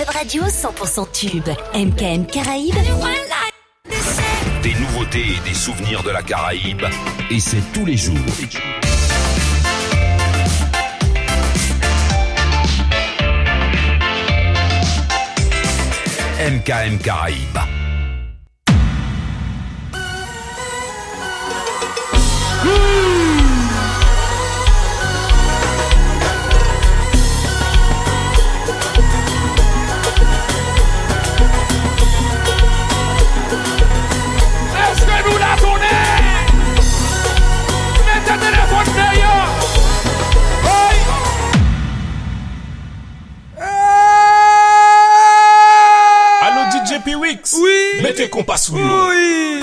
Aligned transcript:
web 0.00 0.08
radio 0.14 0.44
100% 0.44 1.12
tube. 1.12 1.48
MKM 1.74 2.24
Caraïbes. 2.24 2.74
Des 4.62 4.74
nouveautés 4.74 5.26
et 5.36 5.48
des 5.48 5.54
souvenirs 5.54 6.02
de 6.02 6.10
la 6.10 6.22
Caraïbe. 6.22 6.86
Et 7.30 7.38
c'est 7.38 7.60
tous 7.74 7.84
les 7.84 7.98
jours. 7.98 8.16
MKM 16.40 16.98
Caraïbes. 16.98 17.58
Est-ce 22.62 23.19
Oui. 48.76 49.62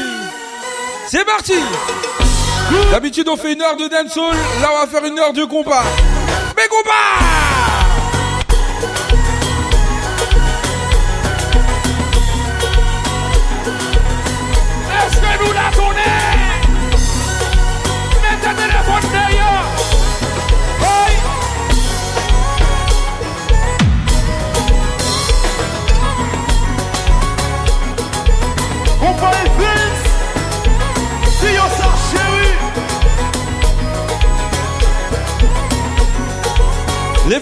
C'est 1.07 1.25
parti. 1.25 1.53
D'habitude 2.91 3.27
on 3.29 3.37
fait 3.37 3.53
une 3.53 3.61
heure 3.61 3.77
de 3.77 3.87
dancehall, 3.87 4.35
là 4.61 4.69
on 4.73 4.85
va 4.85 4.87
faire 4.87 5.05
une 5.05 5.17
heure 5.19 5.33
de 5.33 5.45
compas. 5.45 5.83
Mais 6.55 6.67
compas 6.67 7.36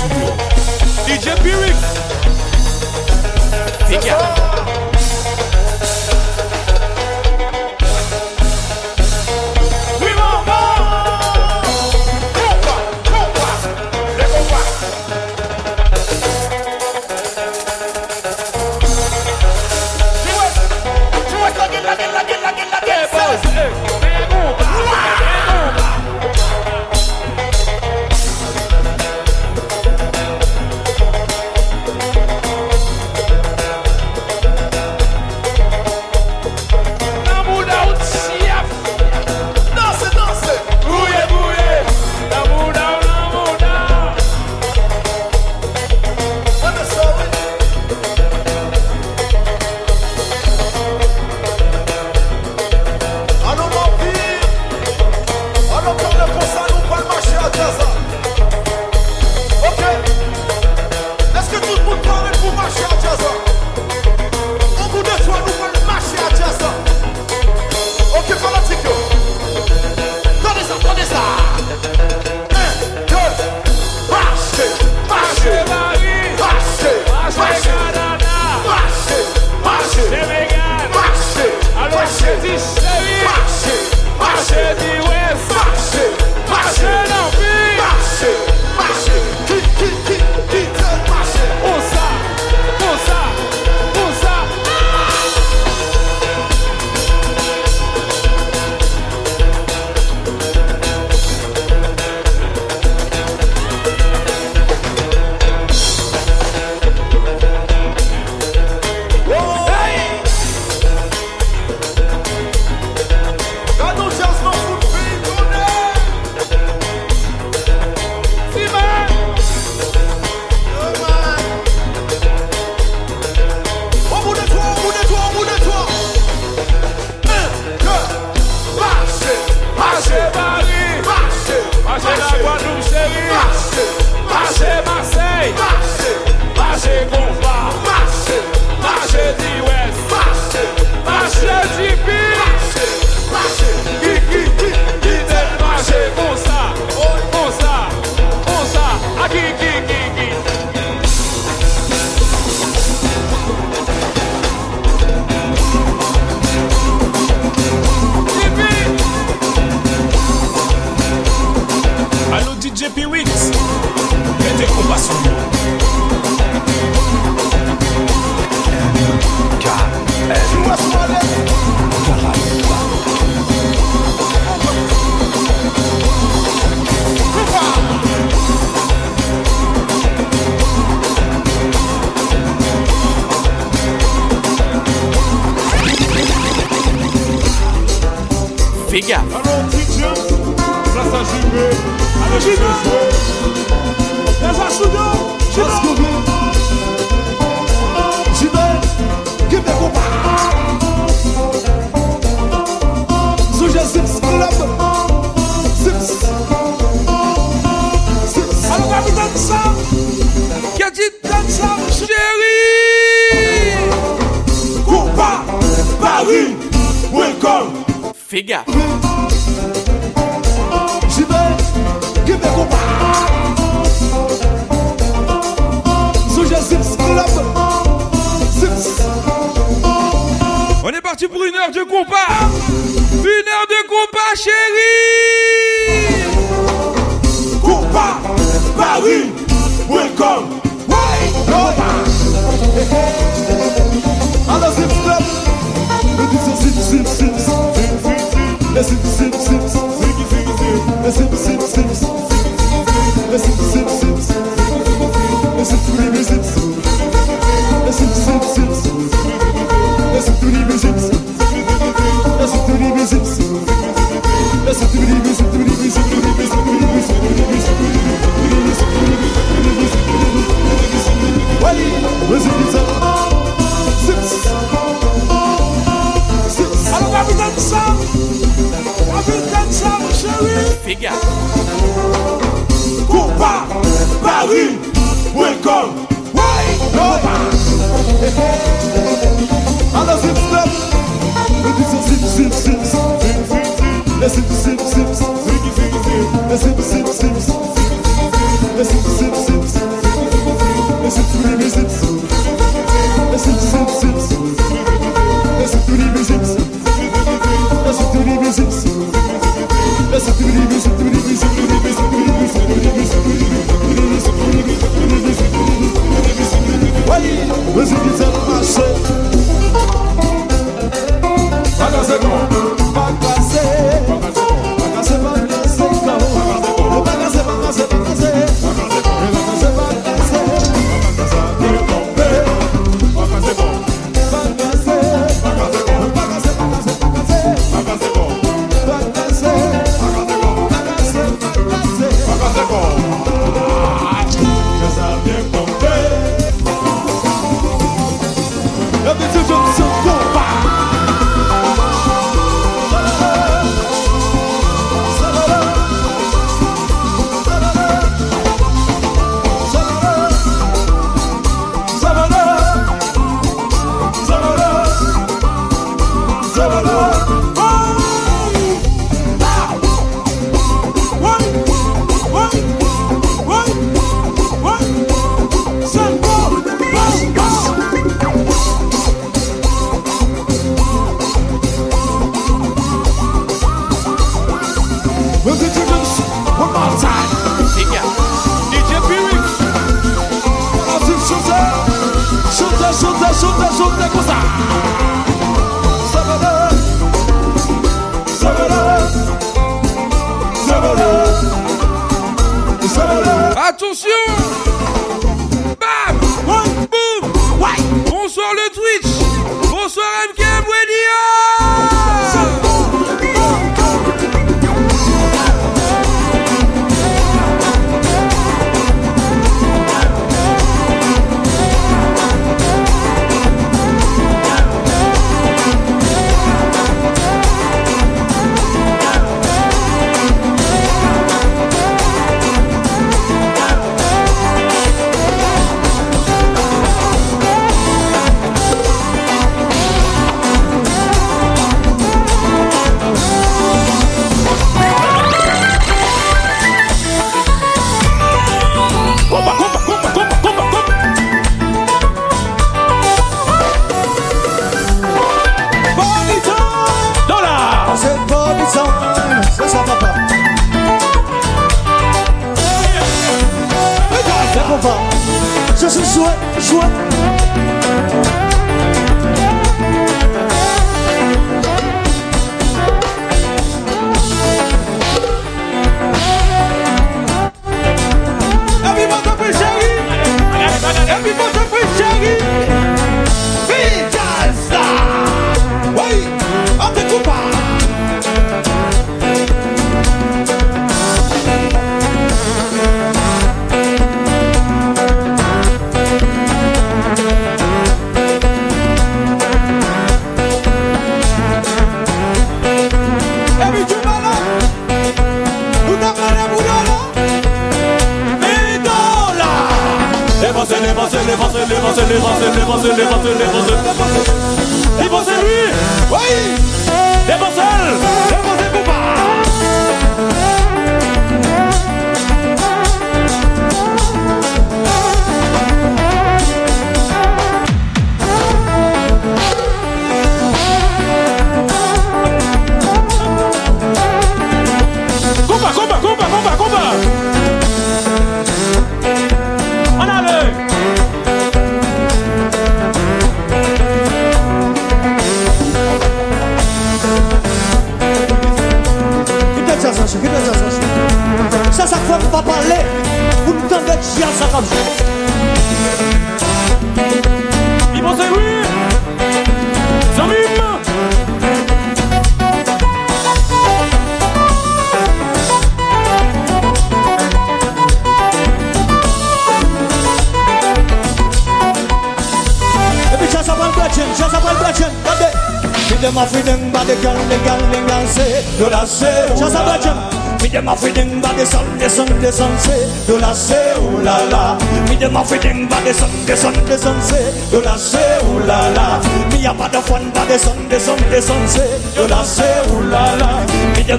L'eau 0.00 0.32
DJ 1.06 1.34
Piwyx 1.42 1.76
Dégage 3.90 4.16
Oui 4.16 4.51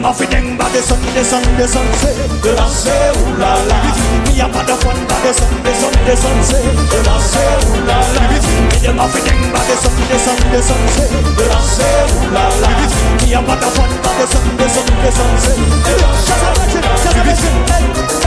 everything 0.05 0.57
by 0.57 0.67
the 0.69 0.81
sun, 0.81 0.99
the 1.13 1.23
sun, 1.23 1.43
the 1.57 1.67
sun 1.67 1.87
say 2.01 2.13
The 2.41 2.51
la 2.53 2.67
say 2.67 3.11
ooh 3.15 3.37
la 3.39 3.53
la 3.69 3.77
Me 4.27 4.41
a 4.41 4.47
bad 4.51 4.69
fun 4.83 4.99
by 5.07 5.17
the 5.23 5.31
sun, 5.33 5.53
the 5.63 5.73
sun, 5.73 5.93
the 6.05 6.15
sun 6.15 6.43
say 6.43 6.63
The 6.91 6.99
la 7.07 7.17
say 7.19 7.47
ooh 7.63 7.87
la 7.87 7.97
la 8.15 8.23
Me 8.27 8.79
them 8.83 8.99
everything 8.99 9.41
by 9.53 9.63
the 9.63 9.75
sun, 9.79 9.95
the 10.09 10.17
sun, 10.19 10.39
the 10.51 10.61
sun 10.61 10.81
say 10.95 11.07
The 11.37 11.45
la 11.47 11.59
say 11.61 11.95
ooh 12.11 12.33
la 12.35 12.45
la 12.61 12.69
Me 13.23 13.33
a 13.33 13.41
bad 13.41 13.63
fun 13.75 13.91
by 14.03 14.11
the 14.19 14.25
sun, 14.27 14.45
the 14.57 14.67
sun, 14.67 14.87
the 15.03 15.11
sun 15.11 15.31
say 15.39 15.55
The 15.55 15.93
la 16.01 16.11
say 16.19 16.41
ooh 16.67 16.81
la 16.81 18.19
la 18.19 18.22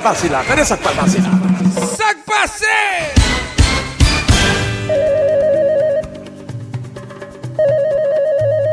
pal 0.00 0.12
pase 0.12 0.28
la? 0.28 0.42
Kade 0.44 0.64
sak 0.64 0.80
pal 0.82 0.94
pase 0.94 1.18
la? 1.18 1.30
Sak 1.96 2.16
pase! 2.26 2.78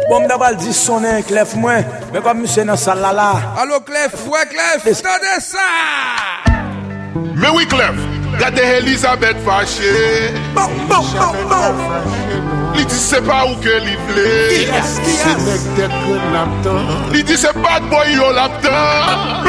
Bon 0.10 0.24
mda 0.24 0.38
bal 0.38 0.56
di 0.58 0.74
sonen 0.74 1.24
klef 1.26 1.56
mwen, 1.58 1.86
mwen 2.12 2.24
kom 2.24 2.44
msè 2.44 2.66
nan 2.66 2.78
sal 2.78 3.02
la 3.02 3.12
la. 3.12 3.32
Alo 3.62 3.82
klef, 3.86 4.14
wè 4.30 4.46
klef, 4.52 4.86
tade 5.02 5.40
sa! 5.42 5.66
Mè 7.36 7.50
wè 7.58 7.66
klef, 7.72 7.98
gade 8.40 8.68
Elizabeth 8.78 9.42
fache. 9.46 9.96
Bon, 10.54 10.70
bon, 10.90 11.10
bon, 11.18 11.42
bon! 11.50 12.54
Li 12.76 12.84
di 12.86 12.98
se 13.00 13.22
pa 13.24 13.46
ou 13.48 13.56
ke 13.64 13.78
li 13.86 13.94
vle 14.10 14.32
Se 14.76 15.34
nek 15.46 15.68
tek 15.78 15.94
kon 16.04 16.26
laptan 16.34 16.90
Li 17.14 17.22
di 17.24 17.38
se 17.40 17.54
pat 17.64 17.86
boy 17.88 18.12
yo 18.12 18.34
laptan 18.36 19.46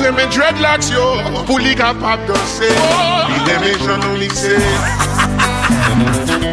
Li 0.00 0.06
reme 0.06 0.24
dreadlocks 0.32 0.86
yo 0.88 1.06
Pou 1.44 1.58
li 1.60 1.74
kapap 1.76 2.22
danse 2.28 2.68
Li 3.28 3.40
reme 3.44 3.72
janou 3.82 4.16
lise 4.16 4.56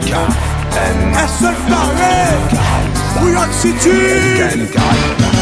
Kalben 0.08 0.98
Esel 1.22 1.56
pare 1.70 2.10
New 3.22 3.32
York 3.32 3.54
City 3.56 3.94
Kalben 4.74 5.38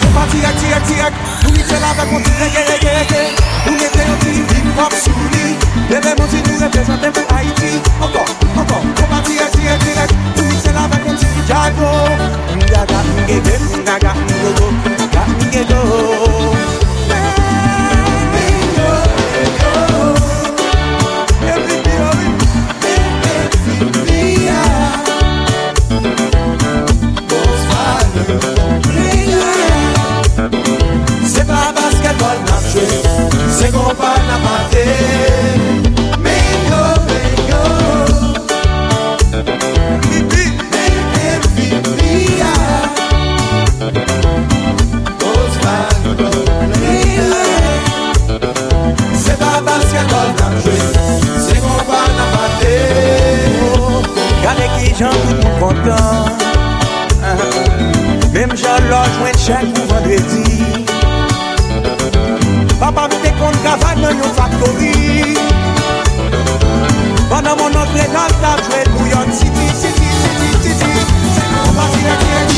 Kompa 0.00 0.24
direk, 0.32 0.56
direk, 0.62 0.86
direk 0.88 1.18
Nou 1.44 1.52
lise 1.52 1.80
la 1.82 1.90
vek 1.98 2.08
konti 2.14 2.32
rege, 2.40 2.62
rege, 2.70 2.94
rege 2.96 3.20
Nou 3.66 3.74
mette 3.82 4.06
yon 4.08 4.22
ti 4.22 4.32
hip-hop 4.38 4.96
sou 5.02 5.26
li 5.34 5.50
Deme 5.90 6.14
monsi 6.22 6.40
nou 6.46 6.62
reprezenten 6.62 7.12
pou 7.18 7.34
Haiti 7.34 7.74
Ankon, 8.06 8.32
ankon 8.54 8.88
Kompa 9.02 9.20
direk, 9.28 9.58
direk, 9.58 9.84
direk 9.84 10.16
Nou 10.30 10.48
lise 10.48 10.72
la 10.78 10.88
vek 10.94 11.04
konti 11.10 11.44
Jago 11.50 11.92
Mdaga, 12.56 13.04
mgebe, 13.10 13.60
mdaga, 13.76 14.16
mdogo 14.24 14.97
Se 33.58 33.72
kompa 33.72 34.10
nan 34.28 34.40
pate 34.44 35.87
jan 54.98 55.12
tout 55.12 55.44
moun 55.44 55.58
kontan 55.60 56.24
Mem 58.32 58.50
jan 58.62 58.88
lò 58.90 59.02
jwen 59.14 59.36
chèk 59.44 59.64
pou 59.74 59.84
vendredi. 59.92 60.44
Papa 62.80 63.06
mi 63.10 63.20
te 63.22 63.30
kon 63.38 63.56
kavan 63.64 64.02
nan 64.02 64.18
yon 64.22 64.34
faktori 64.38 64.92
Panan 67.30 67.54
moun 67.58 67.80
antre 67.82 68.06
nan 68.14 68.38
tab 68.42 68.62
jwen 68.66 68.94
pou 68.96 69.10
yon 69.14 69.34
Siti, 69.40 69.66
siti, 69.82 70.14
siti, 70.22 70.50
siti 70.62 70.74
Siti, 70.74 70.82
siti, 70.82 71.36
siti, 71.38 72.48
siti 72.48 72.57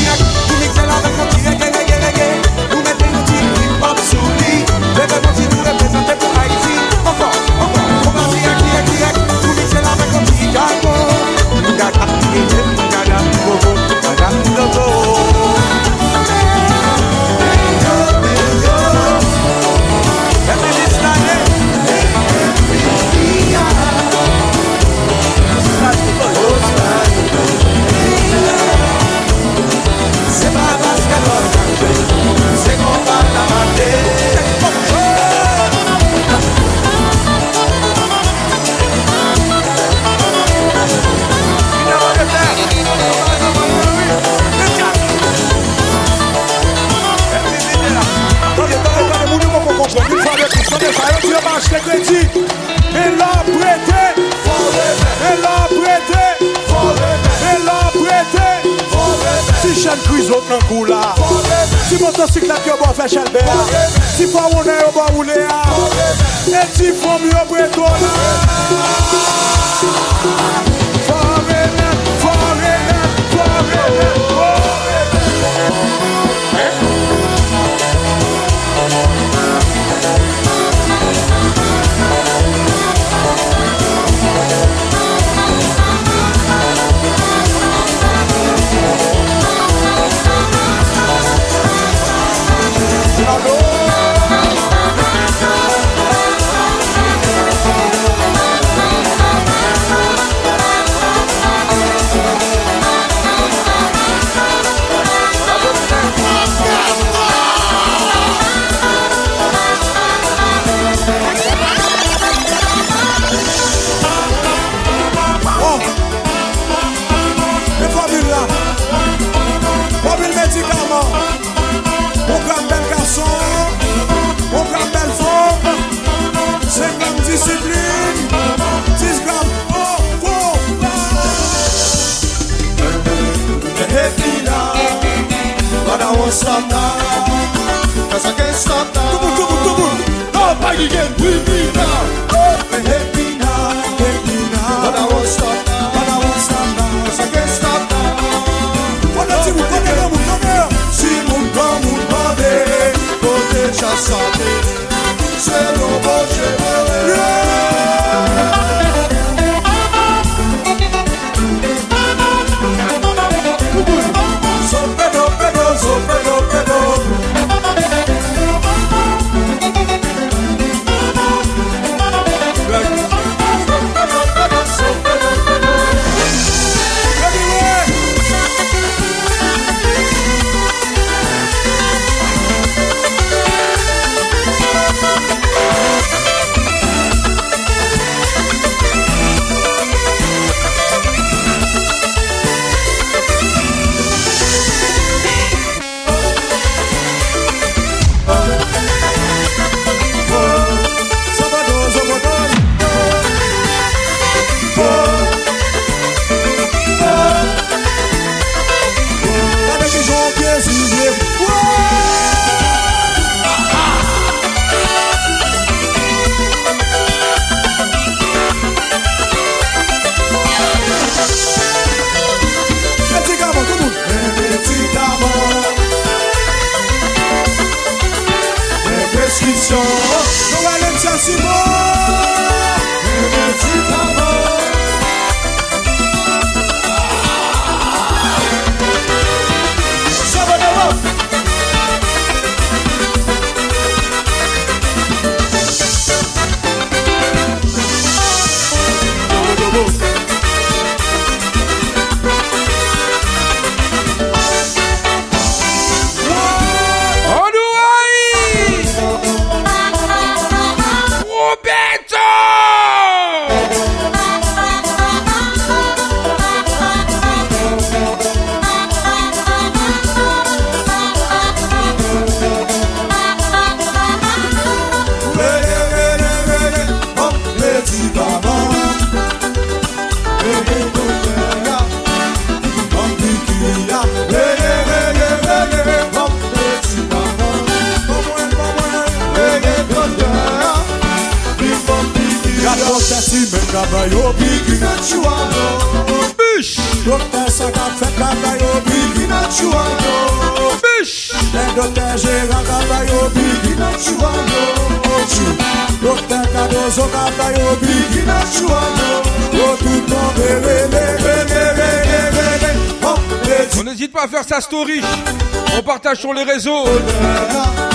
sur 316.21 316.33
les 316.35 316.43
réseaux. 316.43 316.85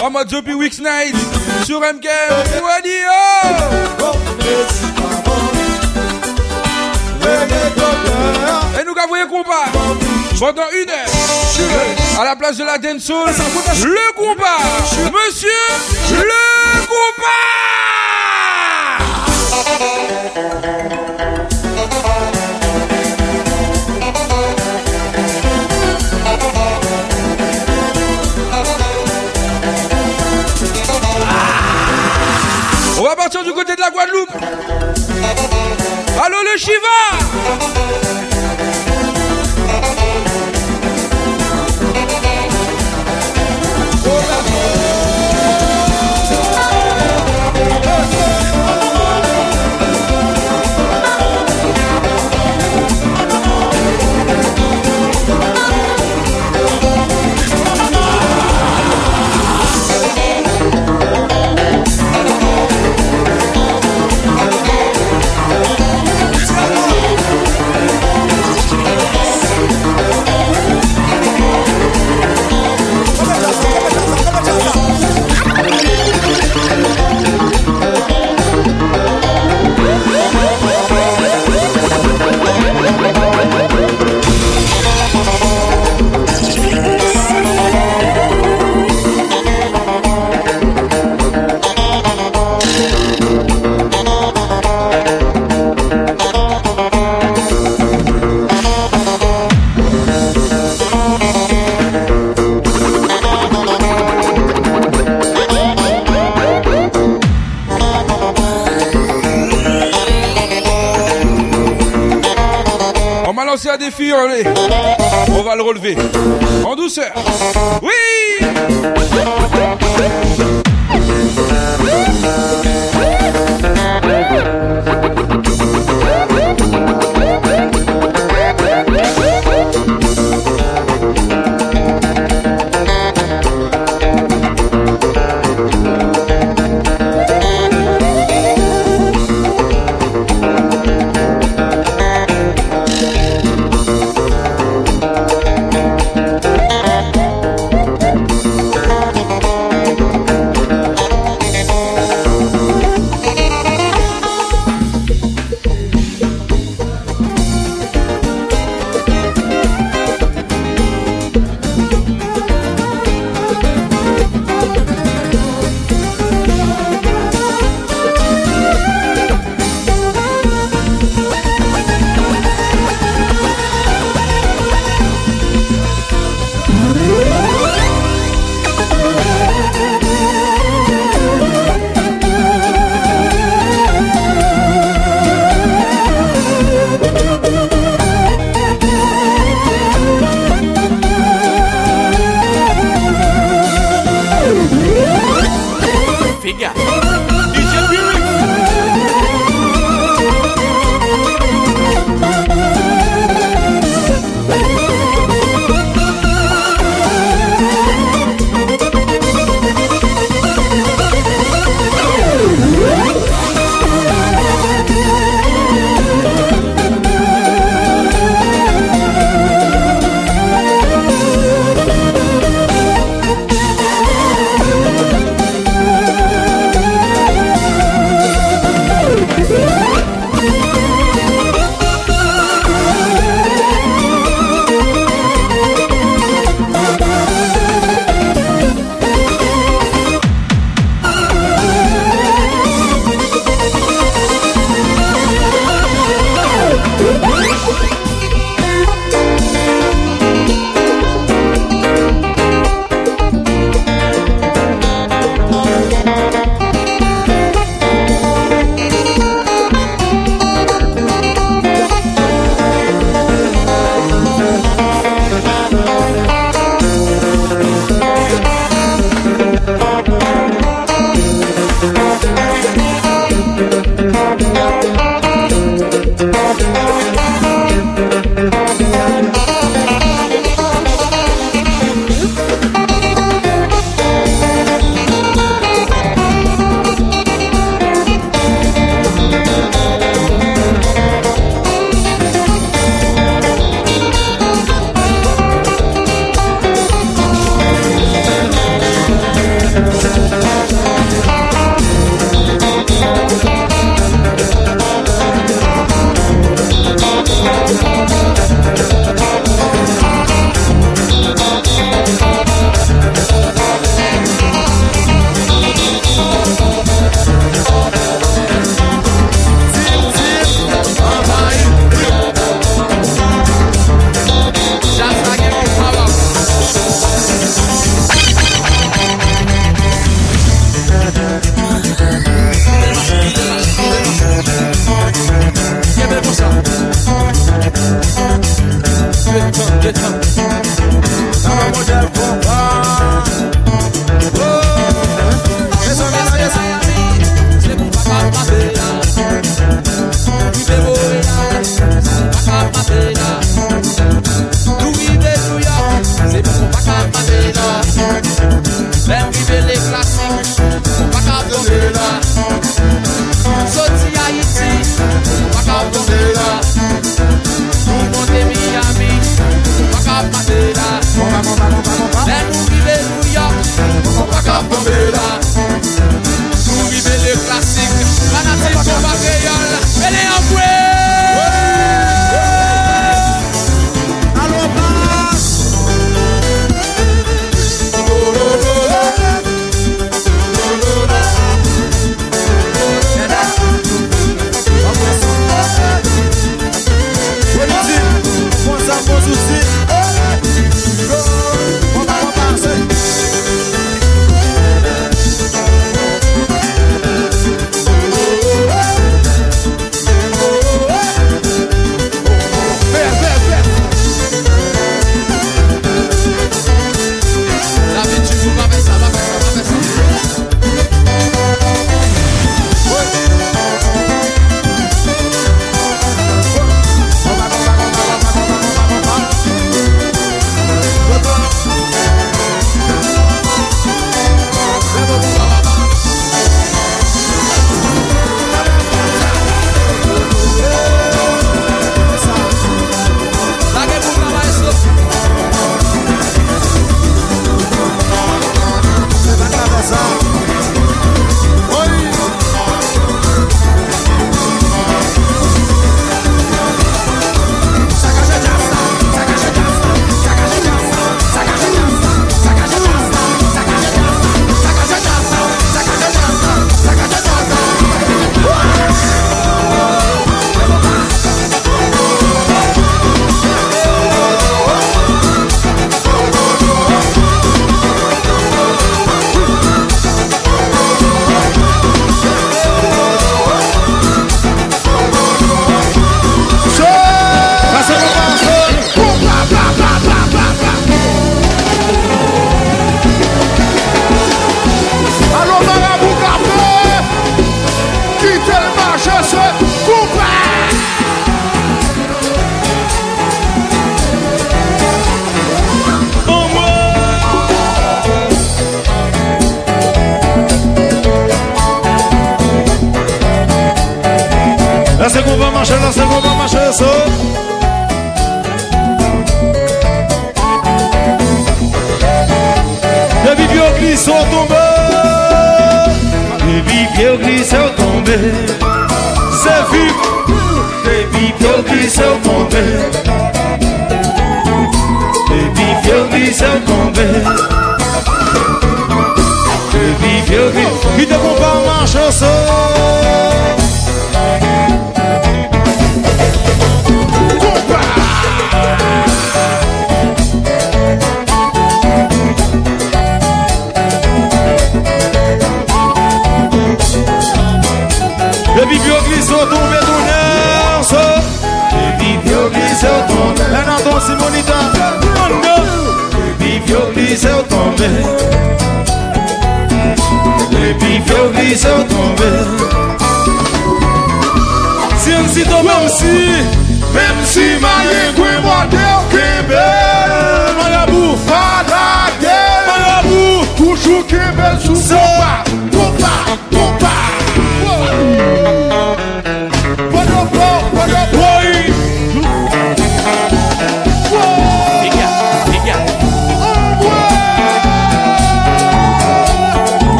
En 0.00 0.08
mode 0.08 0.28
The 0.28 0.46
Weeks 0.54 0.78
Night. 0.78 1.16
Sur 1.64 1.80
MK 1.80 2.06
Radio. 2.62 2.92
Et 8.80 8.84
nous 8.84 8.94
voyez 9.08 9.26
combat 9.26 9.66
pendant 10.38 10.62
une 10.72 10.90
heure 10.90 12.20
à 12.20 12.24
la 12.24 12.36
place 12.36 12.56
de 12.58 12.64
la 12.64 12.78
dancehall. 12.78 13.34
Le 13.84 14.01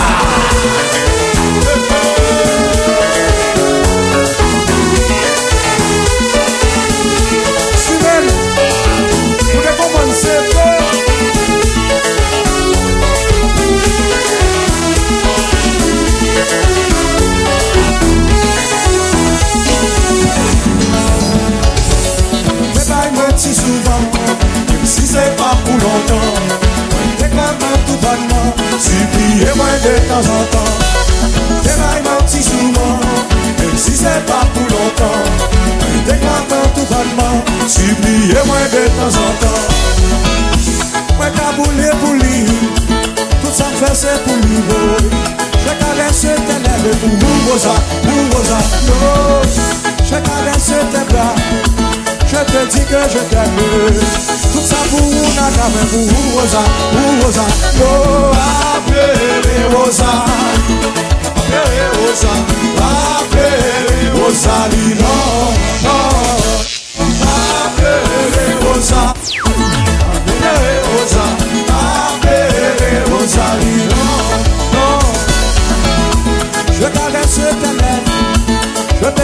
Wow. 0.00 0.29
Mungoza, 47.18 47.74
Mungoza, 48.04 48.58
no 48.86 49.42
Je 50.04 50.16
caresse 50.16 50.74
tes 50.92 51.04
bras 51.12 51.34
Je 52.26 52.36
te 52.36 52.60
dis 52.70 52.84
que 52.84 53.00
je 53.12 53.18
t'aime. 53.30 53.60
Tout 54.52 54.60
ça 54.64 54.76
pour 54.90 55.00
un 55.00 55.36
agave 55.46 55.82
Mungoza, 55.92 56.62
Mungoza, 56.92 57.46
no 57.78 57.86
oh, 57.86 58.32
Apele 58.76 59.74
Rosa 59.74 60.12
Apele 61.36 61.86
Rosa 61.98 62.32
Apele 63.18 64.10
Rosa, 64.14 64.56
non, 65.00 65.52
non. 65.82 66.10
Apele 67.66 68.46
Rosa 68.62 69.19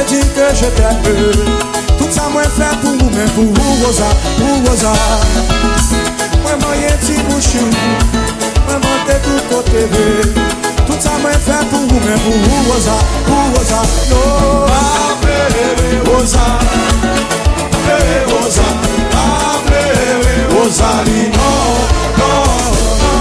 di 0.08 0.20
ke 0.34 0.46
je 0.54 0.68
t'aime. 0.76 1.66
Tout 1.98 2.10
sa 2.12 2.28
mwen 2.30 2.46
fè 2.56 2.68
pou 2.82 2.94
mwen 3.10 3.28
pou 3.34 3.50
rosa, 3.82 4.08
pou 4.38 4.54
rosa. 4.66 4.92
Mwen 6.44 6.60
mwen 6.62 6.80
ye 6.80 6.92
ti 7.02 7.16
bouchou 7.26 7.66
Mwen 8.66 8.78
mwen 8.84 9.00
te 9.08 9.16
tout 9.24 9.42
kote 9.50 9.82
ve 9.92 10.04
Tout 10.86 11.00
sa 11.02 11.16
mwen 11.22 11.38
fè 11.46 11.58
pou 11.72 11.82
mwen 11.90 12.20
pou 12.24 12.36
rosa, 12.68 12.96
pou 13.26 13.56
rosa. 13.56 13.82
No, 14.10 14.22
apele 14.76 15.66
rosa. 16.06 16.46
Apele 17.66 18.18
rosa. 18.30 18.68
Apele 19.24 20.36
rosa. 20.54 20.92
Li 21.10 21.26
No, 21.34 21.50
no, 22.20 22.30
no 23.02 23.12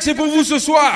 c'est 0.01 0.15
pour 0.15 0.29
vous 0.29 0.45
ce 0.45 0.59
soir. 0.59 0.95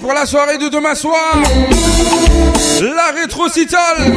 Pour 0.00 0.12
la 0.12 0.26
soirée 0.26 0.58
de 0.58 0.68
demain 0.68 0.94
soir. 0.94 1.42
La 2.80 3.20
rétrocitale. 3.20 4.12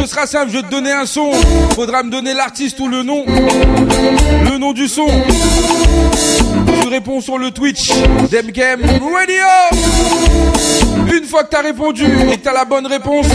Ce 0.00 0.06
sera 0.06 0.26
simple, 0.26 0.50
je 0.50 0.56
vais 0.58 0.62
te 0.62 0.70
donner 0.70 0.92
un 0.92 1.06
son. 1.06 1.32
Faudra 1.74 2.02
me 2.02 2.10
donner 2.10 2.34
l'artiste 2.34 2.78
ou 2.80 2.88
le 2.88 3.02
nom. 3.02 3.24
Le 3.26 4.58
nom 4.58 4.72
du 4.72 4.88
son. 4.88 5.06
Tu 6.82 6.88
réponds 6.88 7.20
sur 7.20 7.38
le 7.38 7.50
Twitch. 7.50 7.90
Dem 8.30 8.50
Game 8.50 8.80
Radio. 8.82 9.44
Une 11.12 11.24
fois 11.24 11.44
que 11.44 11.50
t'as 11.50 11.62
répondu 11.62 12.04
et 12.04 12.36
que 12.36 12.42
t'as 12.42 12.52
la 12.52 12.64
bonne 12.64 12.86
réponse, 12.86 13.26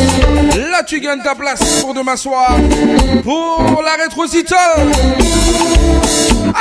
là 0.56 0.84
tu 0.86 1.00
gagnes 1.00 1.22
ta 1.22 1.36
place 1.36 1.82
pour 1.82 1.94
demain 1.94 2.18
soir. 2.18 2.58
Pour 3.24 3.82
la 3.84 4.04
rétrocitale. 4.04 4.92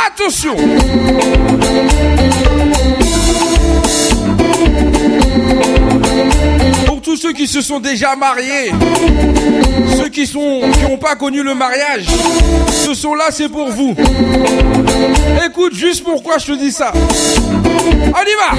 Attention 0.06 0.56
ceux 7.18 7.32
qui 7.32 7.48
se 7.48 7.60
sont 7.60 7.80
déjà 7.80 8.14
mariés, 8.14 8.72
ceux 9.96 10.08
qui 10.08 10.26
sont 10.26 10.60
qui 10.72 10.82
n'ont 10.82 10.98
pas 10.98 11.16
connu 11.16 11.42
le 11.42 11.54
mariage, 11.54 12.06
ce 12.70 12.94
sont 12.94 13.14
là 13.14 13.26
c'est 13.30 13.48
pour 13.48 13.70
vous. 13.70 13.94
Écoute 15.44 15.74
juste 15.74 16.04
pourquoi 16.04 16.38
je 16.38 16.46
te 16.46 16.58
dis 16.58 16.70
ça. 16.70 16.92
On 16.94 18.24
y 18.24 18.34
va. 18.38 18.50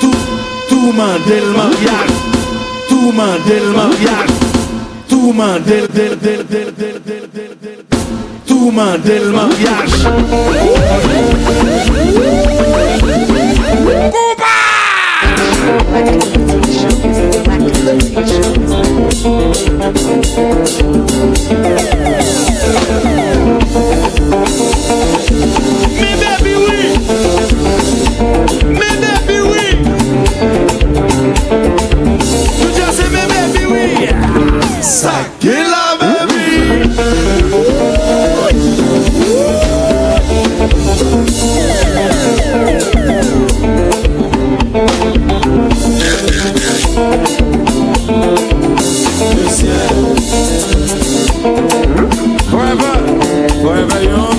Tout, 0.00 0.12
tout 0.68 0.92
mandel 0.92 1.44
mariage, 1.56 2.12
tout 2.88 3.12
mandel 3.12 3.64
mariage, 3.74 4.30
tout 5.08 5.32
mandel 5.32 5.88
del 5.88 6.18
del 6.18 6.46
del 6.46 6.74
del 6.74 6.85
moment 8.76 8.98
dès 9.02 9.18
mariage. 9.32 10.06
Forever, 52.50 52.92
forever 53.62 54.02
yours. 54.02 54.35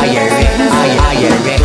Ayere, 0.00 0.42
ayere. 1.08 1.56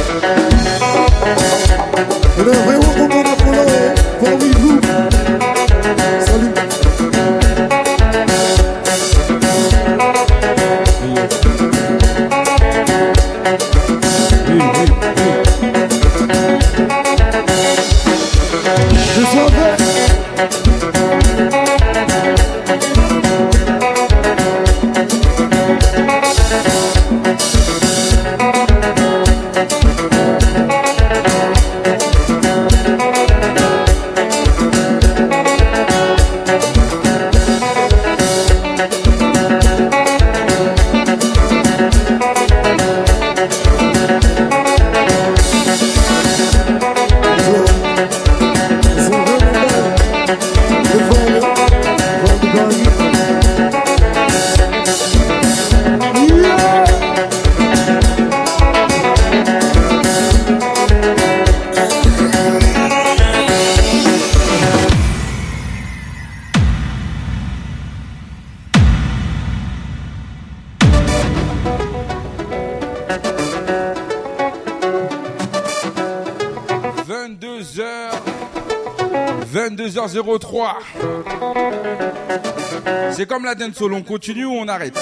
On 83.92 84.04
continue 84.04 84.46
ou 84.46 84.54
on 84.54 84.68
arrête 84.68 84.98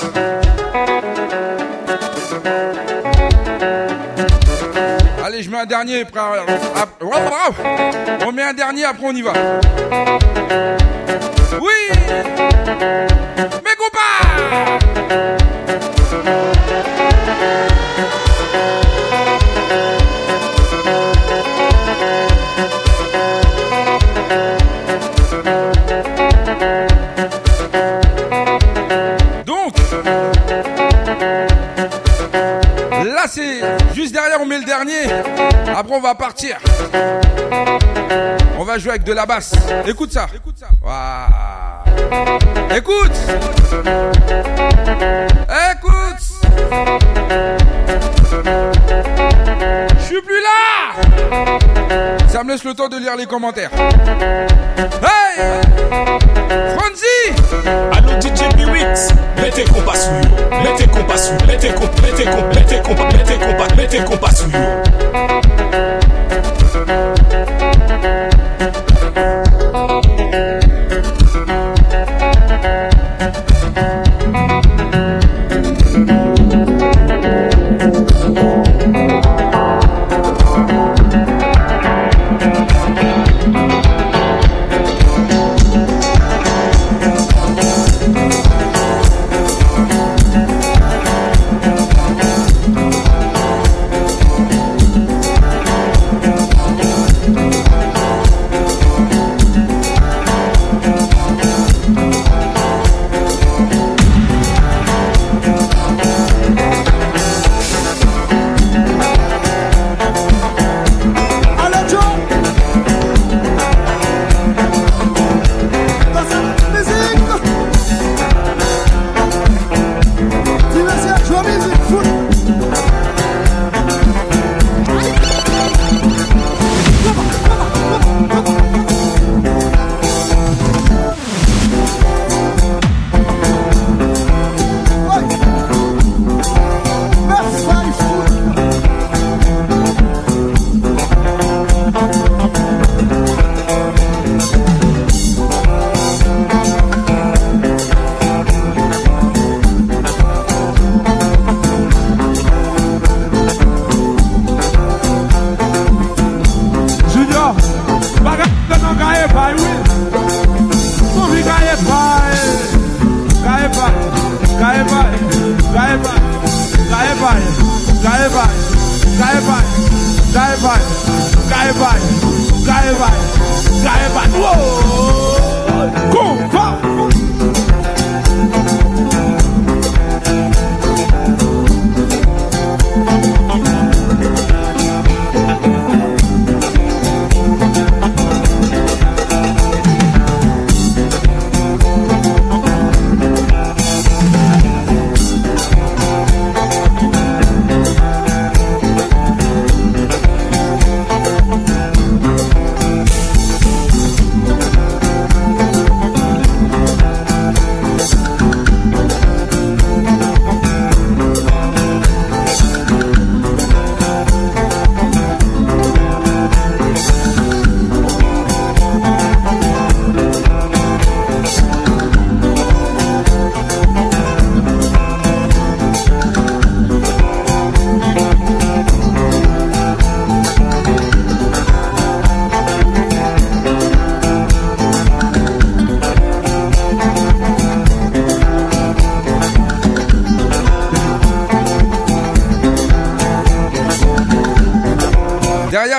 Allez, 5.24 5.42
je 5.42 5.50
mets 5.50 5.58
un 5.60 5.66
dernier. 5.66 6.04
On 8.26 8.32
met 8.32 8.44
un 8.44 8.54
dernier, 8.54 8.86
après 8.86 9.06
on 9.08 9.12
y 9.12 9.22
va. 9.22 9.34
Oui 11.60 11.72
Mes 13.64 13.76
copains 13.78 14.85
va 36.06 36.14
partir. 36.14 36.58
On 38.60 38.64
va 38.64 38.78
jouer 38.78 38.92
avec 38.92 39.04
de 39.04 39.14
la 39.14 39.26
basse. 39.26 39.54
Écoute 39.88 40.12
ça. 40.12 40.28
Écoute 40.36 40.56
ça. 40.56 40.68
Écoute. 42.76 43.12
Écoute. 45.72 46.26
Je 49.98 50.04
suis 50.04 50.22
plus 50.22 50.42
là. 50.42 50.94
Ça 52.28 52.44
me 52.44 52.52
laisse 52.52 52.64
le 52.64 52.76
temps 52.76 52.88
de 52.88 52.98
lire 52.98 53.16
les 53.18 53.26
commentaires. 53.26 53.72
Hey 55.02 55.62
Franzi 56.76 57.16
Allô 57.94 58.20
DJ 58.22 58.56
Biwix 58.56 59.10
Mettez 59.42 59.64
compas 59.66 59.96
sur 59.96 60.12
Mettez 60.62 60.88
compas 60.88 61.18
sur 61.18 61.34
Mettez 61.48 61.70
compas 61.70 62.02
Mettez 62.02 62.26
compas 62.26 62.54
Mettez 62.54 62.82
compas 62.82 63.06
Mettez 63.12 63.38
compas 63.40 63.76
Mettez 63.76 64.04
compas 64.04 64.32
sur 64.32 64.48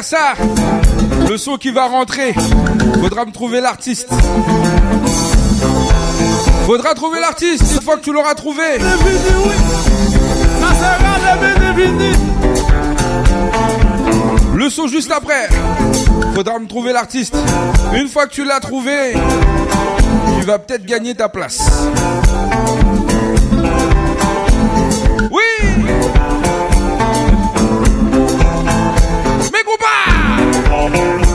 ça, 0.07 0.34
le 1.28 1.36
son 1.36 1.57
qui 1.57 1.72
va 1.72 1.86
rentrer, 1.86 2.32
faudra 3.00 3.24
me 3.24 3.32
trouver 3.32 3.61
l'artiste. 3.61 4.09
Faudra 6.64 6.94
trouver 6.94 7.18
l'artiste 7.18 7.64
une 7.74 7.82
fois 7.82 7.96
que 7.96 8.02
tu 8.02 8.12
l'auras 8.12 8.34
trouvé. 8.34 8.78
Le 14.54 14.70
son 14.70 14.86
juste 14.86 15.11
après. 15.11 15.48
Faudra 16.36 16.61
me 16.61 16.68
trouver 16.68 16.92
l'artiste. 16.92 17.36
Une 17.92 18.07
fois 18.07 18.28
que 18.28 18.32
tu 18.32 18.44
l'as 18.44 18.61
trouvé, 18.61 19.14
tu 20.38 20.46
vas 20.46 20.61
peut-être 20.61 20.86
gagner 20.86 21.16
ta 21.16 21.28
place. 21.28 21.68
oh 30.68 31.26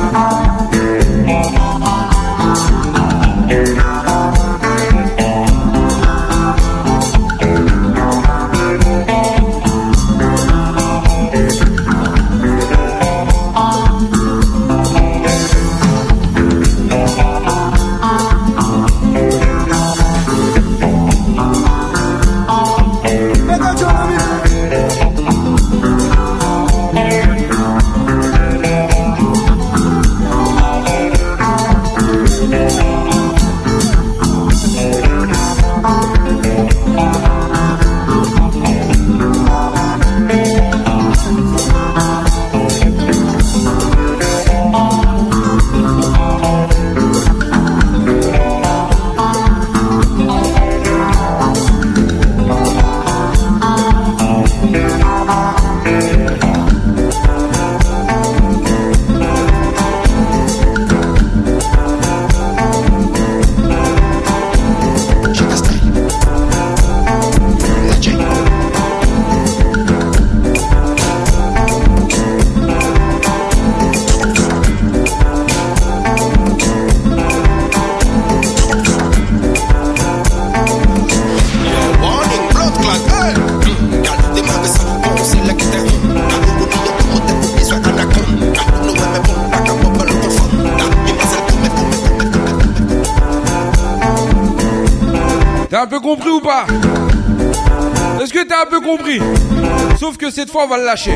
fois, 100.51 100.65
on 100.65 100.67
va 100.67 100.77
le 100.77 100.85
lâcher. 100.85 101.15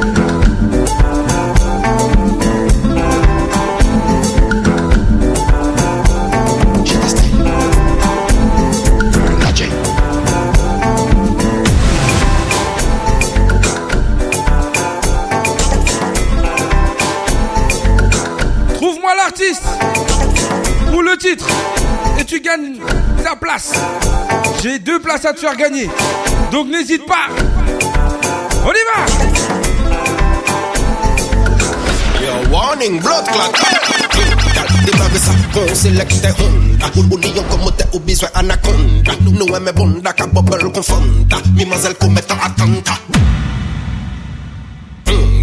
Trouve-moi 18.76 19.16
l'artiste 19.16 19.64
ou 20.94 21.02
le 21.02 21.18
titre 21.18 21.48
et 22.20 22.24
tu 22.24 22.40
gagnes 22.40 22.80
ta 23.22 23.36
place. 23.36 23.74
J'ai 24.64 24.80
deux 24.80 25.00
places 25.00 25.26
à 25.26 25.34
te 25.34 25.40
faire 25.42 25.58
gagner. 25.58 25.90
Donc 26.52 26.68
n'hésite 26.68 27.06
pas. 27.06 27.28
Put 28.66 28.76
him 28.76 28.88
back. 28.89 29.09
Your 32.18 32.49
warning, 32.49 32.97
blood 32.97 33.26
clot. 33.30 33.53
de 34.86 34.91
cabeza 34.91 35.34
con 35.53 35.76
selecte 35.76 36.32
Honda. 36.32 36.91
Unión 36.95 37.45
como 37.45 37.72
te 37.72 37.86
besoin 37.99 38.32
anaconda. 38.34 39.16
No 39.22 39.59
me 39.59 39.72
bonda 39.72 40.16
cabo 40.16 40.43
pero 40.43 40.74
confronta 40.74 41.39
Mi 41.53 41.63
más 41.68 41.86
el 41.86 41.95
cometa 41.95 42.34
atanta 42.43 42.99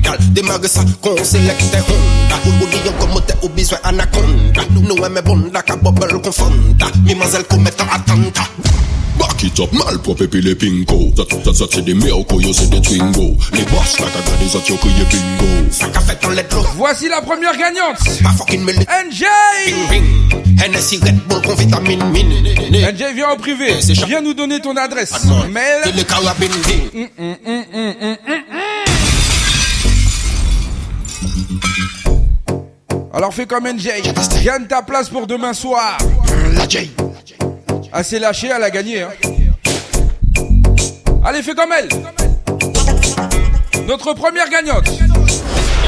Gal, 0.02 0.34
de 0.34 0.42
magasa 0.42 0.84
con 1.00 1.24
selecte 1.24 1.78
Honda. 1.78 2.40
Unión 2.44 2.94
como 2.98 3.22
te 3.22 3.36
ubiso 3.46 3.78
anaconda. 3.84 4.66
No 4.70 5.08
me 5.08 5.20
bonda 5.20 5.62
cabo 5.62 5.94
pero 5.94 6.20
confronta 6.20 6.90
Mi 7.04 7.14
más 7.14 7.34
el 7.34 7.46
Back 9.18 9.44
it 9.44 9.60
up, 9.60 9.72
malprop 9.72 10.22
boss 13.64 13.96
Voici 16.76 17.08
la 17.08 17.20
première 17.20 17.56
gagnante. 17.56 17.98
Ma 18.22 18.30
NJ 18.30 19.24
Red 21.02 21.18
Bull 21.28 21.42
NJ 22.70 23.14
viens 23.14 23.28
en 23.30 23.36
privé. 23.36 23.74
Viens 24.06 24.20
nous 24.22 24.34
donner 24.34 24.60
ton 24.60 24.76
adresse. 24.76 25.12
Hum, 25.24 25.52
hum, 27.18 27.64
hum, 27.74 28.16
Alors 33.14 33.34
fais 33.34 33.46
comme 33.46 33.68
NJ 33.68 33.88
Gagne 34.42 34.66
ta 34.66 34.82
place 34.82 35.08
pour 35.08 35.26
demain 35.26 35.52
soir. 35.52 35.98
La 36.54 36.66
J. 36.68 36.90
Ah, 37.95 37.99
elle 37.99 38.05
s'est 38.07 38.18
lâchée, 38.18 38.49
elle 38.55 38.62
a 38.62 38.70
gagné. 38.70 39.03
Hein. 39.03 39.11
Allez, 41.22 41.43
fais 41.43 41.55
comme 41.55 41.72
elle. 41.78 41.90
Notre 43.86 44.14
première 44.14 44.49
gagnante. 44.49 44.88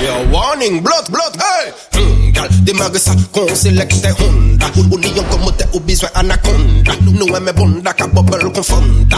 Your 0.03 0.31
warning, 0.31 0.83
blood, 0.83 1.09
blood, 1.09 1.35
hey! 1.39 1.73
Hum, 1.99 2.31
gal, 2.33 2.49
démarre 2.63 2.95
ça, 2.97 3.13
qu'on 3.33 3.47
Honda. 3.47 4.67
Au 4.77 4.99
lion 4.99 5.25
comme 5.31 5.45
au 5.73 5.81
besoin 5.81 6.11
anaconda. 6.15 6.93
Nous 7.01 7.27
bonda, 7.55 7.93
qu'à 7.95 8.07
bubble 8.07 8.53
confonda. 8.53 9.17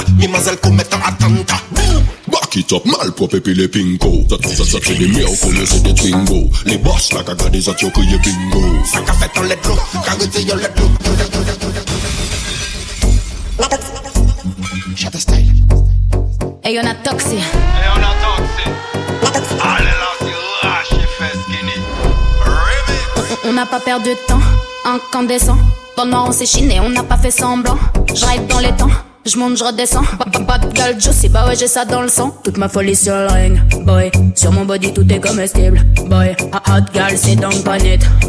Attenta. 1.04 1.56
Back 2.28 2.54
it 2.54 2.72
up, 2.72 2.84
mal 2.84 3.10
propre 3.12 3.38
puis 3.38 3.66
pingo. 3.66 4.24
Ça, 4.30 4.64
ça, 4.64 4.78
twingo. 5.92 6.50
Les 6.66 6.78
boss, 6.78 7.12
la 7.14 7.24
caga 7.24 7.48
des 7.48 7.66
y'a 7.66 7.72
bingo. 7.72 8.62
Ça 8.84 9.00
qu'a 9.00 9.12
fait. 9.14 9.26
Shutter 15.06 15.20
Style. 15.20 15.64
Hey, 16.64 16.80
on 16.80 16.86
a 16.86 16.94
toxé. 16.94 17.36
Hey, 17.36 17.42
on 17.94 18.02
a 18.02 18.12
toxé. 18.24 18.64
Allez 19.62 19.84
là, 19.84 20.82
fais 21.18 21.38
skinny. 21.38 21.78
On 23.44 23.52
n'a 23.52 23.66
pas 23.66 23.78
perdu 23.78 24.08
de 24.10 24.26
temps, 24.26 24.40
incandescent. 24.84 25.58
Pendant 25.94 26.26
on 26.26 26.32
s'est 26.32 26.46
chiné, 26.46 26.80
on 26.80 26.90
n'a 26.90 27.04
pas 27.04 27.18
fait 27.18 27.30
semblant. 27.30 27.78
Je 28.08 28.48
dans 28.48 28.58
les 28.58 28.72
temps 28.72 28.90
je 29.26 29.38
monte, 29.38 29.56
je 29.56 29.64
redescends. 29.64 30.04
Pas 30.46 30.58
de 30.58 31.00
juicy, 31.00 31.28
bah 31.28 31.46
ouais, 31.46 31.56
j'ai 31.56 31.66
ça 31.66 31.84
dans 31.84 32.02
le 32.02 32.08
sang. 32.08 32.34
Toute 32.44 32.56
ma 32.56 32.68
folie 32.68 32.94
sur 32.94 33.14
le 33.14 33.26
ring, 33.26 33.58
boy. 33.84 34.10
Sur 34.34 34.52
mon 34.52 34.64
body, 34.64 34.92
tout 34.92 35.06
est 35.10 35.20
comestible, 35.20 35.80
boy. 36.06 36.36
Hot 36.52 36.92
gal, 36.94 37.16
c'est 37.16 37.36
donc 37.36 37.64
pas 37.64 37.78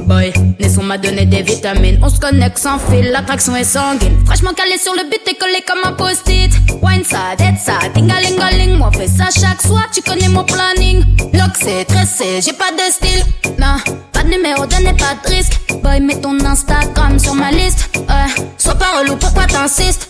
boy. 0.06 0.34
Nesson 0.60 0.84
m'a 0.84 0.98
donné 0.98 1.26
des 1.26 1.44
vitamines. 1.44 1.99
On 2.02 2.10
se 2.10 2.19
connecte 2.19 2.57
sans 2.57 2.80
fil, 2.80 3.11
l'attraction 3.11 3.56
est 3.56 3.64
sanguine. 3.64 4.18
Franchement 4.26 4.53
calé 4.53 4.78
sur 4.78 4.94
le 4.94 5.03
but, 5.10 5.22
t'es 5.24 5.36
collé 5.36 5.64
comme 5.68 5.80
un 5.86 5.94
post-it. 5.94 6.52
Wine 6.82 7.03
ça, 7.03 7.36
dead 7.38 7.56
ça, 7.64 7.74
tingalingaling. 7.94 8.78
Moi, 8.78 8.90
fais 8.95 9.07
ça 9.07 9.26
chaque 9.26 9.61
soir, 9.61 9.88
tu 9.94 10.02
connais 10.02 10.30
mon 10.30 10.44
planning. 10.44 11.03
Lock, 11.34 11.52
c'est 11.60 11.86
tressé, 11.86 12.41
j'ai 12.44 12.53
pas 12.53 12.72
de 12.72 12.91
style. 12.91 13.24
Non, 13.60 13.78
pas 14.14 14.24
de 14.24 14.30
numéro, 14.30 14.65
donnez 14.65 14.94
pas 14.94 15.15
de 15.24 15.36
risque. 15.36 15.60
Boy, 15.84 15.99
mets 15.99 16.19
ton 16.19 16.40
Instagram 16.44 17.19
sur 17.19 17.36
ma 17.36 17.52
liste. 17.52 17.90
Ouais, 17.95 18.44
sois 18.57 18.76
pas 18.76 18.99
relou, 18.99 19.15
pourquoi 19.18 19.45
t'insistes? 19.45 20.10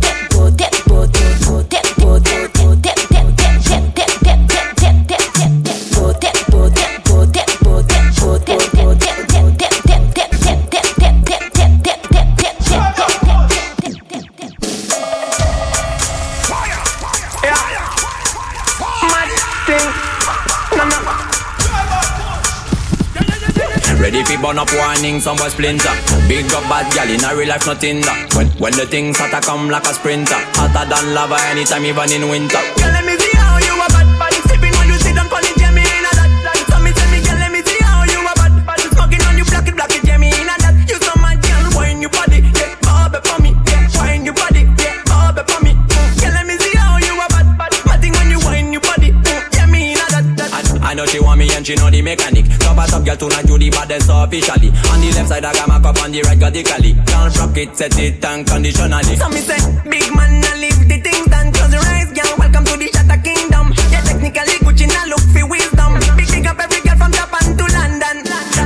Burn 24.51 24.59
up 24.59 24.73
warning, 24.75 25.21
some 25.21 25.37
boy 25.37 25.47
splinter. 25.47 25.95
Big 26.27 26.43
up 26.51 26.67
bad 26.67 26.91
gal 26.91 27.07
in 27.07 27.23
a 27.23 27.31
real 27.33 27.47
life, 27.47 27.65
nothing 27.65 28.01
that. 28.01 28.35
When 28.35 28.47
when 28.59 28.73
the 28.73 28.85
things 28.85 29.15
hotter 29.15 29.39
come 29.39 29.69
like 29.69 29.87
a 29.87 29.93
sprinter, 29.95 30.35
hotter 30.59 30.83
than 30.91 31.15
lava 31.15 31.39
anytime, 31.47 31.85
even 31.87 32.11
in 32.11 32.27
winter. 32.27 32.59
Girl, 32.75 32.91
girl 53.17 53.29
tonight 53.29 53.47
you 53.47 53.57
the 53.57 53.69
baddest 53.69 54.09
officially. 54.09 54.69
On 54.91 54.99
the 55.01 55.11
left 55.15 55.29
side 55.29 55.45
I 55.45 55.53
got 55.53 55.67
my 55.67 55.79
cup, 55.79 56.01
on 56.01 56.11
the 56.11 56.21
right 56.21 56.39
got 56.39 56.53
the 56.53 56.63
cali. 56.63 56.93
Can't 56.93 57.37
rock 57.37 57.57
it, 57.57 57.75
set 57.75 57.97
it 57.99 58.23
unconditionally. 58.23 59.15
So 59.15 59.29
me 59.29 59.41
say, 59.41 59.59
big 59.89 60.07
man, 60.15 60.43
I 60.43 60.55
leave 60.59 60.87
the 60.87 60.97
things 60.99 61.27
done 61.27 61.51
Close 61.51 61.73
your 61.73 61.83
eyes, 61.83 62.11
girl, 62.11 62.35
welcome 62.37 62.63
to 62.65 62.75
the 62.77 62.87
Shatter 62.87 63.21
Kingdom 63.21 63.73
Yeah, 63.91 64.01
technically 64.01 64.57
Gucci, 64.63 64.87
now 64.87 65.05
look 65.07 65.23
for 65.31 65.47
wisdom 65.47 65.99
Big, 66.15 66.27
big 66.29 66.47
up 66.47 66.59
every 66.59 66.81
girl 66.81 66.97
from 66.97 67.11
Japan 67.11 67.45
to 67.57 67.65
London 67.71 68.17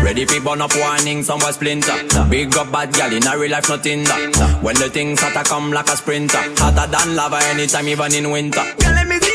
Ready 0.04 0.26
fi 0.26 0.40
burn 0.40 0.62
up 0.62 0.76
warning, 0.76 1.24
some 1.24 1.42
splinter. 1.42 1.98
Big 2.30 2.56
up 2.56 2.72
bad 2.72 2.94
gal 2.94 3.12
in 3.12 3.26
a 3.26 3.38
real 3.38 3.52
life, 3.52 3.70
nothing 3.70 4.04
that. 4.04 4.60
When 4.62 4.76
the 4.76 4.90
things 4.90 5.20
hotter 5.20 5.48
come 5.48 5.72
like 5.72 5.90
a 5.90 5.98
sprinter, 5.98 6.38
hotter 6.58 6.86
than 6.92 7.16
lava 7.16 7.40
anytime, 7.50 7.88
even 7.88 8.14
in 8.14 8.30
winter. 8.30 8.62
Girl, 8.78 8.94
let 8.94 9.08
me 9.08 9.20
see 9.20 9.35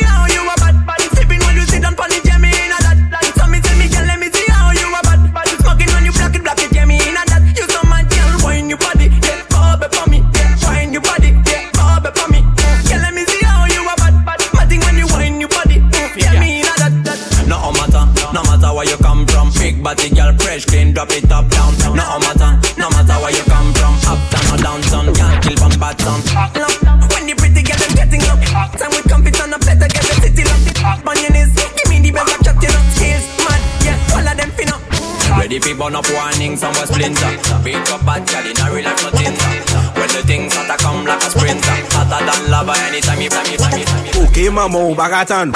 fi 35.70 35.78
burn 35.78 35.94
up 35.94 36.06
warning, 36.10 36.56
somewhere 36.56 36.86
splinter. 36.86 37.30
Beat 37.62 37.90
up 37.90 38.04
bad 38.04 38.26
gal 38.26 38.46
in 38.46 38.58
a 38.58 38.74
real 38.74 38.84
life, 38.84 39.02
no 39.02 39.10
Tinder. 39.10 39.50
When 39.98 40.08
the 40.08 40.22
things 40.26 40.52
start 40.52 40.66
to 40.68 40.76
come 40.82 41.04
like 41.06 41.22
a 41.22 41.30
sprinter, 41.30 41.76
hotter 41.94 42.24
than 42.24 42.50
lava 42.50 42.74
anytime 42.88 43.20
you, 43.20 43.28
time 43.28 43.46
you, 43.50 43.58
time 43.58 43.78
you, 43.78 43.84
time 43.84 44.06
you. 44.06 44.12
Okay, 44.28 44.48
mama, 44.48 44.78
who 44.78 44.94
back 44.94 45.12
at 45.12 45.30
on? 45.30 45.48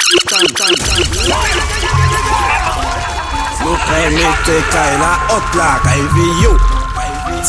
Look, 3.65 3.81
I 3.81 4.09
make 4.13 4.39
the 4.45 4.61
kind 4.71 5.01
hot 5.01 5.55
like 5.55 5.85
I 5.85 5.99
feel 6.13 6.35
you. 6.41 6.74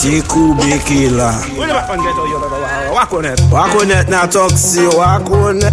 Ti 0.01 0.23
koube 0.28 0.78
ki 0.85 1.09
la. 1.09 1.32
Wakonet 2.94 3.40
Wakonet 3.52 4.09
nan 4.09 4.28
toksi 4.28 4.86
wakonet 4.86 5.73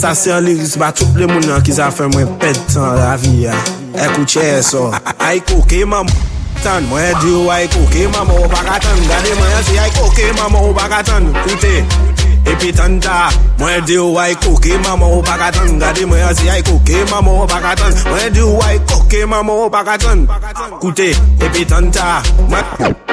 Sasyon 0.00 0.40
liris 0.44 0.76
ba 0.78 0.92
tout 0.92 1.12
le 1.16 1.26
moun 1.26 1.44
nan 1.46 1.62
ki 1.62 1.72
zafen 1.76 2.08
mwen 2.14 2.30
pet 2.40 2.58
tan 2.72 2.96
la 2.96 3.16
vi 3.20 3.42
ya. 3.44 3.54
Ekou 3.94 4.24
che 4.24 4.62
so. 4.62 4.90
Ay 5.18 5.40
kouke 5.44 5.84
mam 5.84 6.08
tan 6.64 6.88
Mwen 6.88 7.12
diyo 7.20 7.50
ay 7.52 7.68
kouke 7.68 8.08
mam 8.16 8.32
ou 8.32 8.48
baka 8.48 8.80
tan. 8.80 9.04
Gade 9.08 9.36
mwen 9.36 9.64
si 9.68 9.78
ay 9.78 9.90
kouke 9.98 10.32
mam 10.40 10.56
ou 10.62 10.72
baka 10.72 11.02
tan. 11.04 11.28
Koute. 11.44 11.84
Epi 12.46 12.72
tanda, 12.72 13.30
mwen 13.58 13.84
di 13.86 13.96
ou 14.02 14.18
ay 14.18 14.34
koke 14.42 14.74
maman 14.82 15.08
ou 15.14 15.22
bagatan 15.22 15.78
gade 15.78 16.06
mwen 16.06 16.24
azi 16.26 16.50
ay 16.50 16.62
koke 16.66 17.04
maman 17.10 17.42
ou 17.42 17.46
bagatan 17.46 17.94
mwen 18.10 18.34
di 18.34 18.42
ou 18.42 18.58
ay 18.66 18.80
koke 18.90 19.24
maman 19.26 19.64
ou 19.66 19.70
bagatan 19.70 20.26
koute 20.82 21.12
Epi 21.40 21.66
tanda, 21.66 22.22
mwen 22.48 22.64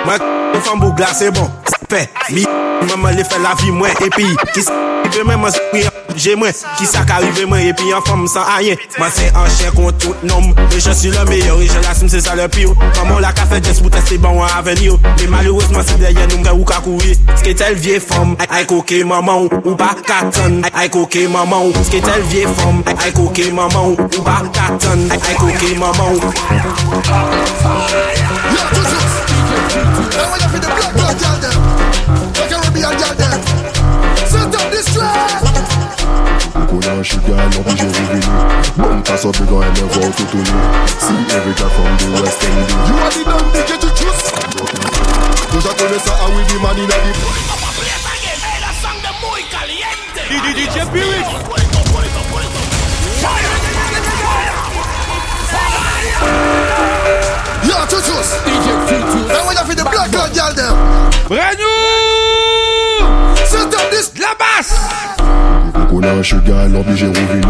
Mwen 0.06 0.22
mwen 0.52 0.62
fambou 0.66 0.94
glase 0.98 1.30
bon, 1.36 1.50
pe 1.90 2.08
Mi, 2.34 2.46
maman 2.90 3.18
li 3.18 3.24
fe 3.24 3.38
la 3.44 3.54
vi 3.62 3.72
mwen 3.72 3.94
Epi, 4.08 4.26
kis 4.54 4.72
rive 5.10 5.24
men, 5.26 5.40
man 5.40 5.52
se 5.52 5.60
kouye 5.72 5.88
apje 5.88 6.36
mwen 6.36 6.54
Ki 6.78 6.86
sa 6.86 7.04
ka 7.08 7.20
rive 7.24 7.46
men, 7.50 7.68
epi 7.70 7.94
an 7.96 8.04
fom 8.06 8.28
san 8.28 8.48
ayen 8.56 8.78
Man 9.00 9.12
se 9.12 9.30
an 9.34 9.50
chen 9.58 9.72
kon 9.76 9.92
tout 10.00 10.24
nom 10.24 10.52
E 10.70 10.80
je 10.80 10.94
su 10.94 11.12
le 11.12 11.26
meyor, 11.30 11.62
e 11.62 11.68
je 11.68 11.80
l'assume 11.84 12.10
se 12.10 12.22
sa 12.22 12.36
le 12.36 12.48
piyo 12.48 12.76
Maman 12.98 13.22
la 13.22 13.34
ka 13.34 13.46
fe 13.50 13.62
jes 13.64 13.82
pou 13.82 13.90
teste 13.94 14.20
ban 14.22 14.36
wan 14.38 14.50
aveni 14.58 14.90
yo 14.90 15.00
Me 15.20 15.28
malouzman 15.32 15.86
se 15.86 15.98
deye 16.02 16.28
nou 16.28 16.42
mge 16.42 16.56
ou 16.58 16.68
ka 16.70 16.82
kouye 16.86 17.16
Ske 17.40 17.56
tel 17.58 17.76
vie 17.76 18.00
fom, 18.04 18.36
ay 18.50 18.66
koke 18.70 19.04
maman 19.08 19.46
ou 19.46 19.62
Ou 19.64 19.78
pa 19.80 19.94
katan, 20.06 20.62
ay 20.74 20.90
koke 20.94 21.28
maman 21.32 21.70
ou 21.70 21.86
Ske 21.88 22.04
tel 22.06 22.24
vie 22.32 22.46
fom, 22.62 22.84
ay 22.98 23.14
koke 23.16 23.50
maman 23.56 23.94
ou 23.94 24.10
Ou 24.10 24.26
pa 24.26 24.42
katan, 24.54 25.08
ay 25.20 25.40
koke 25.40 25.76
maman 25.80 26.18
ou 26.18 26.20
Yo, 28.50 28.62
Joseph! 28.74 29.30
Now 30.10 30.34
we 30.34 30.42
have 30.42 30.52
the 30.54 30.60
blood! 30.60 30.89
Coconut 36.90 37.04
sugar, 37.04 37.38
l'obligé 37.54 37.86
revenu 37.86 38.22
Bon 38.78 39.02
pass 39.02 39.26
up, 39.26 39.38
big 39.38 39.52
on 39.52 39.60
me 39.60 39.66
voir 39.66 40.12
tout 40.16 40.24
au 40.24 40.44
See 40.98 41.22
every 41.36 41.54
guy 41.54 41.70
from 41.70 41.98
the 41.98 42.06
West 42.22 42.44
Indies 42.44 42.74
You 42.88 42.96
are 42.98 43.12
the 43.12 43.24
dumb 43.26 43.48
DJ 43.54 43.78
to 43.80 43.90
choose. 43.96 44.24
Déjà 45.52 45.70
connais 45.78 46.00
ça, 46.00 46.14
ah 46.20 46.30
oui, 46.36 46.44
the 46.48 46.58
man 46.62 46.78
in 46.78 46.88
the 50.42 50.54
DJ 50.56 50.76
Spirit. 50.86 51.26
Yo, 57.66 57.76
to 57.86 57.98
choose. 58.02 58.32
Now 59.28 59.46
when 59.46 59.56
you 59.58 59.64
feel 59.66 59.76
the 59.76 59.84
black 59.92 60.10
blood 60.12 60.34
girl 60.34 60.54
them, 60.54 60.76
Brand 61.28 61.58
new 61.60 61.79
Coconut 66.00 66.24
sugar, 66.24 66.68
l'obligé 66.70 67.08
revenu 67.08 67.42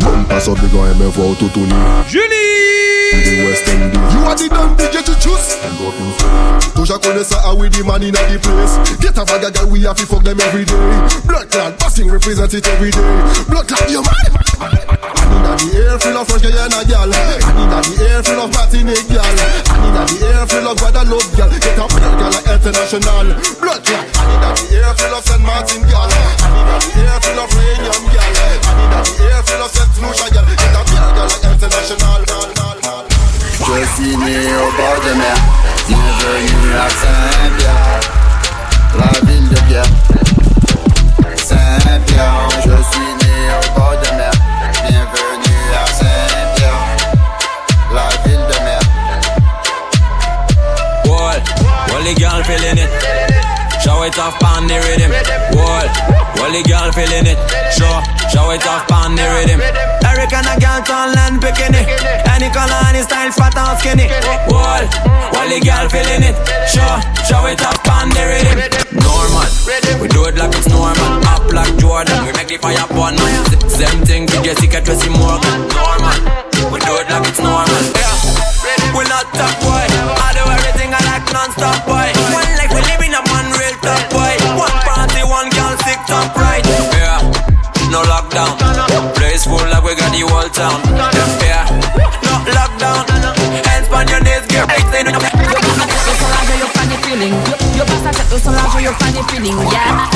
Bon 0.00 0.24
pass 0.28 0.48
up, 0.48 0.58
big 0.60 0.74
on 0.74 0.98
me 0.98 1.06
voir 1.06 1.36
tout 1.38 1.44
au 1.44 2.08
Julie 2.08 2.26
The 3.12 3.46
West 3.46 3.68
Indies 3.68 3.98
You 4.12 4.26
are 4.26 4.34
the 4.34 4.48
dumb 4.48 4.76
DJ 4.76 5.04
to 5.04 5.12
choose. 5.20 5.56
Déjà 6.74 6.98
connais 6.98 7.22
ça, 7.22 7.40
ah 7.44 7.54
oui, 7.54 7.70
the 7.70 7.84
man 7.84 8.02
in 8.02 8.10
the 8.10 8.38
place. 8.40 8.98
Get 9.00 9.16
a 9.18 9.24
bag 9.24 9.44
of 9.44 9.52
girl, 9.52 9.70
we 9.70 9.84
have 9.84 9.94
to 9.96 10.06
fuck 10.06 10.24
them 10.24 10.40
every 10.40 10.64
day. 10.64 10.74
Blood 11.24 11.48
clot, 11.50 11.78
busting 11.78 12.10
represent 12.10 12.52
it 12.52 12.66
every 12.66 12.90
day. 12.90 13.22
Blood 13.48 13.68
clot, 13.68 13.88
you 13.88 14.02
man. 14.02 14.41
Inna 14.62 15.52
the 15.58 15.98
full 15.98 16.16
of 16.16 16.26
fresh 16.28 16.42
Guyana 16.42 16.80
gal. 16.86 17.10
And 17.10 17.58
inna 17.58 17.78
the 17.82 17.94
air 18.06 18.22
full 18.22 18.40
of 18.42 18.50
Martinique 18.54 19.08
gal. 19.10 19.26
And 19.26 19.84
inna 19.86 20.02
the 20.06 20.16
air 20.22 20.46
full 20.46 20.66
of 20.68 20.76
Guadeloupe 20.78 21.32
gal. 21.36 21.50
Get 21.50 21.78
a 21.78 21.84
blood 21.88 22.14
gal 22.18 22.30
like 22.30 22.48
international. 22.48 23.26
Blood 23.58 23.82
clot. 23.82 24.06
And 24.12 24.30
inna 24.32 24.50
the 24.54 24.64
air 24.76 24.92
full 24.94 25.14
of 25.14 25.22
Saint 25.24 25.42
Martin 25.42 25.82
gal. 25.88 26.06
And 26.06 26.54
inna 26.60 26.76
the 26.78 26.90
air 27.02 27.18
full 27.22 27.40
of 27.42 27.50
Reunion 27.50 28.02
gal. 28.12 28.32
And 28.32 28.82
inna 28.82 29.00
the 29.02 29.24
air 29.26 29.62
of 29.62 29.70
Saint 29.72 29.94
Lucia 30.02 30.26
gal. 30.30 30.46
Get 30.46 30.74
a 30.74 30.82
blood 30.86 31.10
gal 31.16 31.26
like 31.26 31.46
international. 31.46 32.22
Je 33.64 33.86
suis 33.94 34.16
né 34.16 34.36
au 34.56 34.70
bord 34.76 35.00
de 35.02 35.12
mer, 35.14 35.36
bienvenue 35.88 36.74
à 36.76 36.88
Saint-Pierre, 36.90 38.00
la 38.98 39.12
ville 39.26 39.48
de 39.48 39.60
Pierre. 39.66 39.90
Saint-Pierre, 41.36 42.48
girl 52.42 52.58
feeling 52.58 52.78
it. 52.78 52.90
Show 53.82 54.02
it 54.02 54.18
off 54.18 54.38
on 54.42 54.66
the 54.66 54.78
rhythm. 54.86 55.10
Wall, 55.54 55.86
all 56.42 56.50
the 56.50 56.62
girl 56.66 56.90
feeling 56.92 57.26
it. 57.26 57.38
Show, 57.74 57.90
show 58.30 58.50
it 58.50 58.64
off 58.66 58.90
on 58.90 59.14
the 59.14 59.22
rhythm. 59.22 59.60
Eric 60.06 60.32
and 60.32 60.46
a 60.46 60.54
girl 60.58 60.82
tall 60.82 61.10
and 61.10 61.42
bikini. 61.42 61.82
Any 62.30 62.50
color, 62.50 62.78
any 62.90 63.02
style, 63.02 63.30
fat 63.32 63.54
or 63.58 63.74
skinny. 63.78 64.06
Wall, 64.50 64.84
all 65.34 65.48
the 65.50 65.58
girl 65.62 65.86
feeling 65.90 66.22
it. 66.22 66.36
Show, 66.70 66.92
show 67.26 67.46
it 67.46 67.62
off 67.62 67.82
on 67.90 68.10
the 68.10 68.22
rhythm. 68.22 68.58
Normal, 69.02 69.46
we 70.00 70.06
do 70.08 70.26
it 70.26 70.36
like 70.36 70.54
it's 70.54 70.68
normal. 70.68 71.22
Up 71.26 71.46
like 71.52 71.74
Jordan, 71.78 72.26
we 72.26 72.32
make 72.32 72.48
the 72.48 72.58
fire 72.58 72.86
burn. 72.90 73.18
Same 73.70 74.02
thing 74.06 74.26
to 74.26 74.36
Jessica 74.42 74.80
Tracy 74.82 75.10
Morgan. 75.10 75.68
Normal, 75.74 76.16
we 76.70 76.78
do 76.78 76.92
it 77.02 77.06
like 77.10 77.26
it's 77.26 77.38
normal. 77.38 77.71
Whole. 90.62 90.80
Yeah, 91.42 91.66
no 92.22 92.32
lockdown. 92.54 93.02
Hands 93.66 93.88
on 93.90 94.06
your 94.08 94.22
knees, 94.22 94.46
get 94.46 94.66
right 94.66 94.94
in. 94.98 95.06
you 96.62 96.68
find 96.70 96.90
the 96.90 96.98
feeling. 97.02 97.34
You 97.74 97.84
pass 97.84 98.06
a 98.06 98.12
set 98.14 98.40
so 98.40 98.50
large, 98.50 98.82
you 98.82 98.92
find 99.00 99.14
the 99.14 99.22
feeling. 99.30 99.58
Yeah. 99.70 100.06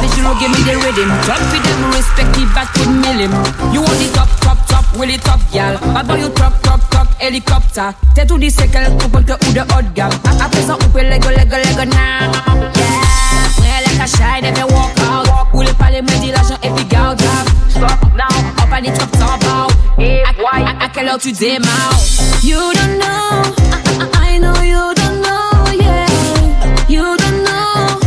Did 0.00 0.10
you 0.16 0.22
know 0.24 0.34
give 0.40 0.50
me 0.50 0.60
the 0.64 0.74
rhythm? 0.80 1.10
Drop 1.28 1.40
with 1.52 1.62
them, 1.62 1.80
respect 1.92 2.32
the 2.34 2.44
back 2.54 2.72
with 2.74 2.88
millim. 2.88 3.32
You 3.72 3.82
want 3.82 3.98
the 4.00 4.08
top, 4.16 4.30
top, 4.40 4.58
top, 4.66 4.84
really 4.98 5.18
top, 5.18 5.40
gal. 5.52 5.78
Bad 5.94 6.08
boy, 6.08 6.16
you 6.16 6.30
truck, 6.30 6.60
truck, 6.62 6.80
truck, 6.90 7.08
helicopter. 7.20 7.90
T'es 8.14 8.26
tout 8.26 8.38
dit 8.38 8.50
c'est 8.50 8.68
quel 8.68 8.96
couple 8.96 9.24
que 9.24 9.32
ou 9.32 9.52
de 9.52 9.60
haut 9.60 9.82
de 9.82 9.92
gamme. 9.94 10.12
Après 10.40 10.62
ça, 10.62 10.76
on 10.80 10.88
peut 10.88 11.02
lego, 11.02 11.28
lego, 11.28 11.56
lego 11.56 11.84
now. 11.84 12.32
Yeah. 12.76 13.12
Prêt 13.58 13.80
like 13.86 14.00
a 14.00 14.06
shy, 14.06 14.40
never 14.42 14.66
walk 14.72 14.98
out. 15.06 15.28
Ou 15.52 15.62
les 15.62 15.74
palais, 15.74 16.02
me 16.02 16.18
dit 16.20 16.32
l'argent 16.32 16.58
et 16.62 16.70
puis 16.70 16.84
garde. 16.86 17.22
Stop 17.68 17.98
now, 18.16 18.26
up 18.62 18.72
à 18.72 18.80
des 18.80 18.88
sans 19.18 19.38
bow. 19.38 19.41
À, 20.02 20.56
à, 20.56 20.84
à 20.84 20.88
quelle 20.88 21.08
heure 21.08 21.18
tu 21.18 21.32
démarres? 21.32 22.00
You 22.42 22.56
don't 22.56 22.98
know, 22.98 23.42
I, 24.20 24.38
know 24.38 24.54
you 24.62 24.92
don't 24.94 25.20
know, 25.22 25.72
yeah. 25.78 26.06
You 26.88 27.16
don't 27.16 27.44
know, 27.44 28.00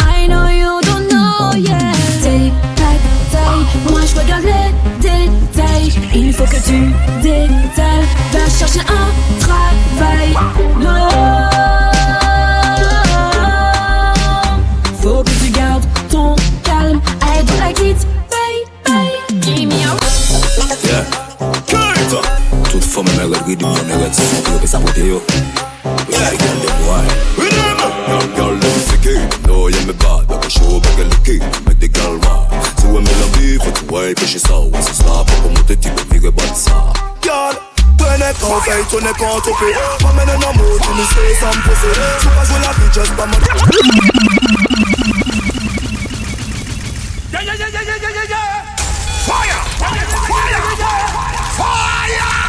I, 0.00 0.26
know 0.26 0.48
you 0.48 0.80
don't 0.82 1.06
know, 1.08 1.52
yeah. 1.56 1.92
Détail, 2.22 2.50
moi 3.90 4.00
je 4.06 4.18
regarde 4.18 4.44
les 4.44 4.72
détails. 5.00 5.92
Il 6.14 6.32
faut 6.32 6.44
que 6.44 6.56
tu 6.64 6.92
détales, 7.22 8.06
va 8.32 8.48
chercher 8.58 8.80
un 8.80 9.40
travail. 9.40 10.34
Femme 23.44 23.56
me 23.56 23.56
regarde 23.56 23.56
du 23.56 23.56
bien, 23.56 23.68
me 23.68 23.92
regarde 23.94 24.14
si 24.14 24.22
on 24.48 24.58
peut 24.58 24.66
saboter 24.66 25.06
yo. 25.06 25.22
We 26.08 26.14
gotta 26.14 26.36
get 26.36 26.40
them 26.40 26.86
wine. 26.88 27.08
We 27.38 27.48
them 27.50 27.76
Girl, 28.06 28.26
girl, 28.36 28.52
let 28.54 28.62
me 28.62 28.80
sick 28.80 29.06
it. 29.06 29.46
No, 29.46 29.68
you 29.68 29.86
me 29.86 29.92
bad, 29.92 30.26
but 30.28 30.44
I 30.44 30.48
show 30.48 30.80
back 30.80 30.98
a 30.98 31.04
lick 31.04 31.28
it. 31.28 31.42
Make 31.66 31.78
the 31.78 31.88
girl 31.88 32.18
mad. 32.18 32.48
So 32.80 32.92
when 32.92 33.04
me 33.04 33.12
love 33.20 33.36
you, 33.42 33.58
for 33.58 33.70
the 33.70 33.92
wife, 33.92 34.18
she 34.26 34.38
saw. 34.38 34.70
So 34.70 34.92
snap 34.92 35.28
up, 35.28 35.44
I'm 35.44 35.54
the 35.66 35.76
type 35.76 35.94
of 35.94 36.08
figure, 36.08 36.30
but 36.32 36.54
sa. 36.56 36.92
Girl, 37.20 37.54
when 38.00 38.22
I 38.22 38.32
come 38.32 38.60
fight, 38.62 38.92
when 38.92 39.04
I 39.04 39.12
come 39.12 39.40
to 39.40 39.52
pay 39.60 39.72
I'm 40.04 40.18
in 40.20 40.28
a 40.28 40.36
mood 40.56 40.80
to 40.82 40.90
me 40.94 41.04
say 41.04 41.34
some 41.40 41.56
pussy 41.64 41.88
Super 42.20 42.44
full 42.44 42.64
of 42.64 42.92
just 42.92 43.16
by 43.16 43.24
my 43.24 43.38
Yeah, 47.32 47.42
yeah, 47.42 47.54
yeah, 47.54 47.68
yeah, 47.68 47.82
yeah, 47.82 47.96
yeah, 47.96 48.12
yeah, 48.12 48.26
yeah. 48.28 48.64
Fire! 49.24 49.60
Fire! 49.78 50.04
Fire! 51.56 52.43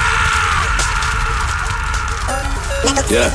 Yeah. 3.10 3.32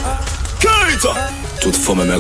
Toute. 0.61 1.77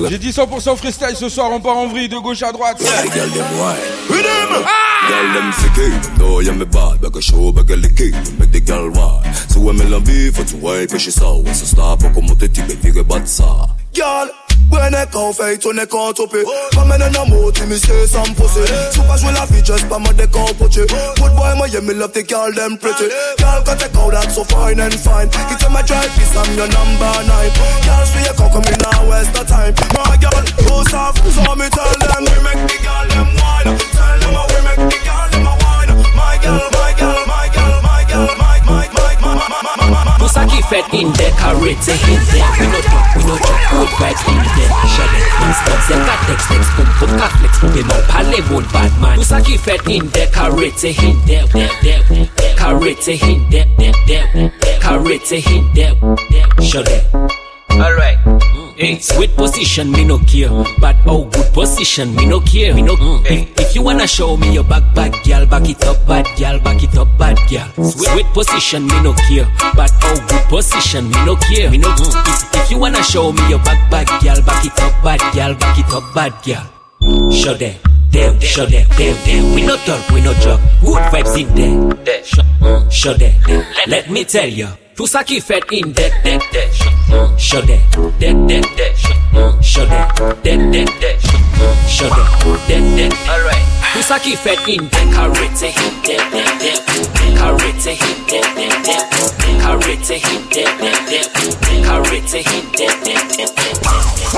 J'ai 0.08 0.18
dit 0.18 0.30
100% 0.30 0.76
freestyle 0.76 1.16
ce 1.16 1.28
soir, 1.28 1.50
on 1.52 1.60
part 1.60 1.76
en 1.76 1.88
vrille 1.88 2.08
de 2.08 2.18
gauche 2.18 2.42
à 2.42 2.52
droite. 2.52 2.80
Yeah, 2.80 3.02
girl 3.12 3.30
them 3.30 3.46
wine. 3.58 3.76
Rhythm. 4.08 4.64
Girl 5.08 5.32
them 5.34 5.52
ficky. 5.52 6.18
No, 6.18 6.40
you 6.40 6.52
me 6.52 6.64
bad. 6.64 7.00
Back 7.00 7.16
a 7.16 7.20
show, 7.20 7.52
back 7.52 7.70
a 7.70 7.76
licky. 7.76 8.12
Make 8.38 8.52
the 8.52 8.60
girl 8.60 8.90
wine. 8.90 9.34
So 9.48 9.60
when 9.60 9.76
me 9.76 9.84
lambi 9.84 10.34
for 10.34 10.44
to 10.44 10.56
wipe, 10.56 10.98
she 10.98 11.10
saw. 11.10 11.36
Once 11.36 11.62
I 11.62 11.66
stop, 11.66 12.00
pour 12.00 12.12
comment 12.12 12.34
t'es 12.34 12.48
type, 12.48 12.80
figure 12.82 13.04
bat 13.04 13.26
ça. 13.26 13.68
Girl, 13.94 14.30
when 14.70 14.94
I 14.94 15.04
can't 15.06 15.34
fight, 15.34 15.64
on 15.66 15.76
est 15.78 15.86
quand 15.86 16.12
topé. 16.14 16.42
Pas 16.72 16.84
mener 16.84 17.10
un 17.18 17.24
mot, 17.26 17.50
tu 17.52 17.64
me 17.66 17.76
sais 17.76 18.06
sans 18.06 18.26
me 18.28 18.34
poser. 18.34 18.64
Faut 18.94 19.02
pas 19.02 19.16
jouer 19.16 19.32
la 19.32 19.44
vie, 19.46 19.62
just 19.64 19.88
pas 19.88 19.98
me 19.98 20.12
décompocher. 20.14 20.86
Good 20.86 21.34
boy, 21.36 21.54
my 21.58 21.66
yeah, 21.66 21.80
me 21.80 21.94
love 21.94 22.12
the 22.12 22.22
girl, 22.22 22.52
them 22.52 22.78
pretty. 22.78 23.08
Girl, 23.38 23.62
got 23.64 23.82
a 23.82 23.88
cow 23.88 24.10
that's 24.10 24.34
so 24.34 24.44
fine 24.44 24.80
and 24.80 24.94
fine. 24.94 25.28
It's 25.50 25.68
my 25.68 25.82
drive, 25.82 26.10
this 26.16 26.34
I'm 26.36 26.48
your 26.56 26.68
number 26.68 27.12
nine. 27.26 27.52
Girl, 27.84 28.04
see 28.06 28.22
you 28.24 28.34
come, 28.38 28.50
come 28.50 28.66
in 28.72 28.78
now, 28.78 29.10
waste 29.10 29.34
the 29.34 29.44
time. 29.44 29.74
My 29.94 30.16
girl, 30.16 30.44
who's 30.66 30.94
off, 30.94 31.18
so 31.18 31.54
me 31.54 31.68
tell 31.68 31.92
them, 31.98 32.22
we 32.24 32.38
make 32.46 32.62
the 32.70 32.78
girl, 32.80 33.06
them 33.10 33.28
wine. 33.36 33.76
Tell 33.76 34.18
them 34.22 34.34
we 34.38 34.58
make 34.64 34.82
the 34.88 34.98
girl, 35.04 35.28
them 35.34 35.44
wine. 35.44 35.90
My 36.14 36.38
girl, 36.42 36.79
This 40.30 40.36
a 40.36 40.46
gift 40.46 40.68
fed 40.70 40.94
in 40.94 41.10
decorate 41.10 41.88
eh, 41.90 41.98
in 42.06 42.22
there. 42.30 42.46
We 42.54 42.66
no 42.70 42.80
drop, 42.86 43.16
we 43.16 43.22
no 43.26 43.34
drop 43.34 43.60
good. 43.66 43.88
vibes 43.98 44.22
in 44.30 44.38
there. 44.54 44.70
Shut 44.86 45.10
it, 45.10 45.26
instance, 45.42 45.88
them 45.88 46.06
got 46.06 46.22
text, 46.22 46.46
text, 46.46 46.70
boom, 46.76 46.86
boom, 47.00 47.18
got 47.18 47.32
flex, 47.32 47.58
boom, 47.58 47.72
them 47.74 47.90
up, 47.90 48.04
pale, 48.06 48.48
bold, 48.48 48.72
bad 48.72 48.92
man. 49.02 49.18
This 49.18 49.32
a 49.32 49.42
gift 49.42 49.64
fed 49.64 49.88
in 49.88 50.06
decorate 50.10 50.84
eh, 50.84 50.94
in 51.02 51.26
there, 51.26 51.46
there, 51.48 51.68
there, 51.82 52.28
decorate 52.36 53.08
in 53.08 53.50
there, 53.50 53.66
eh, 53.80 53.92
there, 54.06 54.26
there, 54.32 54.52
decorate 54.60 55.32
in 55.32 55.74
there. 55.74 55.96
Shut 56.62 56.86
it. 56.86 57.12
Alright. 57.72 58.59
Hey, 58.80 58.98
sweet 58.98 59.36
position, 59.36 59.92
me 59.92 60.06
no 60.06 60.18
care. 60.20 60.48
But 60.80 60.96
oh, 61.06 61.26
good 61.26 61.52
position, 61.52 62.16
me 62.16 62.24
no 62.24 62.40
care. 62.40 62.74
Me 62.74 62.80
no. 62.80 62.96
Hey, 63.24 63.46
if 63.58 63.74
you 63.74 63.82
wanna 63.82 64.06
show 64.06 64.38
me 64.38 64.54
your 64.54 64.64
back, 64.64 64.82
bad 64.94 65.12
girl, 65.22 65.44
back 65.44 65.68
it 65.68 65.84
up, 65.84 65.98
bad 66.08 66.24
girl, 66.38 66.58
back 66.60 66.82
it 66.82 66.96
up, 66.96 67.06
bad 67.18 67.36
girl. 67.50 67.68
Sweet, 67.84 68.08
sweet 68.08 68.26
position, 68.32 68.86
me 68.86 69.02
no 69.02 69.12
care. 69.28 69.44
But 69.76 69.92
oh, 70.02 70.16
good 70.30 70.44
position, 70.48 71.10
me 71.10 71.24
no 71.26 71.36
care. 71.36 71.70
Me 71.70 71.76
no. 71.76 71.92
If, 71.94 72.54
if 72.54 72.70
you 72.70 72.78
wanna 72.78 73.02
show 73.02 73.32
me 73.32 73.46
your 73.50 73.58
back, 73.58 73.90
bad 73.90 74.08
girl, 74.24 74.40
back 74.46 74.64
it 74.64 74.80
up, 74.80 75.04
bad 75.04 75.20
girl, 75.34 75.54
back 75.56 75.78
it 75.78 75.92
up, 75.92 76.14
bad 76.14 76.32
girl. 76.42 77.30
Show 77.30 77.52
them. 77.52 77.76
Them, 78.10 78.40
show 78.40 78.64
them, 78.64 78.88
them, 78.96 79.14
them. 79.26 79.54
We 79.54 79.60
no 79.60 79.76
talk, 79.84 80.08
we 80.08 80.22
no 80.22 80.32
joke. 80.40 80.60
Good 80.80 81.02
vibes 81.12 81.36
in 81.38 81.54
there. 81.54 82.24
mm, 82.60 82.90
show 82.90 83.12
them. 83.12 83.34
Let 83.86 84.10
me 84.10 84.24
tell 84.24 84.48
you. 84.48 84.68
Tout 85.00 85.08
sa 85.08 85.22
ki 85.24 85.38
fet 85.40 85.64
in 85.72 85.94
det 85.96 86.12
det 86.24 86.36
det 86.52 86.66
Chode. 87.38 87.78
Det 88.20 88.34
det 88.48 88.60
det 88.76 88.92
Chode. 89.64 90.00
Det 90.44 90.58
det 90.72 90.84
det 91.00 91.16
Chode. 91.88 92.24
Det 92.68 92.80
det 92.96 93.08
det 93.08 93.79
Pousa 93.92 94.18
ki 94.22 94.36
fet 94.36 94.68
in 94.68 94.88
Karete, 94.90 95.72
dep, 96.06 96.22
dep, 96.32 96.60
dep 96.60 97.38
Karete, 97.38 97.96
dep, 98.28 98.46
dep, 98.56 98.84
dep 98.86 99.60
Karete, 99.62 100.20
dep, 100.54 100.84
dep, 100.84 101.08
dep 101.10 101.84
Karete, 101.84 102.44
dep, 102.76 103.04
dep, 103.04 103.36
dep 103.36 103.60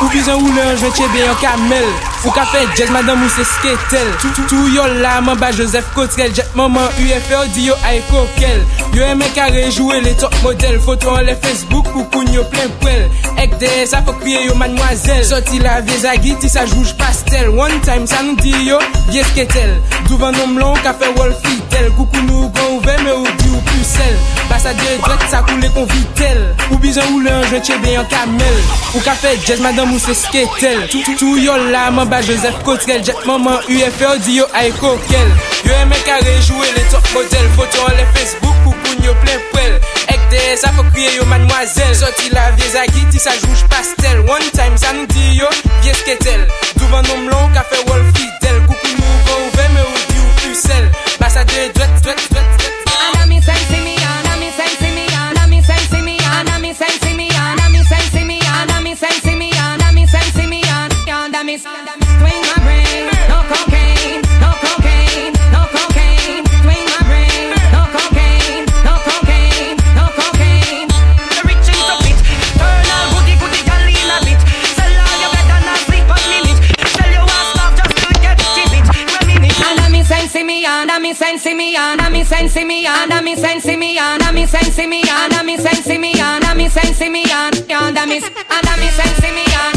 Ou 0.00 0.08
bizan 0.08 0.40
ou 0.40 0.52
le 0.56 0.62
anjwen 0.72 0.92
chebe 0.96 1.20
yon 1.20 1.36
kamel. 1.38 1.84
Fou 2.22 2.32
ka 2.34 2.42
fe 2.50 2.62
jazz 2.78 2.90
madame 2.94 3.26
ou 3.26 3.32
se 3.34 3.44
sketel. 3.46 4.08
Tou 4.50 4.70
yon 4.72 4.96
la 5.02 5.18
man 5.22 5.38
ba 5.38 5.50
Joseph 5.54 5.90
Cotrel 5.94 6.32
Jet 6.34 6.48
maman 6.58 6.88
UFO 7.02 7.42
di 7.54 7.68
yo 7.68 7.76
ay 7.86 8.00
kokel. 8.08 8.62
Yo 8.96 9.04
eme 9.06 9.28
ka 9.36 9.50
rejouwe 9.52 10.00
le 10.04 10.14
top 10.20 10.34
model 10.42 10.78
Foto 10.82 11.12
an 11.16 11.28
le 11.28 11.36
Facebook 11.44 11.86
pou 11.92 12.06
koun 12.12 12.28
yo 12.34 12.42
plen 12.52 12.68
pwel 12.82 13.06
Ek 13.40 13.54
de 13.62 13.70
sa 13.88 14.02
fok 14.04 14.18
kriye 14.20 14.42
yo 14.44 14.56
manmwazel 14.60 15.22
Soti 15.24 15.62
la 15.62 15.78
viezagi 15.84 16.34
ti 16.40 16.50
sa 16.52 16.66
jouj 16.68 16.94
pastel. 17.00 17.52
One 17.54 17.80
time 17.86 18.08
sa 18.10 18.24
nou 18.24 18.36
di 18.40 18.52
yo 18.66 18.80
Vieske 19.10 19.41
ketel 19.42 19.74
Douvan 20.08 20.32
nom 20.38 20.58
lan 20.58 20.78
ka 20.84 20.94
fe 20.98 21.10
wol 21.18 21.34
fitel 21.42 21.90
Koukou 21.96 22.26
nou 22.28 22.50
gan 22.54 22.74
ouve 22.76 22.96
me 23.02 23.14
ou 23.18 23.36
di 23.42 23.50
ou 23.50 23.62
pusel 23.72 24.18
Basa 24.50 24.74
dire 24.78 24.98
dret 25.02 25.28
sa 25.30 25.42
koule 25.46 25.70
kon 25.74 25.88
vitel 25.90 26.42
Ou 26.70 26.78
bizan 26.80 27.04
ou 27.12 27.20
lan 27.24 27.42
jen 27.50 27.62
chebe 27.64 27.92
yon 27.92 28.06
kamel. 28.10 28.58
Ou 28.94 29.02
ka 29.04 29.14
fe 29.18 29.32
jazz 29.44 29.60
madame 29.64 29.92
ou 29.92 30.02
se 30.02 30.14
sketel. 30.16 30.84
Tou 31.20 31.36
yo 31.40 31.56
la 31.72 31.90
man 31.94 32.08
ba 32.10 32.22
Joseph 32.24 32.62
Cotrel 32.66 33.02
Jet 33.04 33.18
maman 33.28 33.60
UFE 33.68 34.08
ou 34.08 34.22
di 34.24 34.38
yo 34.38 34.46
ay 34.58 34.72
kokel. 34.78 35.32
Yo 35.66 35.74
eme 35.82 35.98
kare 36.06 36.24
rejoue 36.28 36.70
le 36.76 36.84
top 36.92 37.08
model. 37.14 37.48
Foto 37.56 37.86
an 37.88 37.98
le 37.98 38.06
Facebook 38.16 38.56
koukoun 38.64 39.04
yo 39.04 39.16
plen 39.24 39.44
prel. 39.52 39.78
Ek 40.14 40.28
de 40.32 40.42
sa 40.60 40.72
fok 40.76 40.88
kriye 40.94 41.16
yo 41.18 41.28
mademoiselle. 41.30 41.98
Soti 41.98 42.32
la 42.32 42.50
vie 42.56 42.72
zagi 42.72 43.04
ti 43.12 43.22
sa 43.22 43.34
jouj 43.42 43.66
pastel. 43.72 44.24
One 44.28 44.48
time 44.56 44.78
sa 44.80 44.94
nou 44.96 45.08
di 45.12 45.40
yo 45.40 45.50
vie 45.82 45.96
sketel. 46.02 46.46
Douvan 46.78 47.04
nom 47.10 47.28
lan 47.32 47.52
ka 47.56 47.66
fe 47.68 47.84
wol 47.90 48.06
fitel 48.16 48.62
Koukou 49.02 49.10
nou 49.10 49.24
gon 49.26 49.42
ouve 49.46 49.68
me 49.74 49.80
ou 49.80 50.04
di 50.10 50.18
ou 50.22 50.32
pusel 50.40 50.90
Basa 51.20 51.44
de 51.44 51.68
dwet, 51.74 52.02
dwet, 52.02 52.20
dwet, 52.30 52.48
dwet 52.58 52.74
Ana 53.02 53.26
mi 53.26 53.40
sensi 53.42 53.80
mi, 53.82 53.96
ana 53.96 54.36
mi 54.36 54.50
sensi 54.56 54.90
mi, 54.94 55.06
ana 55.14 55.46
mi 55.46 55.62
sensi 55.62 56.02
mi, 56.02 56.16
ana 56.22 56.58
mi 56.58 56.74
sensi 56.74 57.12
mi, 57.12 57.28
ana 57.36 57.68
mi 57.68 57.84
sensi 57.84 58.24
mi, 58.24 58.38
ana 58.40 58.80
mi 58.80 58.94
sensi 58.96 59.34
mi, 59.34 59.50
ana 59.52 59.92
mi 59.92 60.06
sensi 60.06 60.46
mi, 60.46 60.62
ana 60.70 61.42
mi 61.42 61.58
Swing 61.58 61.91
mi 81.50 81.50
sensi 81.50 81.54
mi, 81.54 81.76
ana 81.76 82.08
mi 82.08 82.24
sensi 82.24 82.64
mi, 82.64 82.86
ana 82.86 83.20
mi 83.20 83.34
sensi 83.36 83.76
mi, 83.76 83.98
ana 83.98 84.30
mi 84.32 84.46
sensi 84.46 84.86
mi, 84.86 85.02
ana 85.10 85.42
mi 85.42 85.56
sensi 85.58 85.98
mi, 85.98 86.12
ana 86.20 86.54
mi 86.54 86.68
sensi 86.68 87.08
mi, 87.08 87.24
ana 87.32 88.06
mi, 88.06 88.20
ana 88.48 88.76
mi 88.76 88.88
sensi 88.90 89.32
mi, 89.32 89.44
ana 89.54 89.71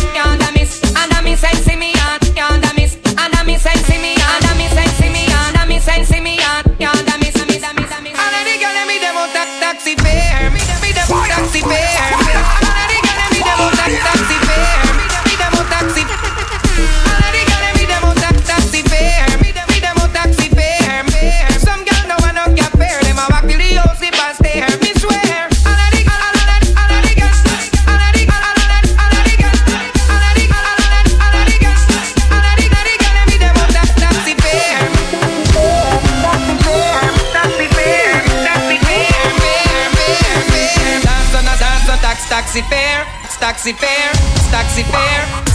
taxi 42.56 42.70
fare, 42.70 43.06
taxi 43.38 43.74
fare, 43.74 44.12
taxi 44.50 44.84
fare, 44.84 45.28
taxi 45.30 45.44
fare, 45.44 45.55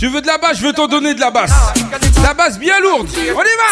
Tu 0.00 0.08
veux 0.08 0.22
de 0.22 0.26
la 0.26 0.38
basse, 0.38 0.56
je 0.56 0.66
veux 0.66 0.72
t'en 0.72 0.86
donner 0.86 1.12
de 1.12 1.20
la 1.20 1.30
basse. 1.30 1.52
La 2.22 2.32
basse 2.32 2.58
bien 2.58 2.80
lourde. 2.80 3.06
On 3.14 3.20
y 3.20 3.34
va 3.34 3.70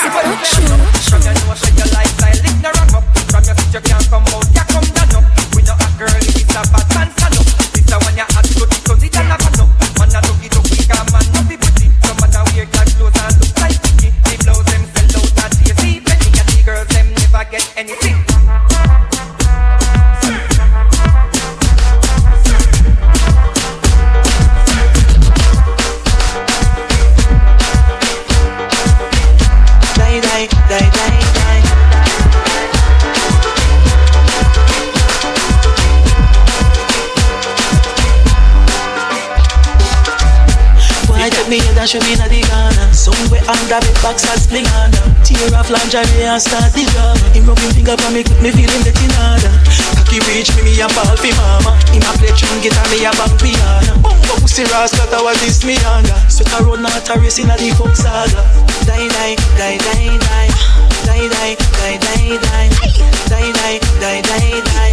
up 41.96 42.04
inna 42.04 42.28
the 42.28 42.42
corner. 42.44 42.86
Somewhere 42.92 43.40
under 43.48 43.80
the 43.80 43.92
box 44.04 44.28
has 44.28 44.44
fling 44.44 44.66
under. 44.76 45.00
Tear 45.24 45.56
off 45.56 45.72
lingerie 45.72 46.26
and 46.26 46.42
start 46.42 46.74
the 46.76 46.84
drama. 46.92 47.16
Him 47.32 47.48
rub 47.48 47.56
him 47.56 47.72
finger 47.72 47.96
for 47.96 48.10
me, 48.12 48.20
quick 48.20 48.40
me 48.44 48.50
feeling 48.52 48.84
in 48.84 49.12
order. 49.16 49.52
Cocky 49.96 50.20
reach 50.28 50.52
me, 50.58 50.68
me 50.68 50.72
a 50.84 50.88
ball 50.92 51.16
fi 51.16 51.32
mama. 51.38 51.72
Him 51.94 52.04
a 52.04 52.12
play 52.20 52.34
tune 52.36 52.60
guitar, 52.60 52.84
me 52.92 53.08
a 53.08 53.10
bang 53.16 53.32
piano. 53.40 53.94
Bumbo 54.04 54.34
pussy 54.44 54.68
rascal, 54.68 55.08
that 55.08 55.22
was 55.24 55.38
this 55.40 55.64
me 55.64 55.80
under. 55.88 56.12
Sweat 56.28 56.52
a 56.52 56.58
run 56.60 56.84
out 56.84 57.08
a 57.08 57.14
race 57.16 57.40
inna 57.40 57.56
the 57.56 57.72
folk 57.72 57.96
saga. 57.96 58.42
Die 58.84 59.08
die 59.08 59.38
die 59.56 59.78
die 59.80 60.12
die. 60.18 60.48
Die 61.08 61.24
die 61.24 61.54
die 61.56 61.96
die 62.04 62.36
die. 62.36 62.68
Die 63.32 63.48
die 63.54 63.76
die 64.02 64.20
die 64.28 64.60
die. 64.60 64.92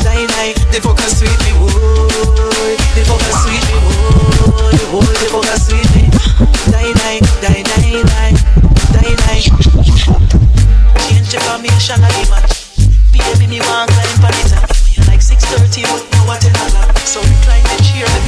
Die 0.00 0.24
die. 0.24 0.52
The 0.72 0.78
fuck 0.80 1.00
a 1.04 1.06
sweet 1.10 1.36
me, 1.44 1.52
boy. 1.60 2.72
The 2.96 3.02
fuck 3.04 3.20
a 3.20 3.32
sweet 3.44 3.64
me, 3.68 3.76
boy. 3.84 4.78
Boy, 4.88 5.12
the 5.20 5.26
fuck 5.28 5.44
a 5.44 5.56
sweet 5.60 5.90
me. 5.94 6.09
Die. 6.40 7.60
Change. 9.30 9.52
Baby, 13.12 13.46
me 13.46 13.58
top. 14.48 14.68
You 14.94 15.02
like 15.08 15.20
6:30, 15.20 15.82
but 15.88 16.02
o'clock. 16.44 16.98
So. 17.04 17.20
It's 17.20 17.46
to 18.06 18.20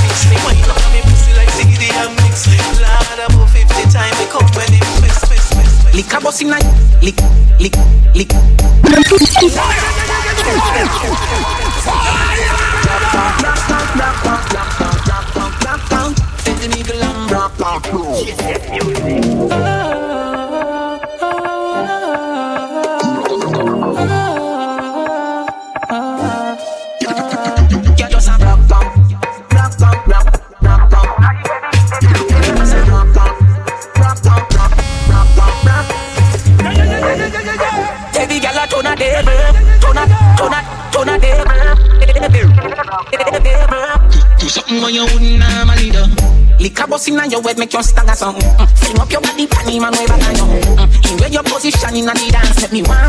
be 0.00 0.10
me. 0.30 0.52
You 0.56 0.64
me 0.92 1.00
pussy 1.04 1.32
like 1.36 1.50
and 1.96 2.12
mix? 2.22 2.46
Lord, 2.80 3.20
about 3.20 3.48
50 3.50 3.90
times 3.92 4.16
we 4.18 4.26
come 4.26 4.48
when 4.56 4.72
it 4.72 4.84
in 6.40 6.48
lick, 7.02 7.18
lick, 7.60 7.76
lick. 8.14 8.30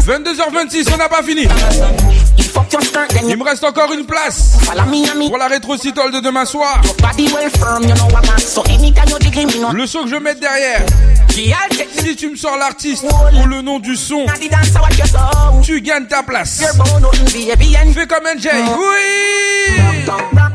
22h26, 0.01 0.87
on 0.93 0.97
n'a 0.97 1.09
pas 1.09 1.23
fini. 1.23 1.47
Il 3.27 3.37
me 3.37 3.43
reste 3.43 3.63
encore 3.63 3.91
une 3.93 4.05
place 4.05 4.57
pour 5.27 5.37
la 5.37 5.47
rétro 5.47 5.75
de 5.75 6.21
demain 6.21 6.45
soir. 6.45 6.81
Le 9.73 9.87
son 9.87 10.03
que 10.03 10.09
je 10.09 10.15
mets 10.15 10.35
derrière. 10.35 10.81
Si 11.29 12.15
tu 12.15 12.31
me 12.31 12.35
sors 12.35 12.57
l'artiste 12.57 13.05
ou 13.43 13.47
le 13.47 13.61
nom 13.61 13.79
du 13.79 13.95
son, 13.95 14.25
tu 15.61 15.81
gagnes 15.81 16.07
ta 16.07 16.23
place. 16.23 16.61
Fais 17.93 18.07
comme 18.07 18.23
NJ. 18.35 18.47
Oui. 18.77 20.46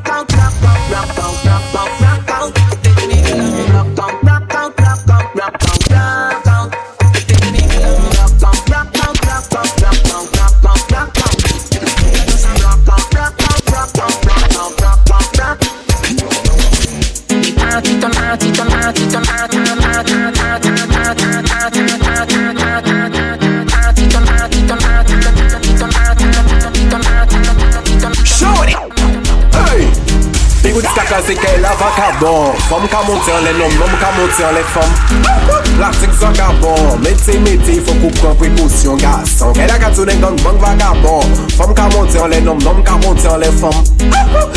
se 31.26 31.34
ke 31.34 31.50
la 31.62 31.70
vakabon 31.78 32.52
Fom 32.68 32.84
ka 32.90 33.02
monte 33.06 33.30
an 33.30 33.44
le 33.46 33.52
nom, 33.58 33.72
nom 33.78 33.94
ka 34.00 34.10
monte 34.16 34.42
an 34.46 34.54
le 34.56 34.62
fom. 34.72 34.90
Plastik 35.76 36.12
zan 36.18 36.34
gabon 36.38 36.98
Meti 37.02 37.38
meti 37.44 37.78
fò 37.84 37.94
kou 38.00 38.10
pran 38.18 38.36
prekousyon 38.40 38.98
gason. 39.02 39.54
Ke 39.56 39.68
la 39.70 39.78
katou 39.82 40.06
den 40.08 40.20
gang 40.22 40.38
bang 40.42 40.58
vakabon 40.62 41.36
Fom 41.56 41.74
ka 41.78 41.88
monte 41.94 42.18
an 42.22 42.32
le 42.32 42.40
nom, 42.46 42.58
nom 42.66 42.82
ka 42.86 42.98
monte 43.04 43.28
an 43.30 43.42
le 43.42 43.50
fom. 43.60 43.78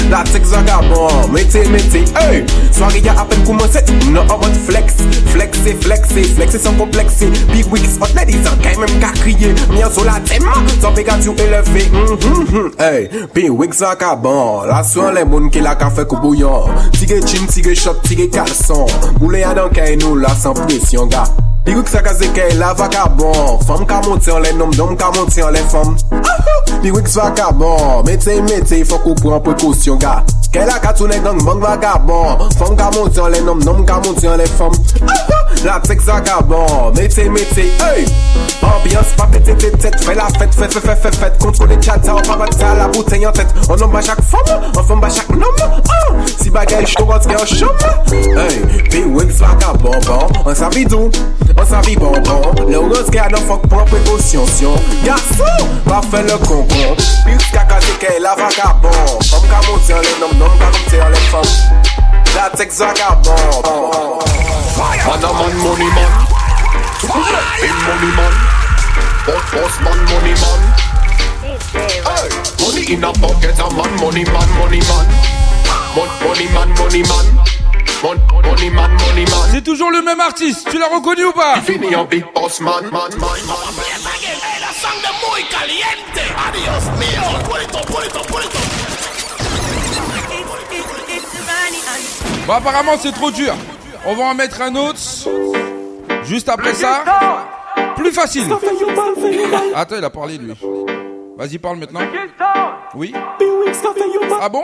Plastik 0.07 0.47
zan 0.49 0.65
gabon 0.69 1.29
Meti 1.35 1.65
meti, 1.73 2.05
hey! 2.17 2.41
Swari 2.75 3.03
ya 3.05 3.15
apen 3.21 3.45
koumanse, 3.47 3.83
nou 4.09 4.25
an 4.25 4.41
bot 4.41 4.59
flex. 4.65 4.99
Flexi, 5.35 5.75
flexi, 5.83 6.23
flexi 6.37 6.61
san 6.63 6.77
kompleksi 6.79 7.29
Big 7.51 7.67
wigs, 7.71 7.97
hot 8.01 8.13
ladies 8.17 8.47
an 8.49 8.57
kay 8.63 8.77
mèm 8.79 8.97
ka 9.03 9.11
kriye. 9.19 9.53
Myan 9.73 9.93
sou 9.93 10.07
la 10.07 10.17
tema, 10.25 10.55
son 10.79 10.95
pe 10.95 11.05
katou 11.07 11.35
eleve 11.45 11.85
Hey, 12.79 13.09
big 13.35 13.51
wigs 13.53 13.83
zan 13.83 13.99
gabon 13.99 14.65
La 14.71 14.81
sou 14.87 15.05
an 15.05 15.15
le 15.19 15.25
moun 15.29 15.51
ki 15.53 15.63
la 15.65 15.75
ka 15.79 15.91
fè 15.93 16.07
kou 16.09 16.21
bouyon. 16.23 16.54
mor 16.55 16.69
Tige 16.91 17.21
chin, 17.25 17.47
tige 17.47 17.75
chok, 17.75 18.01
tige 18.03 18.29
kalson 18.29 18.87
Boule 19.19 19.39
ya 19.39 19.53
dan 19.53 19.69
kay 19.73 19.95
nou 20.01 20.15
la 20.19 20.33
san 20.35 20.55
presyon 20.65 21.09
ga 21.11 21.25
Lirik 21.65 21.89
sa 21.89 22.01
kaze 22.05 22.29
kay 22.35 22.55
la 22.59 22.73
vakabon 22.77 23.59
Fom 23.65 23.85
ka 23.89 24.01
monte 24.05 24.31
an 24.33 24.43
le 24.45 24.53
nom, 24.57 24.71
nom 24.77 24.95
ka 24.95 25.11
monte 25.15 25.41
an 25.43 25.53
le 25.55 25.63
fom 25.71 25.95
ah, 26.11 26.35
ah. 26.35 26.79
Lirik 26.83 27.07
sa 27.07 27.29
vakabon 27.29 28.05
Mete, 28.07 28.39
mete, 28.47 28.83
fok 28.87 29.07
ou 29.11 29.19
pran 29.21 29.43
prekosyon 29.45 30.01
ga 30.01 30.19
Kè 30.55 30.63
la 30.63 30.77
katounen 30.79 31.19
gang 31.19 31.41
bang 31.43 31.59
vagabon 31.59 32.47
Fom 32.55 32.77
ka 32.79 32.87
monti 32.95 33.19
an 33.19 33.33
le 33.33 33.41
nom, 33.43 33.59
nom 33.59 33.83
ka 33.85 33.99
monti 34.05 34.27
an 34.31 34.37
le 34.39 34.47
fom. 34.55 34.71
La 35.65 35.79
tek 35.83 35.99
zakabon, 35.99 36.93
mete 36.95 37.27
mete, 37.29 37.65
hey! 37.81 38.05
Ambiance 38.61 39.15
pa 39.17 39.25
pete 39.27 39.55
te 39.57 39.69
tet, 39.81 39.97
fè 40.05 40.13
la 40.15 40.27
fèt, 40.37 40.53
fèt, 40.55 40.73
fèt, 40.77 40.99
fèt, 41.01 41.15
fèt 41.19 41.37
Kontro 41.41 41.67
de 41.67 41.75
tchata, 41.75 42.13
an 42.15 42.23
pa 42.25 42.37
bata 42.37 42.73
la 42.77 42.87
bouteille 42.87 43.25
an 43.27 43.33
tèt 43.35 43.51
An 43.67 43.79
nom 43.81 43.91
ba 43.91 44.01
chak 44.05 44.21
fom, 44.23 44.45
an 44.69 44.83
fom 44.85 45.01
ba 45.01 45.09
chak 45.09 45.29
nom. 45.35 45.55
Si 46.29 46.51
bagay 46.53 46.85
chto 46.87 47.05
gant 47.09 47.25
gen 47.27 47.39
an 47.41 47.47
chom 47.49 47.75
Hey, 48.13 48.61
pi 48.91 49.03
wiks 49.09 49.41
vakabon, 49.41 49.97
bon. 50.05 50.31
An 50.45 50.55
sa 50.55 50.69
vidou, 50.73 51.09
an 51.55 51.65
sa 51.67 51.81
vi 51.85 51.95
bon, 51.99 52.13
bon. 52.29 52.45
Le 52.69 52.77
ou 52.79 52.89
gant 52.93 53.09
gen 53.13 53.35
an 53.35 53.43
fok 53.49 53.65
pran 53.71 53.89
prekosyon, 53.89 54.45
syon 54.53 54.77
Gassou, 55.03 55.69
pa 55.89 55.99
fè 56.05 56.23
le 56.29 56.37
konkon 56.45 56.95
Pi 57.25 57.33
wiks 57.33 57.49
kakate 57.53 57.97
kè 58.03 58.19
la 58.23 58.37
vakabon 58.39 59.17
Fom 59.31 59.49
ka 59.49 59.59
monti 59.69 59.97
an 59.97 60.05
le 60.05 60.13
nom, 60.21 60.33
nom 60.39 60.44
ka 60.59 60.69
monte 60.71 61.01
an 61.01 61.09
le 61.09 61.21
fom 61.31 61.49
La 62.35 62.49
tek 62.49 62.71
vagabond 62.71 64.15
Man 64.75 65.23
a 65.23 65.31
man, 65.31 65.55
money 65.63 65.89
man. 65.95 66.11
Big 67.61 67.75
money 67.87 68.11
man. 68.17 68.33
Boss, 69.25 69.43
boss 69.53 69.75
man, 69.85 69.99
money 70.09 70.33
man. 70.41 70.61
Hey, 72.03 72.27
money 72.59 72.83
in 72.91 73.03
a 73.03 73.13
pocket, 73.13 73.59
a 73.59 73.69
man, 73.73 73.91
money 74.01 74.25
man, 74.25 74.49
money 74.59 74.81
man. 74.89 75.07
Mon, 75.95 76.09
money 76.25 76.47
man, 76.53 76.69
money 76.77 77.03
man. 77.03 77.25
Mon, 78.03 78.17
money 78.41 78.69
man, 78.69 78.91
money 78.91 79.25
man. 79.31 79.49
C'est 79.53 79.63
toujours 79.63 79.91
le 79.91 80.01
même 80.01 80.19
artiste, 80.19 80.67
tu 80.69 80.77
l'as 80.77 80.89
reconnu 80.89 81.25
ou 81.25 81.31
pas? 81.31 81.61
Fini 81.61 81.95
un 81.95 82.03
big 82.03 82.25
boss 82.33 82.59
man, 82.59 82.83
man, 82.91 82.91
man, 82.91 83.39
man. 83.47 83.59
La 84.59 84.73
sangre 84.73 85.11
muy 85.21 85.43
caliente. 85.49 86.21
Adiós 86.47 86.83
mío. 86.99 87.21
Pulito, 87.47 87.79
pulito, 87.85 88.21
pulito. 88.27 88.84
Bon, 92.47 92.53
apparemment, 92.53 92.93
c'est 92.99 93.11
trop 93.11 93.31
dur. 93.31 93.53
On 94.05 94.13
va 94.13 94.23
en 94.25 94.35
mettre 94.35 94.61
un 94.61 94.75
autre. 94.75 94.99
Juste 96.23 96.47
après 96.49 96.73
ça. 96.73 97.03
Plus 97.95 98.11
facile. 98.11 98.43
Attends, 99.75 99.95
il 99.97 100.03
a 100.03 100.09
parlé, 100.09 100.37
lui. 100.37 100.53
Vas-y, 101.37 101.57
parle 101.57 101.77
maintenant. 101.77 102.01
Oui 102.93 103.13
Ah 104.41 104.49
bon? 104.49 104.63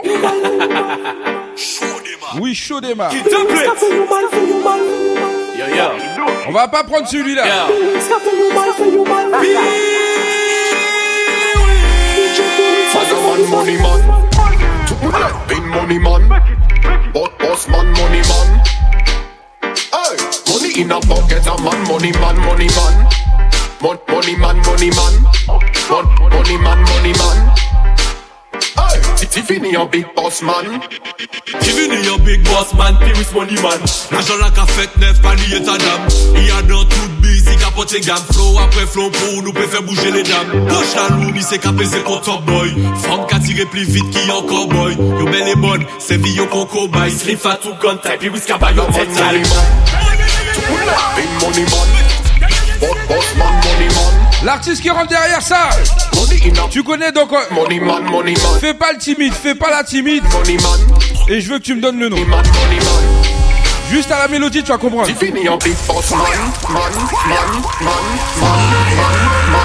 Oui, 2.40 2.54
chaud 2.54 2.80
démarre. 2.80 3.12
On 6.48 6.52
va 6.52 6.68
pas 6.68 6.84
prendre 6.84 7.06
celui-là. 7.06 7.44
Money 13.48 13.76
man. 13.78 14.00
Big 15.48 15.62
money 15.64 15.98
man. 15.98 16.22
Money 20.72 20.82
in 20.82 20.90
a 20.90 21.00
pocket, 21.00 21.46
a 21.46 21.62
man, 21.62 21.88
money 21.88 22.12
man, 22.12 22.36
money 22.38 22.68
man. 22.68 23.08
Mon, 23.80 23.98
money 24.08 24.36
man, 24.36 24.56
money 24.64 24.90
man. 24.90 25.14
Mon, 25.90 26.30
money 26.30 26.58
man, 26.58 26.78
money 26.82 27.12
man. 27.18 27.56
Hey, 28.76 29.76
un 29.76 29.86
big 29.86 30.06
boss 30.14 30.42
man. 30.42 30.80
Tiffany 31.60 32.08
un 32.08 32.18
big 32.24 32.44
boss 32.44 32.74
man, 32.74 32.96
Paris 32.98 33.32
money 33.34 33.60
man. 33.62 33.80
L'argent 34.10 34.36
la 34.40 34.50
ka 34.50 34.66
fèt 34.66 34.96
neuf, 34.98 35.20
pa 35.22 35.34
li 35.34 35.54
et 35.54 35.68
adam. 35.68 36.00
Il 36.36 36.46
y 36.46 36.50
a 36.50 36.62
dans 36.62 36.84
tout 36.84 37.08
busy, 37.20 37.56
ka 37.56 37.70
pote 37.74 38.00
gamme. 38.00 38.18
Flow 38.32 38.58
après 38.58 38.86
flow 38.86 39.10
pour 39.10 39.42
nous 39.42 39.52
peut 39.52 39.66
faire 39.66 39.82
bouger 39.82 40.10
les 40.10 40.22
dames. 40.22 40.66
Poche 40.68 40.94
la 40.94 41.16
loue, 41.16 41.32
ni 41.32 41.42
c'est 41.42 41.58
ka 41.58 41.72
pèse 41.72 41.96
pour 42.04 42.20
top 42.20 42.44
boy. 42.44 42.74
Femme 43.02 43.26
ka 43.28 43.38
tire 43.38 43.68
plus 43.68 43.84
vite 43.84 44.10
qui 44.10 44.30
un 44.30 44.46
cowboy. 44.46 44.96
Yo 45.18 45.24
belle 45.26 45.48
et 45.48 45.56
bonne, 45.56 45.84
c'est 45.98 46.18
vie 46.18 46.34
yo 46.34 46.46
coco 46.46 46.88
boy. 46.88 47.10
Slip 47.10 47.44
à 47.46 47.56
tout 47.56 47.74
gun 47.82 47.96
type, 47.96 48.18
puis 48.18 48.28
whiska 48.28 48.58
ba 48.58 48.72
yo 48.72 48.84
tête 48.92 49.08
money 49.08 49.38
man. 49.38 50.11
L'artiste 54.44 54.82
qui 54.82 54.90
rentre 54.90 55.08
derrière 55.08 55.40
ça, 55.40 55.70
tu 56.70 56.82
connais 56.82 57.12
donc. 57.12 57.30
Money 57.52 57.78
man, 57.78 58.02
money 58.04 58.34
man. 58.34 58.60
Fais 58.60 58.74
pas 58.74 58.92
le 58.92 58.98
timide, 58.98 59.32
fais 59.32 59.54
pas 59.54 59.70
la 59.70 59.84
timide. 59.84 60.24
Money 60.32 60.56
man. 60.56 60.80
Et 61.28 61.40
je 61.40 61.48
veux 61.48 61.58
que 61.58 61.64
tu 61.64 61.74
me 61.74 61.80
donnes 61.80 61.98
le 61.98 62.08
nom. 62.08 62.16
Money 62.16 62.28
man, 62.28 62.44
money 62.44 62.80
man. 62.80 63.22
Juste 63.90 64.10
à 64.10 64.18
la 64.18 64.28
mélodie, 64.28 64.62
tu 64.62 64.72
vas 64.72 64.78
comprendre. 64.78 65.06
Tiffany 65.06 65.46
un 65.46 65.58
big 65.58 65.76
boss 65.86 66.10
man. 66.10 66.20
Man, 66.20 66.74
man, 66.74 66.92
man, 67.28 67.62
man, 67.80 67.92
man, 68.40 68.50
man, 68.96 69.12
man, 69.52 69.61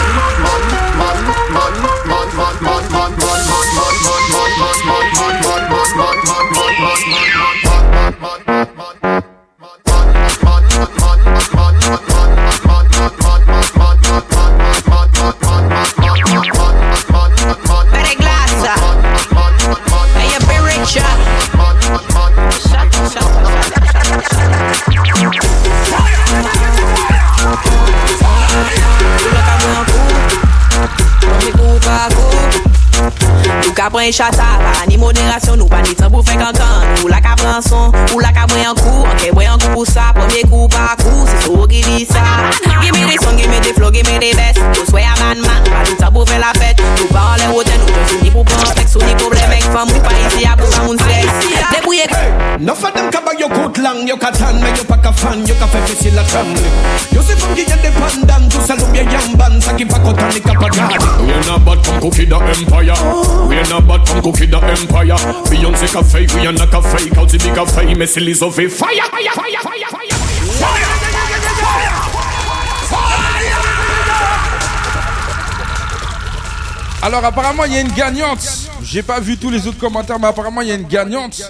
ka 33.78 33.90
pren 33.94 34.12
chata, 34.12 34.58
pa 34.58 34.86
ni 34.90 34.98
moderasyon 34.98 35.60
Nou 35.62 35.70
pa 35.70 35.82
ni 35.86 35.94
tan 35.94 36.10
pou 36.10 36.26
fè 36.26 36.34
kankan 36.40 36.98
Nou 36.98 37.12
la 37.12 37.22
ka 37.22 37.36
pren 37.38 37.62
son, 37.62 37.94
ou 38.10 38.22
la 38.24 38.34
ka 38.34 38.48
pren 38.50 38.72
an 38.72 38.80
kou 38.82 39.06
Anke 39.06 39.30
pren 39.38 39.54
an 39.54 39.62
kou 39.62 39.76
pou 39.76 39.86
sa, 39.86 40.10
premier 40.18 40.48
kou 40.50 40.66
pa 40.74 40.96
kou 41.04 41.28
Se 41.30 41.44
so 41.46 41.68
ki 41.70 41.84
di 41.86 42.08
sa 42.10 42.26
Gimme 42.82 43.06
de 43.06 43.20
son, 43.22 43.38
gimme 43.38 43.62
de 43.62 43.76
flow, 43.78 43.94
gimme 43.94 44.18
de 44.24 44.34
best 44.40 44.64
Nou 44.74 44.88
sway 44.90 45.06
a 45.06 45.14
man 45.22 45.46
man, 45.46 45.62
pa 45.70 45.86
ni 45.86 45.94
tan 46.02 46.14
pou 46.16 46.26
fè 46.26 46.42
la 46.42 46.54
fèt 46.58 46.82
Nou 46.82 47.12
pa 47.14 47.28
an 47.36 47.44
lè 47.44 47.52
wote, 47.54 47.78
nou 47.84 48.10
jen 48.10 48.26
ni 48.26 48.34
pou 48.34 48.48
pran 48.50 48.74
seks 48.74 48.98
Ou 48.98 49.06
ni 49.06 49.14
problem 49.22 49.58
ek 49.60 49.70
fam, 49.70 49.94
ou 49.94 50.06
pa 50.10 50.18
isi 50.26 50.50
a 50.50 50.58
pou 50.58 50.74
sa 50.74 50.88
moun 50.88 51.06
seks 51.06 51.54
Debouye 51.76 52.08
Enough 52.58 52.84
of 52.84 52.94
them 52.96 53.12
kaba 53.12 53.38
yo 53.38 53.48
coat 53.50 53.78
lang, 53.78 54.08
yo 54.08 54.18
katan, 54.18 54.58
mais 54.60 54.74
yo 54.74 54.84
pas 54.84 54.98
ka 54.98 55.12
fan, 55.12 55.46
yo 55.46 55.54
ka 55.60 55.68
fait 55.68 55.78
facile 55.86 56.16
la 56.16 56.24
tremble. 56.24 56.58
Yo 57.14 57.22
c'est 57.22 57.38
femme 57.38 57.54
qui 57.54 57.62
est 57.62 57.82
dépendant, 57.84 58.50
tout 58.50 58.62
ça 58.66 58.76
l'ou 58.76 58.88
bien 58.88 59.04
yamban, 59.04 59.62
ça 59.62 59.74
qui 59.74 59.86
pas 59.86 60.00
content 60.00 60.26
les 60.34 60.42
capagades. 60.42 61.06
We 61.22 61.34
are 61.34 61.46
not 61.46 61.60
bad 61.60 61.86
from 61.86 62.00
cookie 62.02 62.26
the 62.26 62.34
empire. 62.34 62.98
We 63.48 63.60
are 63.60 63.67
Alors 77.02 77.26
apparemment 77.26 77.66
il 77.66 77.74
y 77.74 77.78
a 77.78 77.82
une 77.82 77.92
gagnante. 77.92 78.40
J'ai 78.84 79.04
pas 79.04 79.20
vu 79.20 79.38
tous 79.38 79.50
les 79.50 79.68
autres 79.68 79.80
commentaires, 79.80 80.20
mais 80.20 80.28
apparemment 80.28 80.62
il 80.62 80.70
y 80.70 80.72
a 80.72 80.76
une 80.76 80.88
gagnante. 80.88 81.42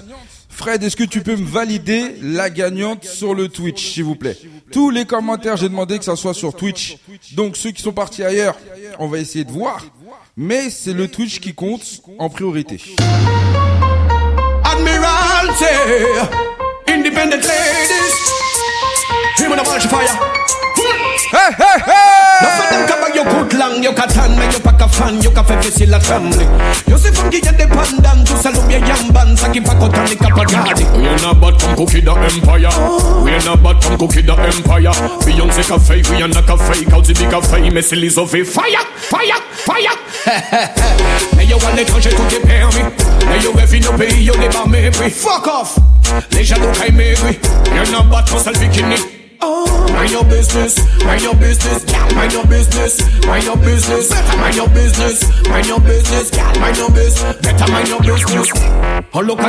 Fred, 0.48 0.82
est-ce 0.82 0.96
que 0.96 1.04
tu 1.04 1.20
peux 1.20 1.36
me 1.36 1.46
valider 1.46 2.16
la 2.20 2.50
gagnante 2.50 3.04
sur 3.04 3.32
le 3.32 3.48
Twitch, 3.48 3.92
s'il 3.92 4.02
vous 4.02 4.16
plaît? 4.16 4.36
Tous 4.72 4.90
les 4.90 5.04
commentaires, 5.04 5.56
j'ai 5.56 5.68
demandé 5.68 5.98
que 5.98 6.04
ça 6.04 6.16
soit 6.16 6.34
sur 6.34 6.52
Twitch. 6.54 6.96
Donc 7.34 7.56
ceux 7.56 7.70
qui 7.70 7.80
sont 7.80 7.92
partis 7.92 8.24
ailleurs, 8.24 8.56
on 8.98 9.06
va 9.06 9.18
essayer 9.18 9.44
de 9.44 9.52
voir. 9.52 9.84
Mais 10.40 10.70
c'est 10.70 10.92
le 10.92 11.08
Twitch 11.08 11.40
qui 11.40 11.52
compte 11.52 11.82
en 12.16 12.30
priorité. 12.30 12.80
Admiralty, 14.64 15.64
independent 16.86 17.44
ladies, 17.44 18.14
bunch 19.64 19.84
of 19.84 19.90
fire. 19.90 20.16
Hey, 21.32 21.52
hey, 21.58 21.82
hey! 21.84 22.07
No 22.42 22.48
for 22.54 22.66
them 22.70 22.86
cover 22.86 23.10
your 23.14 23.24
good 23.24 23.58
long, 23.58 23.82
you 23.82 23.92
can 23.92 24.08
tan, 24.08 24.38
make 24.38 24.52
you 24.52 24.60
pack 24.60 24.80
a 24.80 24.88
fan, 24.88 25.20
you 25.22 25.30
can 25.30 25.44
feel 25.44 25.62
still 25.62 25.94
a 25.94 26.00
family. 26.00 26.46
You 26.86 26.98
see 26.98 27.10
funky 27.10 27.40
get 27.40 27.58
dependent, 27.58 28.26
to 28.28 28.34
salute 28.38 28.70
your 28.70 28.82
young 28.86 29.10
band, 29.12 29.38
saki 29.38 29.60
pack 29.60 29.82
out 29.82 29.94
and 29.94 30.08
the 30.08 30.16
cup 30.16 30.38
of. 30.38 30.46
We 30.98 31.06
are 31.06 31.18
not 31.18 31.40
but 31.40 31.60
from 31.60 31.74
cookie 31.76 32.00
the 32.00 32.14
empire. 32.14 32.70
We 33.24 33.30
are 33.34 33.44
not 33.44 33.62
but 33.62 33.82
from 33.82 33.98
cookie 33.98 34.22
the 34.22 34.34
empire. 34.38 34.94
Beyonce 35.26 35.66
cafe, 35.66 36.02
we 36.10 36.22
are 36.22 36.28
not 36.28 36.46
cafe, 36.46 36.84
cause 36.86 37.08
the 37.08 37.26
cafe, 37.26 37.70
me 37.70 37.82
silly 37.82 38.08
so 38.08 38.26
fire, 38.26 38.44
fire, 38.44 39.40
fire. 39.66 39.94
Now 41.34 41.42
you 41.42 41.56
want 41.58 41.78
to 41.78 41.84
touch 41.84 42.06
it 42.06 42.14
to 42.14 42.22
the 42.22 42.40
permis. 42.46 43.08
Now 43.24 43.34
you 43.42 43.52
have 43.52 43.72
no 43.82 43.96
pay, 43.96 44.20
you 44.20 44.36
never 44.36 44.68
make. 44.68 44.94
Fuck 44.94 45.46
off. 45.46 45.78
Les 46.32 46.44
jaloux, 46.44 46.70
I 46.80 46.90
make 46.90 47.22
me. 47.24 47.38
You're 47.74 47.90
not 47.90 48.10
but 48.10 48.28
from 48.28 48.38
selfie 48.40 48.72
kidney. 48.72 49.17
Oh. 49.40 49.86
Mind 49.92 50.10
your 50.10 50.24
business, 50.24 50.78
mind 51.04 51.22
your 51.22 51.34
business, 51.34 51.84
mind 52.14 52.32
your 52.32 52.44
business, 52.46 53.26
mind 53.26 53.44
your 53.44 53.56
business, 53.56 54.10
mind 54.36 54.56
your 54.56 54.68
business, 54.68 55.48
mind 55.48 55.66
your 55.66 55.80
business, 55.80 56.32
mind 56.58 56.76
your 56.76 56.90
business, 56.90 57.36
better 57.42 57.72
mind 57.72 57.88
your 57.88 58.00
business. 58.00 58.48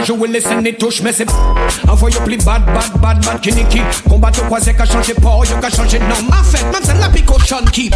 Je 0.05 0.13
will 0.13 0.31
listen 0.31 0.65
et 0.65 0.75
touche, 0.75 1.01
mais 1.01 1.13
c'est 1.13 1.27
Envoie 1.87 2.09
yo 2.09 2.21
plus 2.21 2.37
bad, 2.37 2.65
bad, 2.65 3.01
bad, 3.01 3.25
bad, 3.25 3.41
kiniki. 3.41 3.81
Combat 4.07 4.31
au 4.39 4.45
croisé, 4.45 4.73
qu'a 4.73 4.85
changé 4.85 5.13
port, 5.13 5.43
yo 5.45 5.57
qu'a 5.59 5.69
changé 5.69 5.99
nom. 5.99 6.15
En 6.29 6.43
fait, 6.43 6.63
même 6.65 6.83
c'est 6.83 6.99
la 6.99 7.09
pico 7.09 7.37
Sean 7.39 7.65
Keep. 7.71 7.95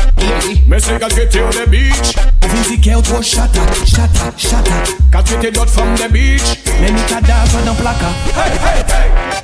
Mais 0.67 0.79
c'est 0.79 0.99
quand 0.99 1.07
tu 1.07 1.39
on 1.39 1.49
the 1.49 1.69
beach. 1.69 2.15
Visite 2.53 2.95
au 2.95 3.01
trop 3.01 3.21
chata, 3.21 3.61
chata, 3.85 4.31
chata. 4.37 4.71
Quand 5.11 5.23
tu 5.23 5.35
t'es 5.35 5.51
d'autres 5.51 5.71
from 5.71 5.95
the 5.95 6.11
beach. 6.11 6.59
Mais 6.81 6.91
mi 6.91 7.01
cadavre 7.07 7.63
dans 7.65 7.75
placa. 7.75 8.09
Hey, 8.35 8.51
hey, 8.51 8.83
hey. 8.87 9.42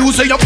you 0.00 0.12
say 0.12 0.24
you 0.24 0.39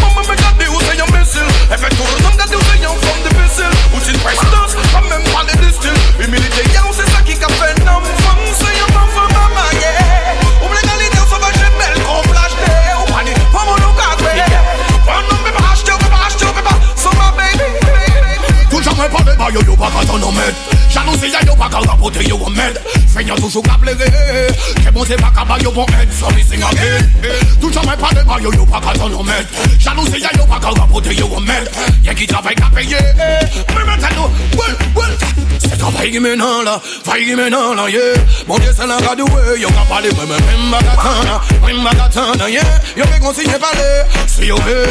maintenant 36.25 36.63
là, 36.63 36.81
qui 37.03 37.35
maintenant 37.35 37.73
là, 37.73 37.89
yeah. 37.89 37.99
Mon 38.47 38.57
Dieu 38.57 38.71
c'est 38.75 38.87
la 38.87 38.97
radio, 38.97 39.25
yo 39.57 39.67
qu'à 39.67 39.85
parler, 39.87 40.09
mais 40.17 40.25
même 40.25 40.71
bagatana 40.71 41.41
Même 41.65 41.83
bagatana, 41.83 42.49
yeah. 42.49 42.61
Yo 42.97 43.03
fait 43.05 43.19
consigner 43.19 43.59
parler, 43.59 44.03
si 44.27 44.47
yo 44.47 44.55
veut 44.57 44.87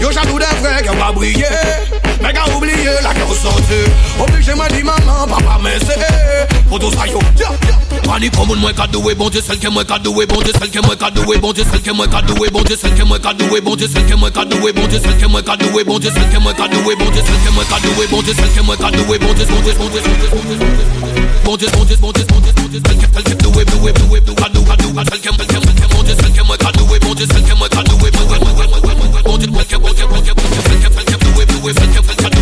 Yo 0.00 0.10
jaloux 0.10 0.38
des 0.38 0.46
vrais 0.60 0.82
qui 0.82 0.96
va 0.96 1.12
briller. 1.12 1.44
Mais 2.22 2.32
qu'à 2.32 2.48
oublier 2.56 2.96
la 3.02 3.12
guerre 3.12 3.26
sortie 3.28 3.90
Obligé 4.18 4.54
m'a 4.54 4.68
dit 4.68 4.82
maman, 4.82 5.26
papa 5.28 5.58
mais 5.62 5.78
c'est 5.80 6.59
Pour 6.70 6.78
tout 6.78 6.90
ça 6.92 7.04
yo, 7.04 7.18
Money 8.06 8.30
comme 8.30 8.56
moi 8.60 8.72
qu'a 8.72 8.86
doué, 8.86 9.12
bon 9.16 9.28
Dieu, 9.28 9.42
celle 9.44 9.58
que 9.58 9.66
moi 9.66 9.84
qu'a 9.84 9.98
doué, 9.98 10.24
bon 10.24 10.40
Dieu, 10.40 10.52
celle 10.56 10.70
que 10.70 10.78
moi 10.78 10.94
qu'a 10.94 11.10
doué, 11.10 11.36
bon 11.38 11.52
Dieu, 11.52 11.64
celle 11.68 11.82
que 11.82 11.90
moi 11.90 12.06
qu'a 12.06 12.22
doué, 12.22 12.48
bon 12.48 12.62
Dieu, 12.62 12.76
celle 12.80 12.94
que 12.94 13.02
moi 13.02 13.18
qu'a 13.18 13.34
doué, 13.34 13.60
bon 13.60 13.74
Dieu, 13.74 13.88
celle 13.92 14.06
que 14.06 14.14
moi 14.14 14.30
qu'a 14.30 14.44
doué, 14.44 14.72
bon 14.72 14.86
Dieu, 14.86 15.00
celle 15.02 15.18
que 15.18 15.26
moi 15.26 15.42
qu'a 15.42 15.56
doué, 15.56 15.82
bon 15.82 15.98
Dieu, 15.98 16.10
celle 16.14 16.28
que 16.30 16.38
moi 16.38 16.54
qu'a 16.54 16.68
doué, 16.68 16.94
bon 16.94 17.10
Dieu, 17.10 17.22
celle 17.26 17.42
que 17.42 17.50
moi 17.58 17.64
qu'a 17.66 17.80
doué, 17.80 18.06
bon 18.06 18.22
Dieu, 18.22 18.34
celle 18.36 18.52
que 18.54 18.62
moi 18.62 18.76
qu'a 18.76 18.90
doué, 18.92 19.18
bon 19.18 19.34
Dieu, 19.34 19.46
bon 19.50 19.60
Dieu, 19.60 19.74
bon 19.78 19.88
Dieu, 19.88 20.00
bon 21.44 21.56
Dieu, 21.56 21.68
bon 21.74 21.86
Dieu, 21.90 21.98
bon 21.98 22.12
Dieu, 22.14 22.28
bon 22.30 22.38
Dieu, 22.38 22.54
bon 22.54 22.68
Dieu, 22.70 22.80
celle 22.86 22.98
que 22.98 23.06
celle 23.12 23.24
que 23.24 23.42
doué, 23.42 23.64
doué, 23.64 23.92
doué, 23.92 24.20
doué, 24.20 24.20
doué, 24.20 24.76
doué, 24.78 25.04
celle 25.10 25.20
que 25.20 25.30
celle 25.34 25.74
que 25.74 25.86
bon 25.90 26.02
Dieu, 26.04 26.14
celle 26.20 26.32
que 26.32 26.42
moi 26.46 26.56
qu'a 26.56 26.70
doué, 26.72 26.98
bon 27.00 27.14
Dieu, 27.14 27.26
celle 27.26 27.42
que 27.42 27.54
moi 27.58 27.68
qu'a 27.68 27.82
doué, 27.82 28.10
bon 28.12 28.24
Dieu, 28.26 28.38
bon 29.24 29.36
Dieu, 29.38 29.78
bon 29.78 29.92
Dieu, 29.92 30.06
bon 30.06 30.20
Dieu, 30.20 30.34
bon 30.34 30.42
Dieu, 30.50 30.62
celle 30.62 30.78
que 30.78 30.94
celle 30.94 31.04
que 31.04 31.24
doué, 31.24 31.46
doué, 31.46 31.72
celle 31.74 31.90
que 31.90 32.00
celle 32.06 32.30
que 32.30 32.39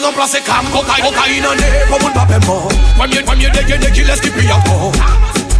Cocaïne 0.00 0.14
remplace 0.14 0.40
cam, 0.44 0.64
cocaïne, 0.72 1.04
cocaïne 1.04 1.46
en 1.46 1.52
est 1.52 1.88
comme 1.90 2.08
un 2.08 2.12
papé 2.12 2.46
mort 2.46 2.68
Premier, 2.96 3.22
premier 3.22 3.50
dégainé 3.50 3.90
qui 3.92 4.02
laisse 4.02 4.20
qui 4.20 4.30
pille 4.30 4.50
encore 4.50 4.92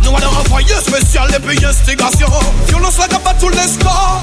Nous 0.02 0.16
allons 0.16 0.30
envoyer 0.30 0.74
spécial 0.76 1.28
et 1.34 1.38
puis 1.38 1.64
instigation 1.64 2.28
Violence 2.68 2.98
la 2.98 3.08
gamme 3.08 3.20
tous 3.38 3.48
les 3.50 3.68
scores 3.68 4.22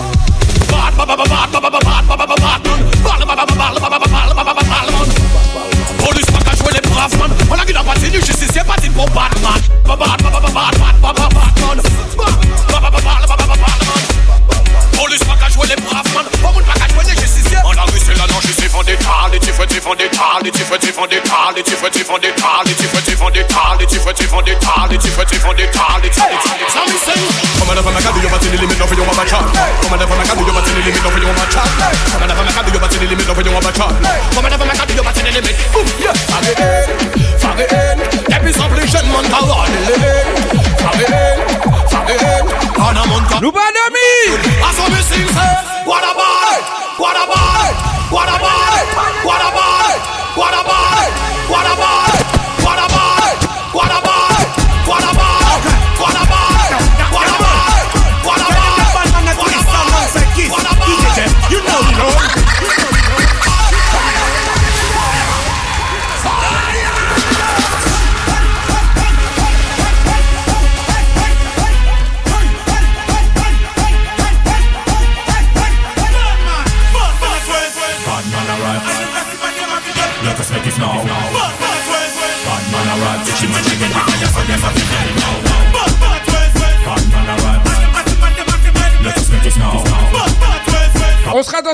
Bad, 0.69 0.95
bad, 0.97 1.07
bad, 1.07 1.17
bad, 1.17 1.27
bad, 1.27 1.61
bad, 1.61 1.71
bad, 1.71 1.81
bad, 2.07 2.17
bad, 2.17 2.27
bad, 2.27 2.37
man 2.39 2.79
Bad, 3.03 3.27
bad, 3.27 3.37
bad, 3.37 3.47
bad, 3.47 3.57
bad, 3.57 3.89
bad, 3.89 4.01
bad, 4.01 4.35
bad, 4.35 4.45
bad, 4.45 4.55
bad, 4.55 4.91
man 4.91 5.09
Police 5.99 6.25
pas 6.25 6.39
qu'à 6.39 6.55
jouer 6.55 6.73
les 6.73 6.89
braves 6.89 7.17
man 7.19 7.31
On 7.51 7.53
a 7.53 7.65
qui 7.65 7.73
n'a 7.73 7.83
pas 7.83 7.93
tenu 7.93 8.17
justice, 8.17 8.49
c'est 8.51 8.65
pas 8.65 8.77
dit 8.81 8.89
pour 8.89 9.05
Batman 9.09 9.61
Bad, 9.85 9.99
bad, 9.99 10.16
des 18.87 18.95
tales, 18.95 19.39
tu 19.41 19.51
fais, 19.51 19.67
tu 19.67 19.79
vends 19.79 19.95
des 19.95 20.07
tales, 20.07 20.51
tu 20.51 20.63
fais, 20.63 20.79
tu 20.79 20.91
vends 20.91 21.07
des 21.07 21.19
tales, 21.19 21.63
tu 21.63 21.75
you 28.27 28.33
want 28.33 28.41
to 28.41 28.49
the 28.49 28.57
limit 28.59 28.81
of 28.81 28.91
your 28.91 29.05
mama 29.05 29.23
chat. 29.25 29.43
Come 29.81 29.93
on 29.93 30.01
up 30.01 30.11
on 30.11 30.17
my 30.17 30.23
card, 30.25 30.39
you 30.39 30.51
want 30.51 30.65
to 30.65 30.71
the 30.73 30.81
limit 30.83 31.05
of 31.05 31.15
your 31.15 31.27
mama 31.27 31.45
chat. 31.47 31.67
Come 32.11 32.23
on 32.23 32.31
up 32.31 32.37
on 32.37 32.45
my 32.45 32.51
card, 32.51 32.67
you 32.67 32.79
want 32.79 32.91
to 32.91 32.99
the 32.99 33.07
limit 33.07 33.29
of 33.29 33.39
your 33.39 33.53
mama 33.53 33.71
chat. 33.71 33.91
Come 34.33 34.45
on 34.45 34.51
up 34.51 34.61
on 34.61 34.67
my 34.67 34.75
card, 34.75 34.89
you 34.91 35.03
want 35.03 35.15
to 35.15 35.21
the 35.23 35.31
limit. 35.31 35.55
Boom, 35.71 35.87
yeah. 35.99 36.13
Fage 36.27 36.51
in, 36.57 36.91
fage 37.39 37.67
in. 37.71 37.97
Depuis 38.27 38.53
sans 38.53 38.69
plus 38.69 38.87
jeune 38.87 39.07
monde 39.07 39.25
à 39.31 39.39
l'ordre. 39.45 39.71
Fage 40.77 41.05
a 42.87 43.05
monté. 43.07 43.35
Nous 43.41 43.51
pas 43.51 43.69
d'amis. 43.75 44.37
À 44.63 44.71
son 44.75 44.87
missing. 44.91 45.76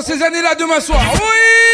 Ces 0.04 0.22
années-là 0.22 0.54
demain 0.54 0.80
soir. 0.80 1.00
Oui 1.14 1.73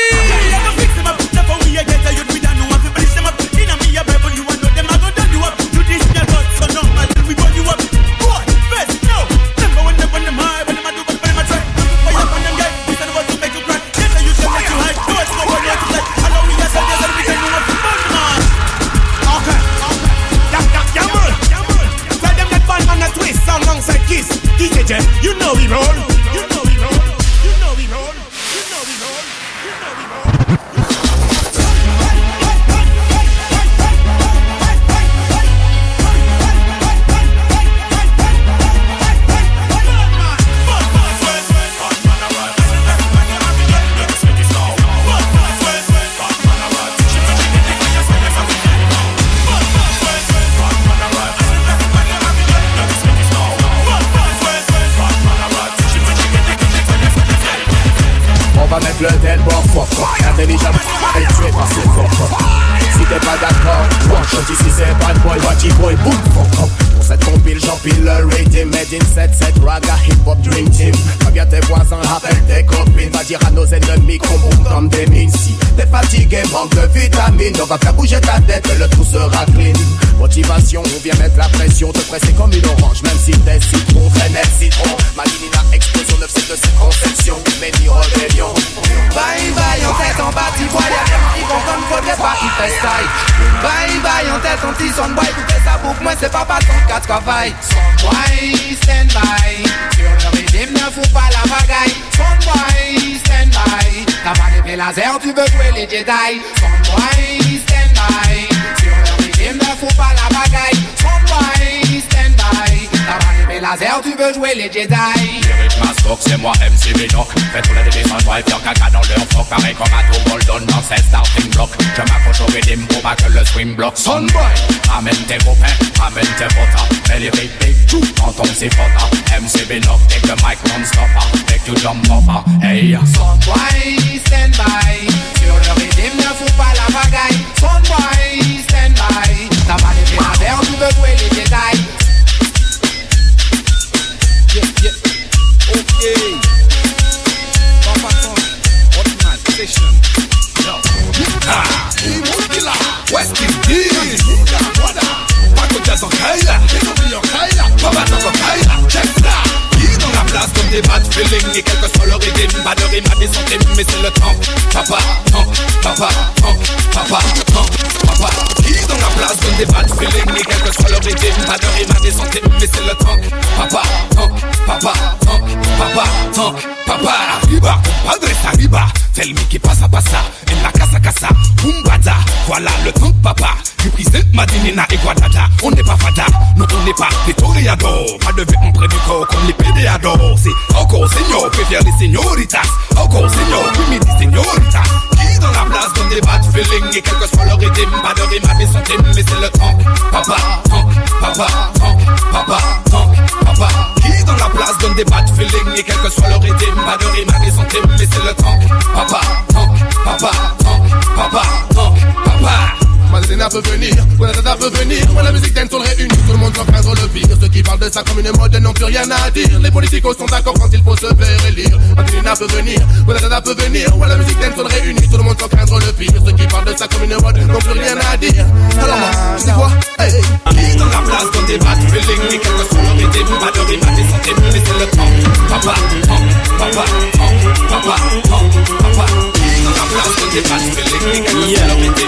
rythme, 240.31 240.59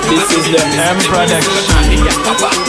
This 0.09 0.31
is 0.36 0.44
the 0.55 0.62
M 0.62 0.99
production. 1.11 1.66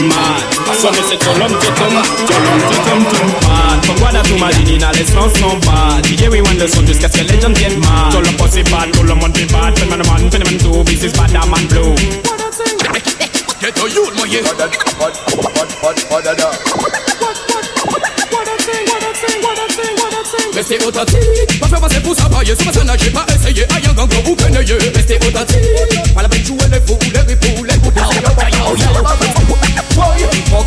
Man, 0.09 0.41
so 0.81 0.89
me 0.91 1.01
say 1.05 1.17
tolom 1.17 1.53
totom, 1.61 1.93
tolom 2.27 2.59
totom 2.69 3.01
tom 3.11 3.29
man. 3.45 3.77
From 3.83 3.95
Guada 3.97 4.21
to 4.23 4.35
Madinina, 4.37 4.91
les 4.93 5.05
sons 5.05 5.33
sont 5.37 5.57
bad. 5.65 6.03
DJ 6.05 6.29
we 6.29 6.41
want 6.41 6.57
the 6.59 6.67
son 6.67 6.85
jusqu'à 6.85 7.09
ce 7.09 7.19
que 7.19 7.31
les 7.31 7.39
gens 7.39 7.53
viennent 7.53 7.79
mad. 7.79 8.11
Tout 8.11 8.21
le 8.21 8.31
monde 8.31 8.69
bad, 8.71 8.91
tout 8.91 9.03
le 9.03 9.15
monde 9.15 9.37
fait 9.37 9.51
bad. 9.51 9.77
Fait 9.77 9.85
man 9.85 9.99
man, 9.99 10.31
fait 10.31 10.39
man 10.39 10.57
two, 10.57 10.83
this 10.83 11.03
is 11.03 11.13
bad, 11.13 11.29
that 11.29 11.47
man 11.47 11.65
blue. 11.67 11.95
Get 13.61 13.75
to 13.75 13.87
you, 13.87 14.11
my 14.15 14.25
yeah. 14.25 14.43
Restez 20.53 20.77
authentique, 20.85 21.59
pas 21.59 21.67
faire 21.67 21.81
passer 21.81 21.99
pour 21.99 22.15
s'abrailler 22.15 22.55
Sur 22.55 22.65
ma 22.65 22.73
scène, 22.73 22.91
j'ai 22.99 23.09
pas 23.09 23.25
essayé, 23.35 23.63
aïe 23.75 23.83
un 23.89 23.93
gang 23.93 24.09
ou 24.27 24.35
penailleux 24.35 24.77
Restez 24.95 25.15
authentique, 25.15 26.13
pas 26.13 26.21
la 26.21 26.29
peine 26.29 26.41
de 26.41 26.45
jouer 26.45 26.57
les 26.71 26.81
fous, 26.81 26.99
les 27.13 27.19
ripoux, 27.19 27.63
les 27.63 27.77
coups 27.77 27.93
Woy, 29.95 30.17
ton 30.53 30.63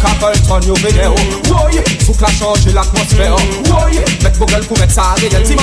la 2.75 2.87
Ti 5.43 5.55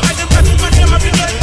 I 0.00 0.16
dem 0.16 0.28
kat 0.28 0.46
ou 0.46 0.56
man 0.60 1.39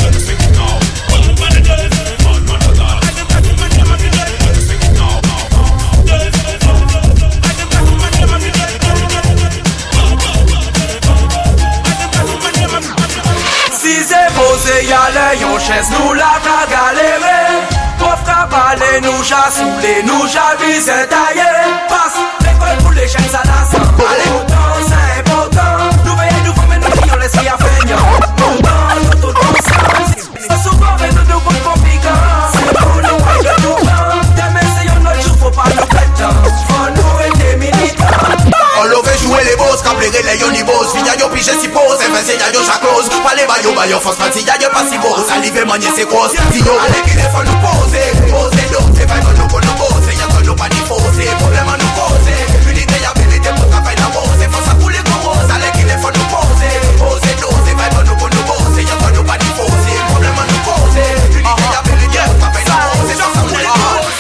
c'est 14.77 14.83
posé, 14.83 14.89
y'a 14.89 15.33
les 15.33 15.41
yon 15.41 15.59
chaise, 15.59 15.89
nous 15.91 16.13
la 16.13 16.39
ta 16.43 16.69
galéré. 16.69 17.67
Pauvre 17.99 18.17
qu'à 18.25 18.47
parler, 18.47 19.01
nous 19.01 19.23
chassoulés, 19.23 20.03
nous 20.03 20.27
chavis, 20.27 20.81
c'est 20.81 21.07
taillé. 21.07 21.49
Passe, 21.87 22.17
l'école 22.41 22.77
pour 22.83 22.91
les 22.91 23.07
chaînes, 23.07 23.29
ça 23.31 23.41
la 23.45 23.65
sent. 23.65 23.83
Allez, 23.97 24.31
autant, 24.35 24.55
c'est 24.87 25.19
important. 25.19 25.61
Nous 26.05 26.15
veillons, 26.15 26.43
nous 26.45 26.53
formons, 26.53 26.75
nous 26.75 27.01
qui 27.01 27.09
on 27.11 27.17
laisse 27.17 27.33
y 27.33 27.47
a 27.47 27.57
feignant. 27.57 28.27
Boss, 39.77 39.83
quand 39.83 39.99
les 39.99 40.09
les 40.09 40.37
yon 40.39 40.65
boss 40.65 40.93
Finya 40.93 41.13
yo 41.19 41.29
pige 41.29 41.51
si 41.59 41.67
pose, 41.67 42.01
et 42.01 42.05
eh 42.07 42.11
vingt 42.11 42.27
ya 42.27 42.49
yo 42.53 42.63
chaclose 42.63 43.09
Pas 43.09 43.35
les 43.35 43.45
bayo 43.45 43.73
bayo, 43.75 43.99
force 43.99 44.17
parti 44.17 44.43
ya 44.43 44.55
yo 44.61 44.69
pas 44.69 44.85
si 44.89 44.97
beau. 44.97 45.15
Salive 45.27 45.65
manier 45.65 45.87
c'est 45.95 46.07
grosse, 46.07 46.33
dis 46.51 46.59
yo 46.59 46.73
Allez 46.85 47.01
qu'il 47.05 47.19
faut 47.19 47.43
nous 47.43 47.59
poser, 47.61 48.05
poser 48.31 48.65
d'autres 48.71 48.93
C'est 48.95 49.07
pas 49.07 49.19
nous 49.19 49.47
pour 49.47 49.61
nous 49.61 49.75
poser, 49.77 50.13
y'a 50.17 50.27
que 50.27 50.43
nous 50.45 50.55
pas 50.55 50.69
ni 50.69 50.81
fausser 50.87 51.29
Problème 51.39 51.69
à 51.69 51.77
nous 51.77 51.93
causer, 51.97 52.39
unité 52.69 52.95
y'a 53.01 53.11
abilité 53.11 53.49
pour 53.55 53.69
travailler 53.69 53.97
la 53.99 54.09
pose 54.09 54.41
Faut 54.51 54.63
ça 54.65 54.73
couler 54.79 55.01
comme 55.05 55.23
rose, 55.27 55.49
allez 55.51 55.71
qu'il 55.75 55.89
faut 55.89 56.13
nous 56.13 56.27
poser 56.31 56.73
Poser 56.97 57.33
d'autres, 57.41 57.63
c'est 57.65 57.77
pas 57.77 57.89
nous 58.03 58.15
pour 58.15 58.29
nous 58.29 58.45
poser 58.47 58.83
Y'a 58.83 58.97
que 58.97 59.09
nous 59.15 59.23
pas 59.23 59.37
ni 59.37 59.49
fausser, 59.57 59.97
problème 60.09 60.37
à 60.37 60.45
nous 60.47 60.63
causer 60.65 61.09
Unité 61.33 61.65
y'a 61.73 61.79
abilité 61.83 62.19
pour 62.25 62.37
travailler 62.39 62.67
la 62.67 62.77
pose 62.81 63.11
Faut 63.13 63.33
ça 63.33 63.41
couler 63.41 63.63
comme 63.65 63.85
rose. 63.93 64.15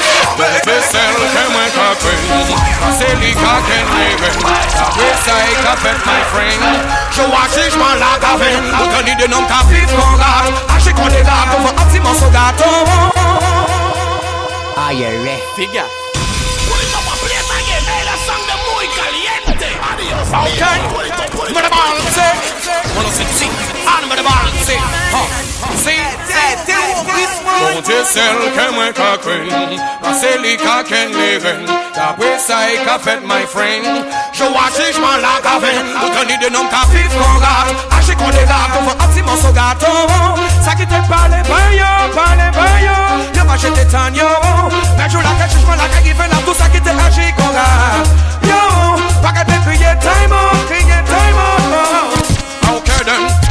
Besel 0.67 1.15
que 1.15 1.43
mwen 1.53 1.69
ka 1.71 1.87
kwen 2.01 2.66
Kase 2.97 3.13
li 3.21 3.29
ka 3.37 3.53
ken 3.61 3.85
leven 3.93 4.33
Sa 4.73 4.87
sa 5.21 5.33
e 5.45 5.53
ka 5.61 5.73
fet 5.85 5.99
my 6.01 6.21
friend. 6.33 6.61
Je 7.13 7.21
washi 7.29 7.69
jman 7.69 7.93
la 8.01 8.17
gaven 8.17 8.65
Ou 8.73 9.01
ni 9.05 9.13
de 9.21 9.27
nom 9.29 9.45
ka 9.45 9.61
viv 9.69 9.85
kon 9.93 10.17
gat 10.17 10.49
Ache 10.73 10.91
kon 10.97 11.05
de 11.13 11.21
gato 11.21 11.61
Fwa 11.61 11.71
ati 11.77 12.01
man 12.01 12.15
so 12.17 12.25
gato 12.33 12.65
Are 14.81 14.93
you 14.97 15.13
ready? 15.21 15.45
Figure. 15.53 15.85
Okay. 20.41 20.77
Mwen 21.53 21.65
a 21.65 21.69
balance 21.69 22.27
Mwen 22.95 23.05
a 23.05 23.11
sit 23.13 23.29
si 23.37 23.76
Ka 31.97 32.13
ka 32.13 32.59
e 32.69 32.77
ka 32.85 32.97
fet 32.97 33.25
my 33.25 33.43
friend. 33.45 33.85
Je 34.31 34.45
washi 34.55 34.93
jman 34.93 35.21
la 35.21 35.39
gaven 35.41 35.87
Ou 36.03 36.23
ni 36.29 36.37
de 36.37 36.49
nom 36.49 36.67
ka 36.69 36.85
viv 36.91 37.09
kon 37.09 37.39
gat 37.41 37.73
Ache 37.97 38.13
kon 38.15 38.29
de 38.31 38.43
gato 38.45 38.79
Fwa 38.85 38.93
ati 39.03 39.21
man 39.21 39.37
so 39.41 39.51
gato. 39.51 39.91
Sa 40.63 40.75
ki 40.77 40.85
te 40.85 40.99
pale 41.09 41.41
bayo 41.49 41.89
Pale 42.13 42.47
bayo 42.53 42.95
Yo. 43.35 43.43
Va 43.49 43.57
jete 43.57 43.85
tan 43.91 44.13
yo. 44.15 44.29
Men 44.97 45.09
jou 45.09 45.21
la 45.21 45.33
ke 45.39 45.49
jman 45.55 45.77
la 45.77 45.87
ke 45.89 46.03
given 46.05 46.31
up 46.31 46.45
Tout 46.45 46.55
sa 46.55 46.69
ki 46.69 46.79
te 46.79 46.91
aji 46.91 47.33
kon 47.39 47.51
gat 47.57 48.07
Yo 48.45 48.61
Baka 49.25 49.43
te 49.49 49.57
kriye 49.65 49.91
time 50.05 50.33
out 50.33 50.63
Kriye 50.69 51.01
time 51.09 51.37
out 51.41 52.77
Okay 52.77 53.03
then. 53.05 53.23
So 53.41 53.46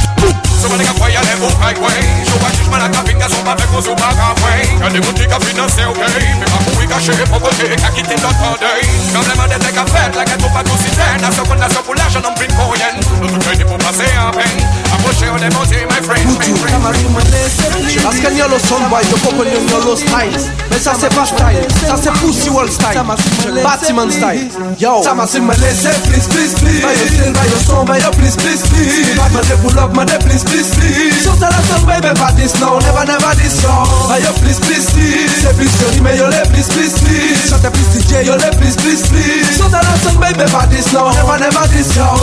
sou 0.67 0.69
mané 0.69 0.83
que 0.83 0.89
apoia, 0.89 1.21
levo 1.21 1.47
o 1.47 1.57
highway 1.59 2.25
Sou 2.29 2.39
baixos, 2.39 2.67
mané 2.67 2.89
que 2.89 3.03
pinga, 3.03 3.29
sou 3.29 3.43
papé 3.43 3.65
com 3.67 3.81
seu 3.81 3.95
bagaway 3.95 4.67
Que 4.67 4.89
nem 4.89 5.01
botica 5.01 5.37
yen. 12.77 14.86
Approche 15.07 15.29
on 15.29 15.39
the 15.39 15.47
monte 15.55 15.79
my 15.87 16.01
friend. 16.03 16.27
Parce 18.03 18.17
y'a 18.19 18.47
le 18.47 18.59
soundboy, 18.59 19.03
yo 19.09 19.17
comprenez 19.23 19.51
y'a 19.51 19.59
le 19.59 19.95
style 19.95 20.51
Mais 20.69 20.79
ça 20.79 20.93
c'est 20.99 21.13
pas 21.13 21.25
style, 21.25 21.63
ça 21.87 21.95
c'est 22.01 22.11
Pussy 22.19 22.49
Wall 22.49 22.69
style. 22.69 23.01
Batman 23.63 24.11
style, 24.11 24.49
yo. 24.79 25.01
Ça 25.03 25.13
m'a 25.13 25.25
si 25.25 25.39
me 25.39 25.53
laisser, 25.55 25.95
please, 26.07 26.27
please, 26.27 26.53
please. 26.55 26.81
Bah 26.81 26.91
yo 26.93 27.07
style, 27.07 27.33
bah 27.33 27.47
yo 27.47 27.57
son, 27.65 27.85
bah 27.85 27.97
yo 27.99 28.11
please, 28.11 28.35
please, 28.35 28.63
please. 28.67 29.15
Bah 29.15 29.29
me 29.31 29.55
pull 29.63 29.79
up, 29.79 29.95
me 29.95 30.03
please, 30.27 30.43
please, 30.43 30.69
please. 30.75 31.23
Sur 31.23 31.37
ta 31.39 31.49
la 31.49 31.61
song, 31.63 31.85
baby, 31.87 32.13
pas 32.19 32.31
this, 32.33 32.59
no, 32.59 32.79
never, 32.79 33.05
never 33.05 33.35
this 33.35 33.61
song 33.61 33.87
Bah 34.09 34.19
yo 34.19 34.31
please, 34.43 34.59
please, 34.59 34.87
please. 34.91 35.31
C'est 35.41 35.55
plus 35.55 35.69
joli, 35.79 36.01
mais 36.01 36.17
yo 36.17 36.27
les 36.27 36.43
please, 36.51 36.67
please, 36.67 36.95
please 36.99 37.49
Chante 37.49 37.71
plus 37.71 37.87
DJ, 37.95 38.25
yo 38.25 38.35
les 38.35 38.51
please, 38.57 38.75
please, 38.75 39.03
please 39.07 39.55
Sur 39.55 39.69
ta 39.71 39.79
la 39.79 39.95
song, 40.03 40.19
baby, 40.19 40.43
pas 40.51 40.67
this, 40.67 40.91
no, 40.91 41.11
never, 41.11 41.39
never 41.39 41.67
this 41.71 41.93
song 41.95 42.19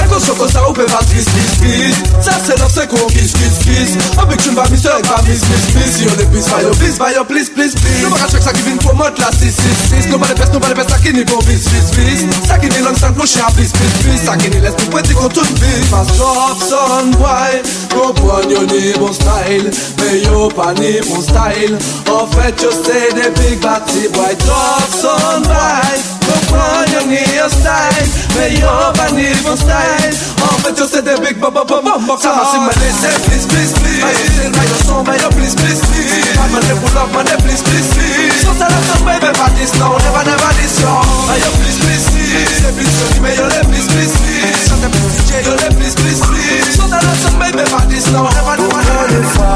Elle 0.00 0.08
go 0.08 0.20
choco 0.20 0.48
ça 0.48 0.68
ou 0.68 0.72
pe 0.72 0.82
va 0.82 1.00
tris, 1.08 1.24
tris, 1.24 1.58
tris 1.60 2.25
Ça 2.26 2.42
c'est 2.44 2.58
notre 2.58 2.74
secours 2.74 3.06
Kiss 3.06 3.32
kiss 3.38 3.56
kiss 3.62 3.90
Avec 4.18 4.44
une 4.46 4.54
bamise 4.54 4.84
avec 4.86 5.06
bamise 5.06 5.42
Miss 5.46 5.74
miss 5.78 5.94
Si 5.94 6.04
on 6.10 6.20
est 6.20 6.26
plus 6.26 6.42
Vaille 6.50 6.66
please 6.78 6.98
vaille 6.98 7.14
please 7.28 7.50
please 7.54 7.74
please 7.78 8.02
Nous 8.02 8.10
marrons 8.10 8.26
chaque 8.30 8.42
sac 8.42 8.54
qui 8.54 8.62
vient 8.62 8.76
pour 8.76 8.94
mode 8.96 9.16
la 9.18 9.30
6 9.30 9.46
6 9.46 10.02
6 10.02 10.10
Nous 10.10 10.18
pas 10.18 10.34
les 10.34 10.52
nous 10.52 10.58
pas 10.58 10.74
les 10.74 10.90
Ça 10.90 10.98
qui 10.98 11.12
n'y 11.14 11.24
pour 11.24 11.38
bis 11.44 11.62
bis 11.70 11.88
bis 11.94 12.26
Ça 12.48 12.58
qui 12.58 12.68
n'y 12.68 12.82
l'homme 12.82 12.96
sans 12.96 13.12
clocher 13.12 13.40
à 13.46 13.50
bis 13.52 13.70
bis 13.70 13.94
bis 14.10 14.26
Ça 14.26 14.36
qui 14.36 14.50
n'y 14.50 14.58
laisse 14.58 14.74
pour 14.74 14.90
pointer 14.90 15.14
qu'on 15.14 15.28
tourne 15.28 15.54
bis 15.54 15.86
Fast 15.88 16.16
drop 16.18 16.58
son 16.58 17.14
boy 17.14 17.62
Comprends 17.96 18.50
yo 18.50 18.60
ni 18.66 18.92
bon 18.98 19.12
style. 19.12 19.70
Mais 19.98 20.20
yo 20.20 20.48
pas 20.48 20.74
ni 20.74 21.00
bon 21.08 21.22
style. 21.22 21.78
En 22.10 22.26
fait 22.26 22.60
yo 22.62 22.70
c'est 22.70 23.14
des 23.14 23.30
big 23.40 23.60
bad 23.60 23.82
boy. 24.12 24.36
Stop 24.38 24.90
son 25.00 25.40
boy. 25.40 26.15
Spanien 26.46 27.10
ihr 27.10 27.48
Style 27.58 28.04
Med 28.36 28.50
Jovan 28.60 29.14
i 29.26 29.28
vår 29.44 29.56
style 29.64 30.10
Og 30.46 30.54
for 30.62 30.70
just 30.78 30.94
det 31.06 31.16
big 31.24 31.36
bop 31.42 31.52
bop 31.56 31.68
bop 31.70 32.00
bop 32.08 32.18
Tag 32.24 32.32
mig 32.38 32.46
til 32.52 32.60
mig 32.66 32.76
lidt 32.82 32.98
af 33.10 33.16
please 33.26 33.46
please. 33.50 33.72
Please 33.80 34.02
Mig 34.06 34.14
til 34.20 34.32
den 34.40 34.52
regner 34.58 34.80
som 34.86 35.00
mig 35.08 35.20
og 35.26 35.32
please 35.36 35.56
please 35.60 35.82
please. 35.88 36.30
Har 36.40 36.48
man 36.54 36.62
det 36.68 36.76
pull 36.82 36.98
up 37.02 37.08
man 37.14 37.24
det 37.30 37.38
please 37.44 37.62
please 37.68 37.88
please. 37.94 38.38
So 38.44 38.50
tell 38.60 38.70
dig 38.74 38.82
som 38.90 39.00
baby 39.08 39.30
this 39.58 39.72
no 39.80 39.88
never 40.04 40.22
never 40.30 40.50
this 40.58 40.74
yo 40.82 40.94
Mig 41.30 41.40
og 41.48 41.52
please 41.58 41.78
please 41.82 42.04
please. 42.12 42.56
Det 42.64 42.72
bliver 42.76 42.92
så 42.98 43.04
lige 43.10 43.22
med 43.24 43.34
jo 43.40 43.46
det 43.54 43.64
please 43.70 43.88
please 43.92 44.14
please. 44.20 44.60
Så 44.68 44.74
tag 44.80 44.90
mig 44.92 45.10
DJ 45.14 45.32
jo 45.48 45.52
det 45.62 45.70
please 45.78 45.96
please 46.00 46.20
please. 46.28 46.68
Så 46.78 46.84
tag 46.92 47.00
dig 47.06 47.16
som 47.24 47.34
baby 47.42 47.64
faktisk 47.76 48.06
no 48.14 48.20
never 48.36 48.54
never 48.60 48.80
never 48.88 49.06
this 49.12 49.30
yo 49.40 49.50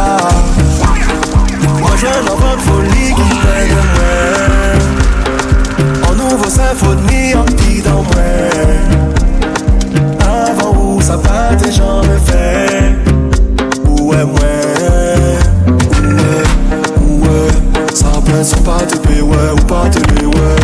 Moi 1.82 1.94
je 2.02 2.12
n'en 2.26 2.36
veux 2.42 2.58
folie 2.66 3.10
qui 3.18 3.30
fait 3.42 3.66
de 3.72 3.80
moi 3.94 3.99
symphonie 6.60 7.34
en 7.34 7.44
petit 7.44 7.80
dans 7.82 8.02
moi 8.02 8.14
Avant 10.20 10.76
où 10.76 11.00
ça 11.00 11.16
va 11.16 11.54
des 11.56 11.72
gens 11.72 12.02
me 12.02 12.18
fait 12.18 12.94
Où 13.88 14.12
est, 14.12 14.24
où 14.24 14.36
est 17.24 17.94
Ça 17.94 18.12
plein 18.24 18.44
son 18.44 18.60
pas 18.62 18.82
te 18.88 18.96
payer 18.98 19.22
ouais 19.22 19.50
ou 19.52 19.64
pas 19.66 19.88
te 19.90 19.98
payer 20.00 20.26
ouais. 20.26 20.60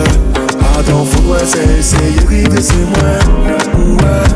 Est? 0.00 0.78
Attends 0.78 1.04
faut 1.04 1.32
ouais 1.32 1.44
c'est 1.44 1.78
essayer 1.78 2.44
c'est 2.60 2.86
moi. 2.92 3.18
Où 3.78 3.96
est? 3.96 4.30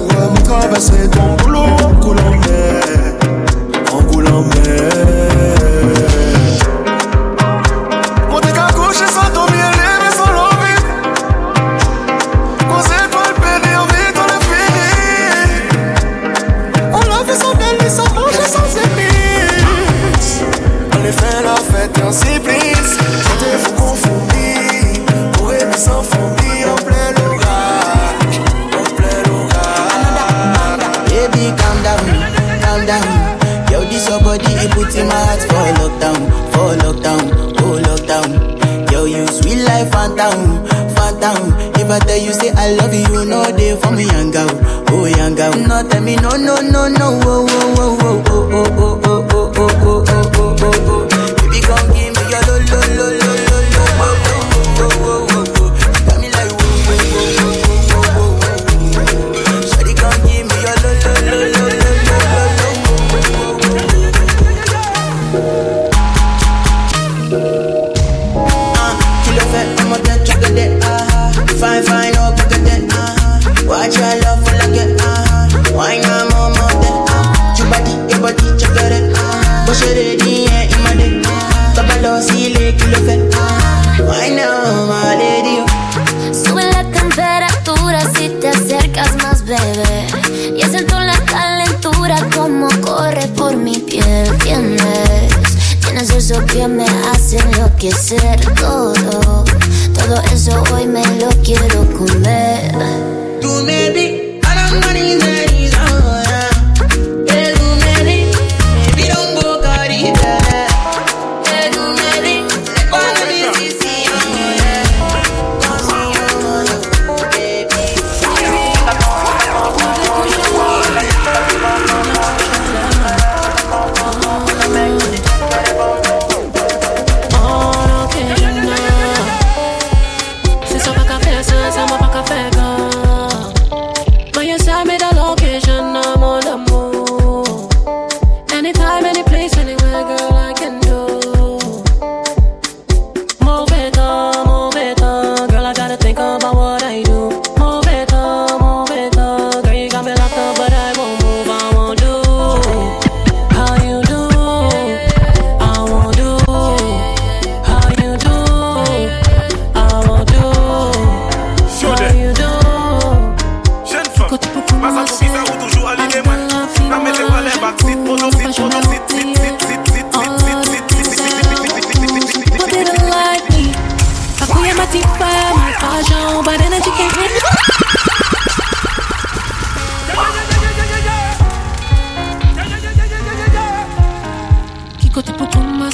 Où 0.00 0.08
est? 0.10 0.30
Me 0.32 0.40
traverser 0.44 1.08
ton 1.10 1.36
boulot 1.36 1.79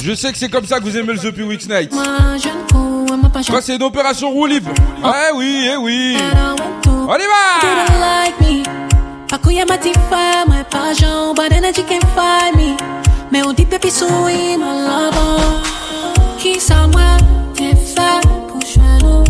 Je 0.06 0.14
sais 0.14 0.30
que 0.30 0.38
c'est 0.38 0.48
comme 0.48 0.64
ça 0.64 0.78
que 0.78 0.84
vous 0.84 0.96
aimez 0.96 1.14
le 1.14 1.18
The 1.18 1.32
P 1.34 1.42
Weeks 1.42 1.68
Night. 1.68 1.90
Quoi, 3.50 3.60
c'est 3.60 3.74
une 3.74 3.82
opération 3.82 4.30
roue 4.30 4.46
libre 4.46 4.70
Ouais, 5.02 5.32
oui, 5.34 5.68
eh 5.72 5.76
oui. 5.76 6.16
On 6.86 7.16
y 7.16 7.26
va 7.26 7.60
don't 7.64 7.98
like 7.98 8.40
me. 8.40 8.62
Akuya 9.34 9.64
matifa, 9.66 10.44
my 10.46 10.62
passion, 10.70 11.34
but 11.34 11.50
energy 11.50 11.82
can't 11.82 12.04
find 12.14 12.54
me. 12.54 12.76
Mais 13.32 13.42
on 13.44 13.52
dit 13.52 13.64
pépi 13.64 13.90
souris, 13.90 14.56
my 14.56 14.86
lover. 14.86 15.42
Qui 16.38 16.60
ça, 16.60 16.86
moi, 16.86 17.16
t'es 17.54 17.74
fait 17.74 18.28
pour 18.48 18.62
chez 18.62 18.78
nous? 19.02 19.25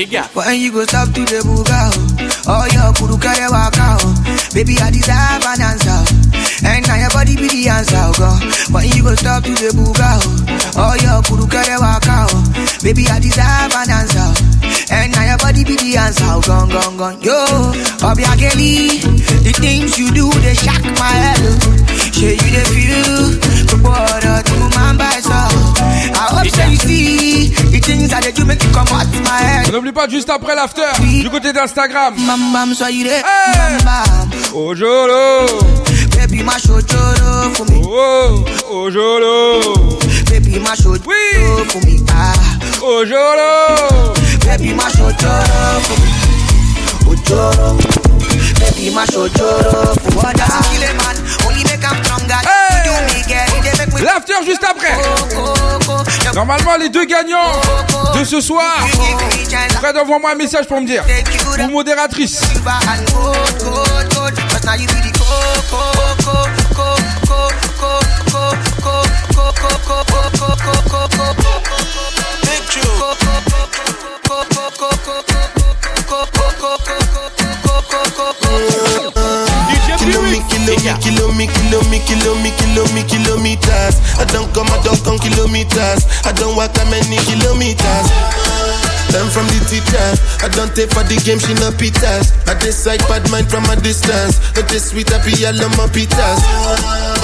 When 0.00 0.56
you 0.58 0.72
go 0.72 0.80
stop 0.88 1.12
to 1.12 1.20
the 1.28 1.44
buga, 1.44 1.92
oh, 2.48 2.48
oh 2.48 2.64
your 2.72 2.88
kuru 2.96 3.20
kare 3.20 3.52
waka, 3.52 4.00
oh. 4.00 4.16
Baby, 4.56 4.80
I 4.80 4.88
deserve 4.88 5.44
an 5.44 5.60
answer. 5.60 6.00
And 6.64 6.88
now 6.88 6.96
your 6.96 7.12
body 7.12 7.36
be 7.36 7.44
the 7.52 7.68
answer, 7.68 8.00
oh, 8.08 8.16
God. 8.16 8.40
When 8.72 8.88
you 8.96 9.04
go 9.04 9.12
stop 9.12 9.44
to 9.44 9.52
the 9.52 9.68
buga, 9.76 10.24
oh, 10.24 10.80
oh 10.80 10.94
your 11.04 11.20
kuru 11.28 11.44
kare 11.52 11.76
waka, 11.76 12.32
oh. 12.32 12.40
Baby, 12.80 13.12
I 13.12 13.20
deserve 13.20 13.76
an 13.76 13.92
answer. 13.92 14.24
And 14.88 15.12
now 15.12 15.36
your 15.36 15.36
body 15.36 15.68
be 15.68 15.76
the 15.76 16.00
answer, 16.00 16.24
oh, 16.32 16.40
gone, 16.48 16.72
gone, 16.72 16.96
gone. 16.96 17.20
Yo, 17.20 17.36
Bobby 18.00 18.24
Kelly, 18.40 19.04
the 19.44 19.52
things 19.52 20.00
you 20.00 20.08
do, 20.16 20.32
they 20.40 20.56
shock 20.56 20.80
my 20.96 21.12
head. 21.12 21.44
oh. 21.44 21.60
Shey 22.16 22.40
you 22.40 22.48
dey 22.56 22.64
feel, 22.72 23.36
but 23.84 23.84
what 23.84 24.48
to 24.48 24.56
my 24.72 24.96
by. 24.96 25.59
On 29.68 29.72
n'oublie 29.72 29.92
pas 29.92 30.08
juste 30.08 30.30
après 30.30 30.54
l'after 30.54 30.82
du 31.00 31.30
côté 31.30 31.52
d'Instagram. 31.52 32.14
Oh 34.54 34.74
make 53.12 53.49
L'after 54.02 54.34
juste 54.44 54.64
après. 54.68 54.92
Normalement, 56.34 56.76
les 56.78 56.88
deux 56.88 57.04
gagnants 57.04 57.52
de 58.14 58.24
ce 58.24 58.40
soir. 58.40 58.72
Fred, 59.80 59.96
envoie-moi 59.96 60.32
un 60.32 60.36
message 60.36 60.66
pour 60.66 60.80
me 60.80 60.86
dire. 60.86 61.04
Ou 61.58 61.68
modératrice. 61.70 62.40
Me, 80.94 81.02
kilo 81.02 81.28
me, 81.32 81.46
kilo 81.46 81.80
me, 81.90 82.00
kilo 82.00 82.34
me, 82.42 82.50
kilo 82.56 82.84
me, 82.94 83.02
kilometers. 83.04 84.00
I 84.18 84.24
don't 84.26 84.52
come, 84.54 84.66
I 84.68 84.82
don't 84.82 85.02
come 85.04 85.18
kilometers. 85.18 86.06
I 86.26 86.32
don't 86.32 86.56
walk 86.56 86.72
that 86.74 86.88
many 86.90 87.16
kilometers. 87.26 88.49
Learn 89.10 89.26
from 89.26 89.46
the 89.50 89.58
teacher. 89.66 90.06
I 90.38 90.48
don't 90.54 90.70
take 90.70 90.94
for 90.94 91.02
the 91.02 91.18
game, 91.26 91.42
she 91.42 91.50
no 91.58 91.74
pitas. 91.74 92.30
I 92.46 92.54
decide 92.62 93.02
bad 93.10 93.26
mind 93.26 93.50
from 93.50 93.66
a 93.66 93.74
distance. 93.74 94.38
Not 94.54 94.70
this 94.70 94.94
sweet, 94.94 95.10
happy, 95.10 95.34
I 95.42 95.50
love 95.50 95.74
my 95.74 95.90
pitas. 95.90 96.38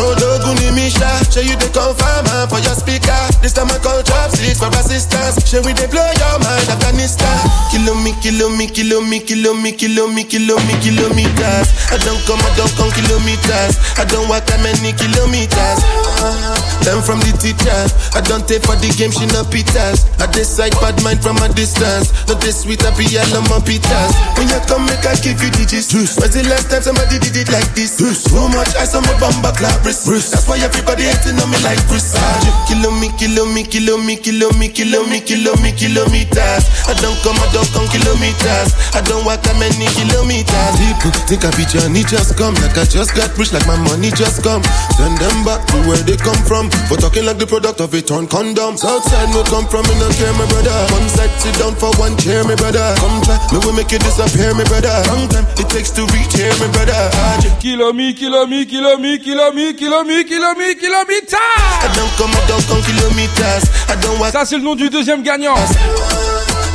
Oh, 0.02 0.10
Doguni 0.18 0.74
Misha, 0.74 1.06
show 1.30 1.46
you 1.46 1.54
the 1.54 1.70
confirm 1.70 2.26
for 2.50 2.58
your 2.58 2.74
speaker. 2.74 3.14
This 3.38 3.54
time 3.54 3.70
I 3.70 3.78
call 3.78 4.02
chopsticks 4.02 4.58
for 4.58 4.66
assistance. 4.74 5.38
Show 5.46 5.62
we 5.62 5.78
they 5.78 5.86
blow 5.86 6.02
your 6.02 6.36
mind, 6.42 6.66
Afghanistan. 6.66 7.38
Kilo 7.70 7.94
me, 8.02 8.18
kilo 8.18 8.50
me, 8.50 8.66
kilo 8.66 8.98
me, 9.06 9.22
kilo 9.22 9.54
me, 9.54 9.70
kilo 9.70 10.10
me, 10.10 10.26
kilo 10.26 10.58
me, 10.66 10.74
kilometers. 10.82 11.70
I 11.94 12.02
don't 12.02 12.18
come, 12.26 12.42
I 12.42 12.50
don't 12.58 12.74
come 12.74 12.90
kilometers. 12.98 13.78
I 13.94 14.02
don't 14.10 14.26
walk 14.26 14.42
that 14.50 14.58
many 14.58 14.90
kilometers. 14.90 15.78
Learn 16.82 16.98
from 16.98 17.22
the 17.22 17.30
teacher. 17.38 17.78
I 18.10 18.20
don't 18.26 18.42
take 18.42 18.66
for 18.66 18.74
the 18.74 18.90
game, 18.98 19.14
she 19.14 19.30
no 19.30 19.46
pitas. 19.46 20.02
I 20.18 20.26
decide 20.34 20.74
bad 20.82 20.98
mind 21.06 21.22
from 21.22 21.38
a 21.38 21.48
distance. 21.54 21.76
Not 21.77 22.40
this 22.40 22.65
sweet, 22.65 22.81
I 22.81 22.89
love 23.36 23.44
my 23.53 23.61
pitas. 23.61 24.16
When 24.40 24.48
you 24.48 24.57
come, 24.65 24.89
make 24.89 25.05
I 25.05 25.12
give 25.20 25.36
you 25.44 25.53
digits. 25.53 25.93
When's 25.93 26.32
the 26.32 26.40
last 26.48 26.73
time 26.73 26.81
somebody 26.81 27.20
did 27.20 27.36
it 27.36 27.53
like 27.53 27.69
this? 27.77 28.01
Too 28.01 28.48
much 28.48 28.73
ice 28.81 28.97
on 28.97 29.05
my 29.05 29.12
bumper 29.20 29.53
clap 29.53 29.85
wrist. 29.85 30.09
That's 30.09 30.48
why 30.48 30.57
everybody 30.65 31.05
hating 31.05 31.36
on 31.36 31.53
me 31.53 31.61
like 31.61 31.81
Chris. 31.85 32.16
Kilo 32.65 32.89
me, 32.97 33.12
kilo 33.20 33.44
me, 33.44 33.62
kilo 33.69 34.01
me, 34.01 34.16
kilo 34.16 34.48
me, 34.57 34.73
kilo 34.73 35.05
me, 35.05 35.20
kilo 35.20 35.53
me, 35.61 35.77
kilometers. 35.77 36.65
I 36.89 36.97
don't 37.05 37.19
come, 37.20 37.36
I 37.36 37.47
don't 37.53 37.69
come 37.77 37.89
kilometers. 37.93 38.73
I 38.97 39.05
don't 39.05 39.28
walk 39.28 39.44
that 39.44 39.61
many 39.61 39.85
kilometers. 40.01 40.74
People 40.81 41.12
think 41.28 41.44
I 41.44 41.53
be 41.61 41.69
Johnny 41.69 42.09
just 42.09 42.40
come. 42.40 42.57
Like 42.65 42.81
I 42.81 42.89
just 42.89 43.12
got 43.12 43.36
rich, 43.36 43.53
like 43.53 43.69
my 43.69 43.77
money 43.85 44.09
just 44.16 44.40
come. 44.40 44.65
Send 44.97 45.20
them 45.20 45.44
back 45.44 45.69
to 45.73 45.77
where 45.85 46.01
they 46.01 46.16
come 46.16 46.40
from. 46.48 46.73
For 46.89 46.97
talking 46.97 47.28
like 47.28 47.36
the 47.36 47.47
product 47.47 47.85
of 47.85 47.93
a 47.93 48.01
torn 48.01 48.24
condom. 48.24 48.81
Southside 48.81 49.28
no 49.36 49.44
come 49.44 49.69
from, 49.69 49.85
me 49.93 49.94
no 50.01 50.09
care, 50.16 50.32
my 50.40 50.48
brother. 50.48 50.73
One 50.97 51.05
side 51.12 51.32
sit 51.36 51.53
down 51.61 51.65
for 51.74 51.90
one 51.98 52.16
chair, 52.18 52.44
my 52.44 52.55
brother. 52.55 52.94
Come 53.02 53.18
try, 53.22 53.34
me 53.51 53.59
will 53.64 53.72
make 53.72 53.90
you 53.90 53.98
disappear, 53.98 54.55
my 54.55 54.64
brother. 54.64 54.93
Long 55.10 55.26
time 55.28 55.47
it 55.59 55.68
takes 55.68 55.90
to 55.98 56.06
reach 56.14 56.36
here, 56.36 56.52
my 56.62 56.68
brother. 56.70 56.94
Kilo 57.59 57.93
me, 57.93 58.12
kilo 58.14 58.47
me, 58.47 58.64
kilo 58.64 58.97
me, 58.97 59.18
kilo 59.18 59.51
me, 59.52 59.72
kilo 59.74 60.05
me, 60.05 60.22
kilo 60.24 60.55
me, 60.55 60.74
kilometers. 60.74 61.34
I 61.34 61.88
don't 61.97 62.12
come, 62.14 62.30
I 62.30 62.43
don't 62.47 62.62
come 62.70 62.82
kilometers. 62.86 63.64
I 63.90 63.97
don't 64.01 64.20
walk. 64.20 64.32
Ça, 64.32 64.44
c'est 64.44 64.56
le 64.56 64.62
nom 64.62 64.74
du 64.74 64.88
deuxième 64.90 65.22
gagnant. 65.22 65.56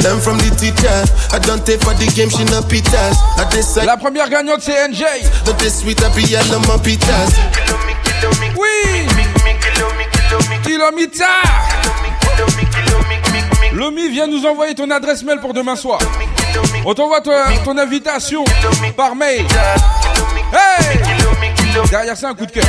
Learn 0.03 0.19
from 0.19 0.37
the 0.37 0.49
teacher. 0.57 1.05
I 1.31 1.39
don't 1.39 1.63
take 1.63 1.79
for 1.81 1.93
the 1.93 2.07
game, 2.15 2.29
she 2.29 2.43
no 2.45 2.61
pitas. 2.63 3.15
I 3.37 3.45
decide. 3.51 3.85
La 3.85 3.97
première 3.97 4.29
gagnante, 4.29 4.61
c'est 4.61 4.87
NJ. 4.87 5.03
Not 5.45 5.57
this 5.59 5.81
sweet, 5.81 6.01
I 6.01 6.51
love 6.51 6.67
my 6.67 6.77
pitas. 6.83 7.29
Oui. 8.57 9.07
Kilomita. 10.63 11.25
Lomi 13.81 14.09
vient 14.09 14.27
nous 14.27 14.45
envoyer 14.45 14.75
ton 14.75 14.91
adresse 14.91 15.23
mail 15.23 15.39
pour 15.39 15.55
demain 15.55 15.75
soir. 15.75 15.97
On 16.85 16.93
t'envoie 16.93 17.19
ton, 17.19 17.31
ton 17.65 17.75
invitation 17.79 18.43
par 18.95 19.15
mail. 19.15 19.43
Hey 20.53 20.99
Derrière 21.89 22.15
ça, 22.15 22.29
un 22.29 22.35
coup 22.35 22.45
de 22.45 22.51
cœur. 22.51 22.63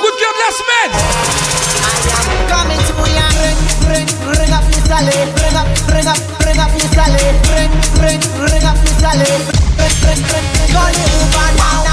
good 0.00 0.16
girl, 0.20 0.36
less 0.44 0.58
men. 0.70 0.90
I 0.92 1.96
am 2.16 2.26
Coming 2.50 2.82
to 2.88 2.94
ya, 3.08 3.26
ring, 3.40 3.58
ring, 3.90 4.08
ring 4.36 4.52
up 4.52 4.64
your 4.68 4.82
sally, 4.84 5.16
ring 5.16 5.56
up, 5.56 5.68
ring 5.92 6.08
up, 6.08 6.20
ring 6.44 6.60
up 6.60 6.72
your 6.76 6.90
sally, 6.92 7.24
ring, 7.54 7.72
ring, 8.02 8.20
ring 8.44 8.64
up 8.64 8.76
your 8.76 8.96
sally, 9.00 9.26
ring, 9.80 9.96
ring, 10.04 10.22
ring, 10.32 10.46
ring, 10.56 10.70
call 10.72 10.90
you 10.92 11.06
Uber 11.06 11.50
now. 11.56 11.85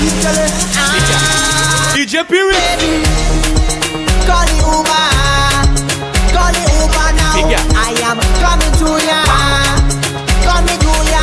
huitele. 0.00 0.46
DJ 1.94 2.24
Piri. 2.24 2.56
Call 4.26 4.44
the 4.46 4.54
Uber, 4.72 5.06
call 6.32 6.52
the 6.52 6.62
Uber 6.80 7.08
now. 7.16 7.34
I 7.74 7.92
am 8.08 8.18
coming 8.40 8.72
to 8.78 8.90
ya, 9.06 9.18
coming 10.44 10.78
to 10.78 10.92
ya. 11.10 11.20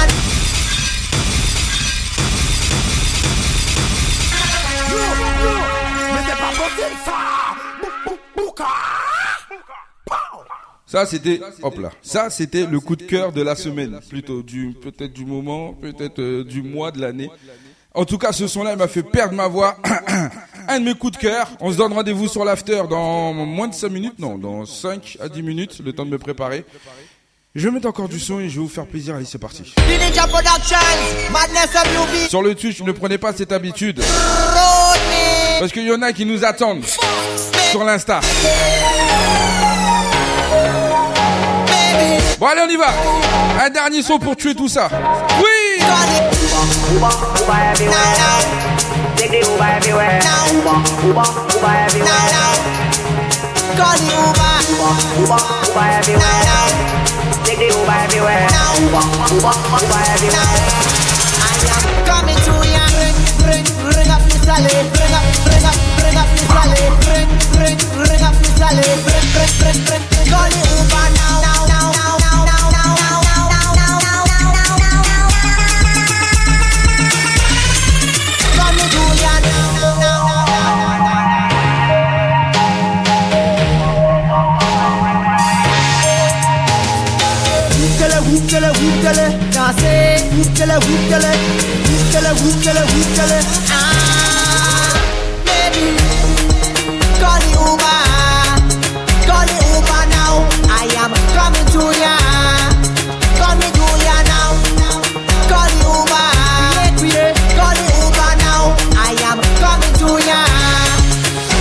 C'était, 11.06 11.42
hop 11.62 11.80
là, 11.80 11.92
ça 12.02 12.30
c'était 12.30 12.66
le 12.66 12.80
coup 12.80 12.96
de 12.96 13.04
cœur 13.04 13.32
de 13.32 13.42
la 13.42 13.56
semaine, 13.56 14.00
plutôt 14.10 14.42
du 14.42 14.74
peut-être 14.82 15.14
du 15.14 15.26
moment, 15.26 15.74
peut-être 15.74 16.20
euh, 16.20 16.44
du 16.44 16.62
mois 16.62 16.92
de 16.92 17.02
l'année. 17.02 17.30
En 17.94 18.06
tout 18.06 18.18
cas, 18.18 18.32
ce 18.32 18.48
son-là 18.48 18.72
il 18.74 18.78
m'a 18.78 18.88
fait 18.88 19.04
perdre 19.04 19.34
ma 19.34 19.48
voix. 19.48 19.78
Un 20.70 20.80
de 20.80 20.86
mes 20.86 20.94
coups 20.94 21.14
de 21.14 21.18
cœur. 21.18 21.50
On 21.62 21.72
se 21.72 21.78
donne 21.78 21.94
rendez-vous 21.94 22.28
sur 22.28 22.44
l'after 22.44 22.84
dans 22.90 23.34
moins 23.34 23.70
de 23.70 23.74
5 23.74 23.90
minutes, 23.90 24.20
non, 24.20 24.38
dans 24.38 24.66
5 24.66 25.18
à 25.22 25.30
10 25.30 25.42
minutes, 25.42 25.80
le 25.84 25.94
temps 25.94 26.06
de 26.06 26.12
me 26.12 26.18
préparer. 26.18 26.66
Je 27.56 27.68
vais 27.68 27.74
mettre 27.74 27.88
encore 27.88 28.08
du 28.08 28.20
son 28.20 28.40
et 28.40 28.50
je 28.50 28.56
vais 28.56 28.62
vous 28.62 28.70
faire 28.70 28.86
plaisir. 28.86 29.16
Allez, 29.16 29.26
c'est 29.26 29.40
parti. 29.40 29.74
Sur 32.30 32.44
le 32.44 32.54
Twitch, 32.54 32.82
ne 32.84 32.92
prenez 32.92 33.18
pas 33.18 33.34
cette 33.34 33.52
habitude. 33.52 34.04
Parce 35.60 35.72
qu'il 35.72 35.88
y 35.88 35.92
en 35.92 36.02
a 36.04 36.14
qui 36.14 36.26
nous 36.26 36.46
attendent 36.46 36.86
sur 37.72 37.84
l'Insta. 37.84 38.20
Bon, 42.40 42.46
allez, 42.46 42.62
on 42.62 42.70
y 42.70 42.76
va. 42.78 42.94
Un 43.66 43.70
dernier 43.70 44.04
son 44.04 44.20
pour 44.20 44.36
tuer 44.36 44.54
tout 44.54 44.68
ça. 44.68 44.88
Oui! 45.40 45.84
Whoop-tele, 88.48 88.72
whoop-tele, 88.80 89.26
danser. 89.52 90.24
Whoop-tele, 90.32 90.76
whoop-tele, 90.80 91.32
whoop-tele, 91.84 92.32
whoop-tele, 92.40 92.80
whoop-tele. 92.80 93.40
Ah, 93.76 94.96
baby, 95.44 95.84
call 97.20 97.40
the 97.44 97.50
Uber, 97.60 98.00
call 99.28 99.44
the 99.52 99.58
Uber 99.76 100.04
now. 100.16 100.48
I 100.72 100.88
am 100.96 101.12
coming 101.36 101.68
to 101.76 101.92
ya, 102.00 102.16
coming 103.36 103.74
to 103.76 103.88
ya 104.08 104.16
now. 104.32 104.56
Call 105.52 105.68
the 105.68 105.84
Uber, 105.84 106.32
call 107.60 107.76
the 107.76 107.84
Uber 108.00 108.32
now. 108.48 108.72
I 108.96 109.12
am 109.28 109.40
coming 109.60 109.94
to 110.00 110.10
ya, 110.24 110.40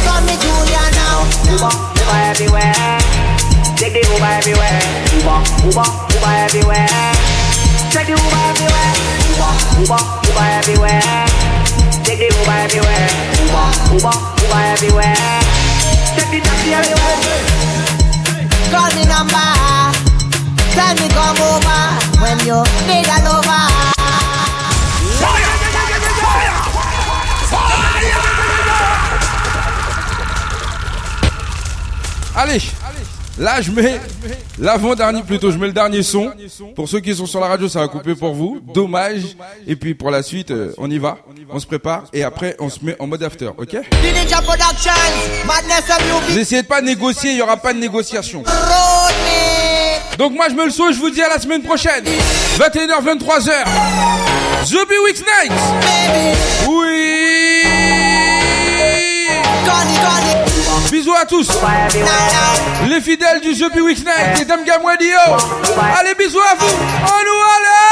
coming 0.07 0.39
to 0.39 0.55
ya 0.71 0.85
now. 0.95 1.27
Uber, 1.51 1.75
Uber 1.99 2.19
everywhere. 2.31 3.06
Take 4.17 4.25
Uber 4.25 4.33
everywhere. 4.33 4.81
Uber, 5.13 5.39
Uber, 5.69 5.89
Uber 6.17 6.33
everywhere. 6.49 6.89
Take 7.93 8.09
the 8.09 8.17
Uber 8.17 8.41
everywhere. 8.49 8.93
Uber, 9.29 9.53
Uber, 9.77 10.01
Uber 10.25 10.47
everywhere. 10.57 11.27
Take 12.01 12.25
the 12.25 12.33
Uber 12.33 12.57
everywhere. 12.65 13.09
Uber, 13.45 13.69
Uber, 13.93 14.17
Uber 14.41 14.63
everywhere. 14.73 15.21
Take 16.17 16.33
the 16.33 16.41
taxi 16.41 16.73
everywhere. 16.73 17.21
Call 18.73 18.89
me 18.97 19.05
number. 19.05 19.53
Tell 20.73 20.95
me 20.97 21.09
come 21.13 21.37
over 21.37 21.81
when 22.25 22.39
you 22.49 22.65
need 22.89 23.05
a 23.05 23.21
lover. 23.21 23.77
Allez, 32.35 32.76
là 33.39 33.61
je 33.61 33.71
mets 33.71 34.01
l'avant-dernier, 34.59 35.23
plutôt 35.23 35.51
je 35.51 35.59
mets 35.59 35.67
le 35.67 35.73
dernier 35.73 36.03
son. 36.03 36.33
Pour 36.75 36.89
ceux 36.89 37.01
qui 37.01 37.15
sont 37.15 37.27
sur 37.27 37.41
la 37.41 37.49
radio, 37.49 37.69
ça 37.69 37.81
va 37.81 37.89
couper 37.89 38.15
pour 38.15 38.35
vous. 38.35 38.61
Dommage. 38.75 39.23
Et 39.67 39.77
puis 39.77 39.95
pour 39.95 40.11
la 40.11 40.23
suite, 40.23 40.51
euh, 40.51 40.73
on 40.79 40.91
y 40.91 40.99
va. 40.99 41.19
On 41.51 41.59
se 41.59 41.67
prépare 41.67 42.05
et 42.13 42.23
après 42.25 42.57
on 42.59 42.69
se 42.71 42.85
met 42.85 42.97
en 42.99 43.07
mode 43.07 43.23
after, 43.23 43.51
ok? 43.57 43.77
N'essayez 46.35 46.63
pas 46.63 46.81
de 46.81 46.87
négocier, 46.87 47.31
il 47.31 47.37
n'y 47.37 47.43
aura 47.43 47.57
pas 47.57 47.73
de 47.73 47.79
négociation. 47.79 48.43
Donc 50.19 50.33
moi 50.33 50.47
je 50.49 50.55
me 50.55 50.65
le 50.65 50.71
sauve, 50.71 50.93
je 50.93 50.99
vous 50.99 51.11
dis 51.11 51.23
à 51.23 51.29
la 51.29 51.39
semaine 51.39 51.63
prochaine. 51.63 52.05
21h, 52.59 53.03
23h. 53.05 53.65
The 54.65 54.89
Big 54.89 54.99
Week 55.05 55.19
Night. 55.21 55.53
Oui. 56.69 57.63
Bisous 60.91 61.15
à 61.15 61.27
tous. 61.27 61.49
Les 62.89 63.01
fidèles 63.01 63.41
du 63.41 63.55
Big 63.55 63.81
Week 63.83 63.99
Night, 63.99 64.39
les 64.39 64.45
Dame 64.45 64.65
Gamwadio. 64.65 65.19
Allez, 65.99 66.15
bisous 66.15 66.41
à 66.41 66.55
vous. 66.59 66.67
On 67.03 67.25
nous 67.25 67.43
allez. 67.57 67.87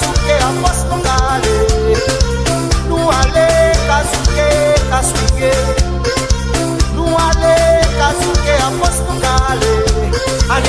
kazuke 0.00 0.34
apostokale 0.48 1.56
nuale 2.88 3.48
kazuke 3.88 4.48
kasuike 4.90 5.52
nuale 6.94 7.56
kazuke 7.98 8.54
apostokale 8.68 9.72
ani 10.54 10.68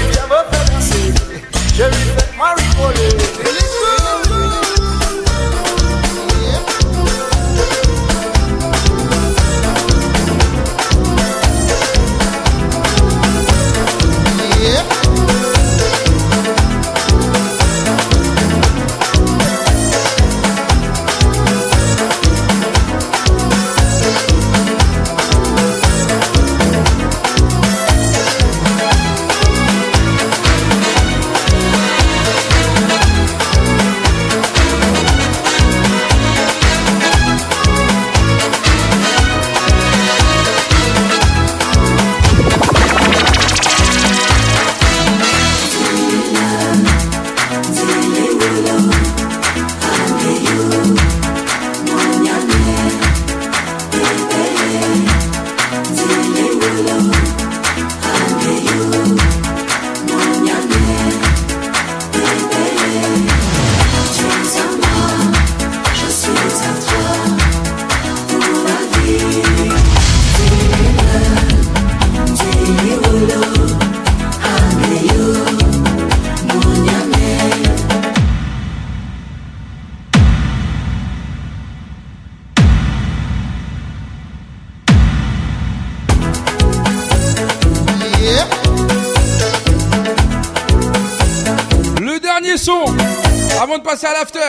passer 93.91 94.07
à 94.07 94.13
l'after. 94.13 94.39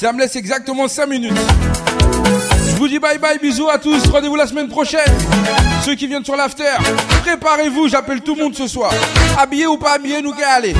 Ça 0.00 0.12
me 0.12 0.20
laisse 0.20 0.36
exactement 0.36 0.88
5 0.88 1.06
minutes. 1.06 1.36
Je 2.66 2.76
vous 2.76 2.88
dis 2.88 2.98
bye 2.98 3.18
bye, 3.18 3.38
bisous 3.38 3.68
à 3.68 3.78
tous. 3.78 4.06
Rendez-vous 4.08 4.36
la 4.36 4.46
semaine 4.46 4.68
prochaine. 4.68 5.12
Ceux 5.84 5.96
qui 5.96 6.06
viennent 6.06 6.24
sur 6.24 6.36
l'after, 6.36 6.76
préparez-vous, 7.22 7.88
j'appelle 7.88 8.22
tout 8.22 8.34
le 8.34 8.44
monde 8.44 8.54
ce 8.54 8.66
soir. 8.66 8.90
Habillé 9.38 9.66
ou 9.66 9.76
pas 9.76 9.92
habillé, 9.92 10.22
nous 10.22 10.32
qu'à 10.32 10.54
aller. 10.54 10.74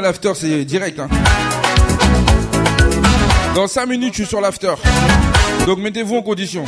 L'after, 0.00 0.32
c'est 0.34 0.64
direct. 0.64 1.00
Hein. 1.00 1.08
Dans 3.54 3.66
5 3.66 3.86
minutes, 3.86 4.12
je 4.12 4.22
suis 4.22 4.26
sur 4.26 4.40
l'after. 4.40 4.74
Donc 5.66 5.78
mettez-vous 5.78 6.16
en 6.16 6.22
condition. 6.22 6.64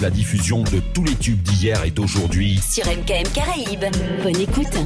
La 0.00 0.10
diffusion 0.10 0.62
de 0.62 0.80
tous 0.94 1.04
les 1.04 1.14
tubes 1.14 1.40
d'hier 1.42 1.84
et 1.84 1.92
d'aujourd'hui 1.92 2.58
sur 2.68 2.84
MKM 2.86 3.28
Caraïbes. 3.32 3.84
Bonne 4.22 4.40
écoute. 4.40 4.76